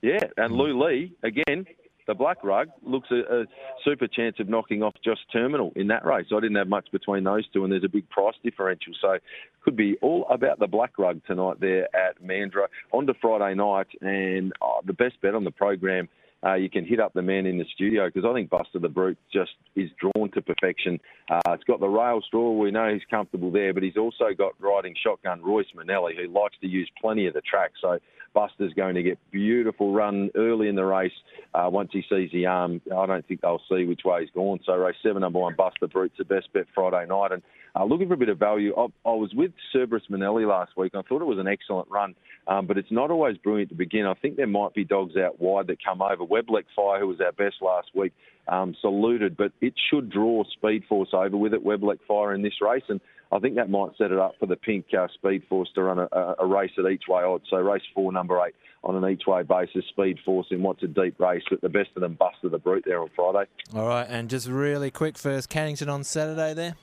Yeah, 0.00 0.20
and 0.38 0.54
mm. 0.54 0.56
Lou 0.56 0.82
Lee 0.82 1.12
again 1.22 1.66
the 2.06 2.14
black 2.14 2.42
rug 2.42 2.68
looks 2.84 3.08
a, 3.10 3.42
a, 3.42 3.44
super 3.84 4.06
chance 4.06 4.36
of 4.40 4.48
knocking 4.48 4.82
off 4.82 4.94
just 5.04 5.20
terminal 5.32 5.72
in 5.76 5.88
that 5.88 6.04
race. 6.04 6.26
I 6.34 6.40
didn't 6.40 6.56
have 6.56 6.68
much 6.68 6.88
between 6.92 7.24
those 7.24 7.46
two, 7.52 7.64
and 7.64 7.72
there's 7.72 7.84
a 7.84 7.88
big 7.88 8.08
price 8.10 8.34
differential. 8.42 8.92
So 9.00 9.18
could 9.64 9.76
be 9.76 9.96
all 10.02 10.26
about 10.30 10.58
the 10.58 10.66
black 10.66 10.98
rug 10.98 11.20
tonight 11.26 11.60
there 11.60 11.84
at 11.94 12.22
Mandurah. 12.22 12.66
On 12.92 13.06
to 13.06 13.14
Friday 13.20 13.54
night, 13.54 13.88
and 14.00 14.52
oh, 14.60 14.80
the 14.84 14.92
best 14.92 15.20
bet 15.20 15.34
on 15.34 15.44
the 15.44 15.50
program. 15.50 16.08
Uh, 16.44 16.54
you 16.54 16.68
can 16.68 16.84
hit 16.84 16.98
up 16.98 17.12
the 17.14 17.22
man 17.22 17.46
in 17.46 17.56
the 17.56 17.64
studio 17.72 18.08
because 18.08 18.28
I 18.28 18.34
think 18.34 18.50
Buster 18.50 18.80
the 18.80 18.88
Brute 18.88 19.18
just 19.32 19.52
is 19.76 19.90
drawn 20.00 20.28
to 20.32 20.42
perfection. 20.42 20.98
Uh, 21.30 21.52
it's 21.52 21.62
got 21.62 21.78
the 21.78 21.88
rail 21.88 22.20
straw. 22.26 22.50
We 22.50 22.72
know 22.72 22.92
he's 22.92 23.02
comfortable 23.08 23.52
there, 23.52 23.72
but 23.72 23.84
he's 23.84 23.96
also 23.96 24.34
got 24.36 24.60
riding 24.60 24.96
shotgun 25.00 25.40
Royce 25.40 25.68
Manelli, 25.76 26.16
who 26.16 26.26
likes 26.32 26.56
to 26.60 26.66
use 26.66 26.90
plenty 27.00 27.28
of 27.28 27.34
the 27.34 27.42
track. 27.42 27.70
So 27.80 28.00
Buster's 28.34 28.72
going 28.74 28.94
to 28.94 29.02
get 29.02 29.18
beautiful 29.30 29.92
run 29.92 30.30
early 30.34 30.68
in 30.68 30.74
the 30.74 30.84
race. 30.84 31.12
Uh, 31.54 31.68
once 31.70 31.90
he 31.92 32.02
sees 32.08 32.30
the 32.32 32.46
arm, 32.46 32.80
I 32.96 33.06
don't 33.06 33.26
think 33.26 33.40
they'll 33.42 33.62
see 33.70 33.84
which 33.84 34.02
way 34.04 34.22
he's 34.22 34.30
gone. 34.34 34.60
So 34.64 34.74
race 34.74 34.96
seven, 35.02 35.20
number 35.20 35.38
one, 35.38 35.54
Buster 35.56 35.86
Brute's 35.86 36.16
the 36.18 36.24
best 36.24 36.52
bet 36.52 36.66
Friday 36.74 37.06
night. 37.06 37.32
And 37.32 37.42
uh, 37.74 37.84
looking 37.84 38.08
for 38.08 38.14
a 38.14 38.18
bit 38.18 38.28
of 38.28 38.38
value, 38.38 38.74
I, 38.76 38.86
I 39.08 39.14
was 39.14 39.32
with 39.34 39.52
Cerberus 39.72 40.04
Manelli 40.10 40.46
last 40.46 40.76
week. 40.76 40.92
I 40.94 41.02
thought 41.02 41.22
it 41.22 41.26
was 41.26 41.38
an 41.38 41.48
excellent 41.48 41.88
run, 41.90 42.14
um, 42.46 42.66
but 42.66 42.78
it's 42.78 42.90
not 42.90 43.10
always 43.10 43.36
brilliant 43.38 43.70
to 43.70 43.76
begin. 43.76 44.06
I 44.06 44.14
think 44.14 44.36
there 44.36 44.46
might 44.46 44.74
be 44.74 44.84
dogs 44.84 45.16
out 45.16 45.40
wide 45.40 45.68
that 45.68 45.78
come 45.84 46.02
over. 46.02 46.24
Weblek 46.24 46.64
Fire, 46.76 47.00
who 47.00 47.08
was 47.08 47.20
our 47.20 47.32
best 47.32 47.56
last 47.62 47.88
week, 47.94 48.12
um, 48.48 48.74
saluted, 48.80 49.36
but 49.36 49.52
it 49.60 49.74
should 49.90 50.10
draw 50.10 50.42
Speed 50.44 50.84
Force 50.88 51.10
over 51.12 51.36
with 51.36 51.54
it, 51.54 51.64
Weblek 51.64 52.00
Fire 52.06 52.34
in 52.34 52.42
this 52.42 52.60
race. 52.60 52.82
And 52.88 53.00
I 53.32 53.38
think 53.38 53.56
that 53.56 53.70
might 53.70 53.96
set 53.96 54.12
it 54.12 54.18
up 54.18 54.34
for 54.38 54.44
the 54.44 54.56
pink 54.56 54.86
uh, 54.96 55.08
Speed 55.14 55.44
Force 55.48 55.70
to 55.74 55.82
run 55.82 55.98
a, 55.98 56.34
a, 56.38 56.46
race 56.46 56.72
at 56.78 56.90
each 56.90 57.04
way 57.08 57.22
odds. 57.22 57.44
So 57.48 57.56
race 57.56 57.82
four, 57.94 58.12
number 58.12 58.38
eight, 58.46 58.54
on 58.84 59.02
an 59.02 59.10
each 59.10 59.22
way 59.26 59.42
basis. 59.42 59.86
Speed 59.88 60.18
Force 60.22 60.48
in 60.50 60.62
what's 60.62 60.82
a 60.82 60.86
deep 60.86 61.18
race, 61.18 61.42
but 61.48 61.62
the 61.62 61.70
best 61.70 61.90
of 61.96 62.02
them 62.02 62.14
Buster 62.14 62.50
the 62.50 62.58
Brute 62.58 62.84
there 62.86 63.00
on 63.00 63.08
Friday. 63.16 63.48
All 63.74 63.88
right, 63.88 64.06
and 64.08 64.28
just 64.28 64.48
really 64.48 64.90
quick 64.90 65.16
first, 65.16 65.48
Cannington 65.48 65.90
on 65.90 66.04
Saturday 66.04 66.52
there. 66.52 66.74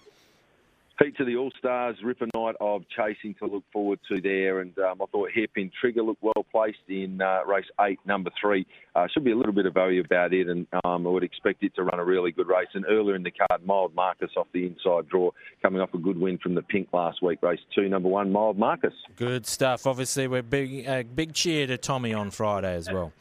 Heat 1.02 1.16
to 1.16 1.24
the 1.24 1.38
All 1.38 1.52
Stars, 1.58 1.96
Ripper 2.04 2.28
Night 2.36 2.56
of 2.60 2.84
chasing 2.90 3.34
to 3.36 3.46
look 3.46 3.64
forward 3.72 4.00
to 4.10 4.20
there. 4.20 4.60
And 4.60 4.78
um, 4.80 5.02
I 5.02 5.06
thought 5.06 5.30
Hairpin 5.34 5.72
Trigger 5.80 6.04
looked 6.04 6.22
well 6.22 6.46
placed 6.52 6.78
in 6.90 7.22
uh, 7.22 7.40
race 7.48 7.66
eight, 7.80 8.00
number 8.06 8.30
three. 8.42 8.68
Uh, 8.96 9.08
should 9.14 9.24
be 9.24 9.32
a 9.32 9.36
little 9.36 9.54
bit 9.54 9.66
of 9.66 9.74
value 9.74 10.02
about 10.02 10.34
it, 10.34 10.50
and 10.50 10.68
um, 10.84 11.08
I 11.08 11.10
would 11.10 11.24
expect 11.24 11.64
it 11.64 11.74
to 11.76 11.84
run 11.84 12.00
a 12.00 12.04
really 12.04 12.34
good 12.34 12.50
race. 12.50 12.68
And 12.74 12.86
earlier 12.90 13.16
in 13.16 13.24
the 13.24 13.32
card, 13.32 13.66
Mild 13.66 13.96
Marcus 13.96 14.32
off 14.36 14.48
the 14.54 14.66
inside 14.66 15.08
draw, 15.08 15.32
coming 15.62 15.80
off 15.82 15.94
a 15.94 15.98
good 15.98 16.20
win 16.20 16.38
from 16.38 16.54
the 16.54 16.64
Pink 16.64 16.90
last 16.92 17.24
week. 17.24 17.42
Race 17.42 17.62
two, 17.74 17.88
number 17.88 18.10
one, 18.10 18.30
Mild 18.32 18.58
Marcus. 18.58 18.94
Good 19.16 19.46
stuff. 19.46 19.88
Obviously, 19.88 20.28
we're 20.28 20.42
big, 20.42 20.86
uh, 20.86 21.04
big 21.04 21.34
cheer 21.34 21.66
to 21.68 21.78
Tommy 21.78 22.14
on 22.14 22.30
Friday 22.30 22.76
as 22.76 22.92
well. 22.92 23.14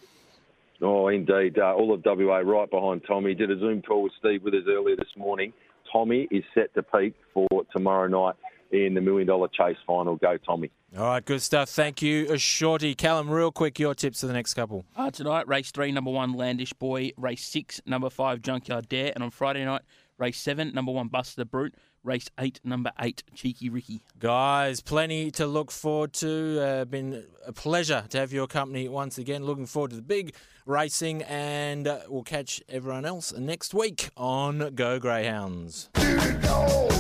Oh, 0.81 1.09
indeed. 1.09 1.59
Uh, 1.59 1.74
all 1.74 1.93
of 1.93 2.03
WA 2.05 2.39
right 2.39 2.70
behind 2.70 3.03
Tommy. 3.07 3.35
Did 3.35 3.51
a 3.51 3.59
Zoom 3.59 3.83
call 3.83 4.03
with 4.03 4.12
Steve 4.18 4.43
with 4.43 4.55
us 4.55 4.64
earlier 4.68 4.97
this 4.97 5.16
morning. 5.16 5.53
Tommy 5.93 6.28
is 6.30 6.45
set 6.55 6.74
to 6.74 6.82
peak 6.82 7.14
for 7.32 7.47
tomorrow 7.74 8.09
night 8.09 8.34
in 8.70 8.95
the 8.95 9.01
Million 9.01 9.26
Dollar 9.26 9.49
Chase 9.49 9.76
final. 9.86 10.16
Go, 10.16 10.36
Tommy. 10.39 10.70
All 10.97 11.05
right, 11.05 11.24
good 11.24 11.43
stuff. 11.43 11.68
Thank 11.68 12.01
you, 12.01 12.36
Shorty. 12.39 12.95
Callum, 12.95 13.30
real 13.30 13.53
quick, 13.53 13.78
your 13.78 13.95
tips 13.95 14.20
for 14.20 14.26
the 14.26 14.32
next 14.32 14.55
couple. 14.55 14.84
Uh, 14.97 15.11
tonight, 15.11 15.47
race 15.47 15.70
three, 15.70 15.93
number 15.93 16.11
one, 16.11 16.34
Landish 16.34 16.78
Boy. 16.78 17.12
Race 17.16 17.45
six, 17.45 17.80
number 17.84 18.09
five, 18.09 18.41
Junkyard 18.41 18.89
Dare. 18.89 19.12
And 19.14 19.22
on 19.22 19.30
Friday 19.30 19.64
night, 19.64 19.82
race 20.19 20.41
seven, 20.41 20.73
number 20.75 20.93
one, 20.93 21.09
Buster 21.09 21.41
the 21.41 21.45
Brute. 21.45 21.75
Race 22.05 22.31
eight, 22.39 22.61
number 22.62 22.93
eight, 23.01 23.25
Cheeky 23.35 23.69
Ricky. 23.69 24.03
Guys, 24.19 24.81
plenty 24.81 25.31
to 25.33 25.47
look 25.47 25.71
forward 25.71 26.12
to. 26.14 26.61
Uh, 26.62 26.85
been 26.85 27.25
a 27.47 27.53
pleasure 27.53 28.05
to 28.11 28.19
have 28.19 28.33
your 28.33 28.47
company 28.47 28.89
once 28.89 29.19
again. 29.19 29.45
Looking 29.45 29.66
forward 29.66 29.91
to 29.91 29.97
the 29.97 30.03
big 30.03 30.35
racing, 30.64 31.23
and 31.23 31.89
uh, 31.89 32.01
we'll 32.09 32.23
catch 32.23 32.62
everyone 32.69 33.05
else 33.05 33.33
next 33.33 33.75
week 33.75 34.11
on 34.16 34.75
Go 34.75 34.99
Greyhounds. 35.01 35.91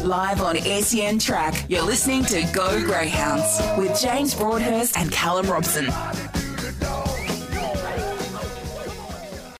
Live 0.04 0.42
on 0.42 0.56
SEN 0.56 1.18
Track, 1.18 1.64
you're 1.68 1.82
listening 1.82 2.24
to 2.24 2.42
Go 2.52 2.82
Greyhounds 2.84 3.60
with 3.78 3.98
James 4.00 4.34
Broadhurst 4.34 4.98
and 4.98 5.10
Callum 5.12 5.46
Robson. 5.46 5.86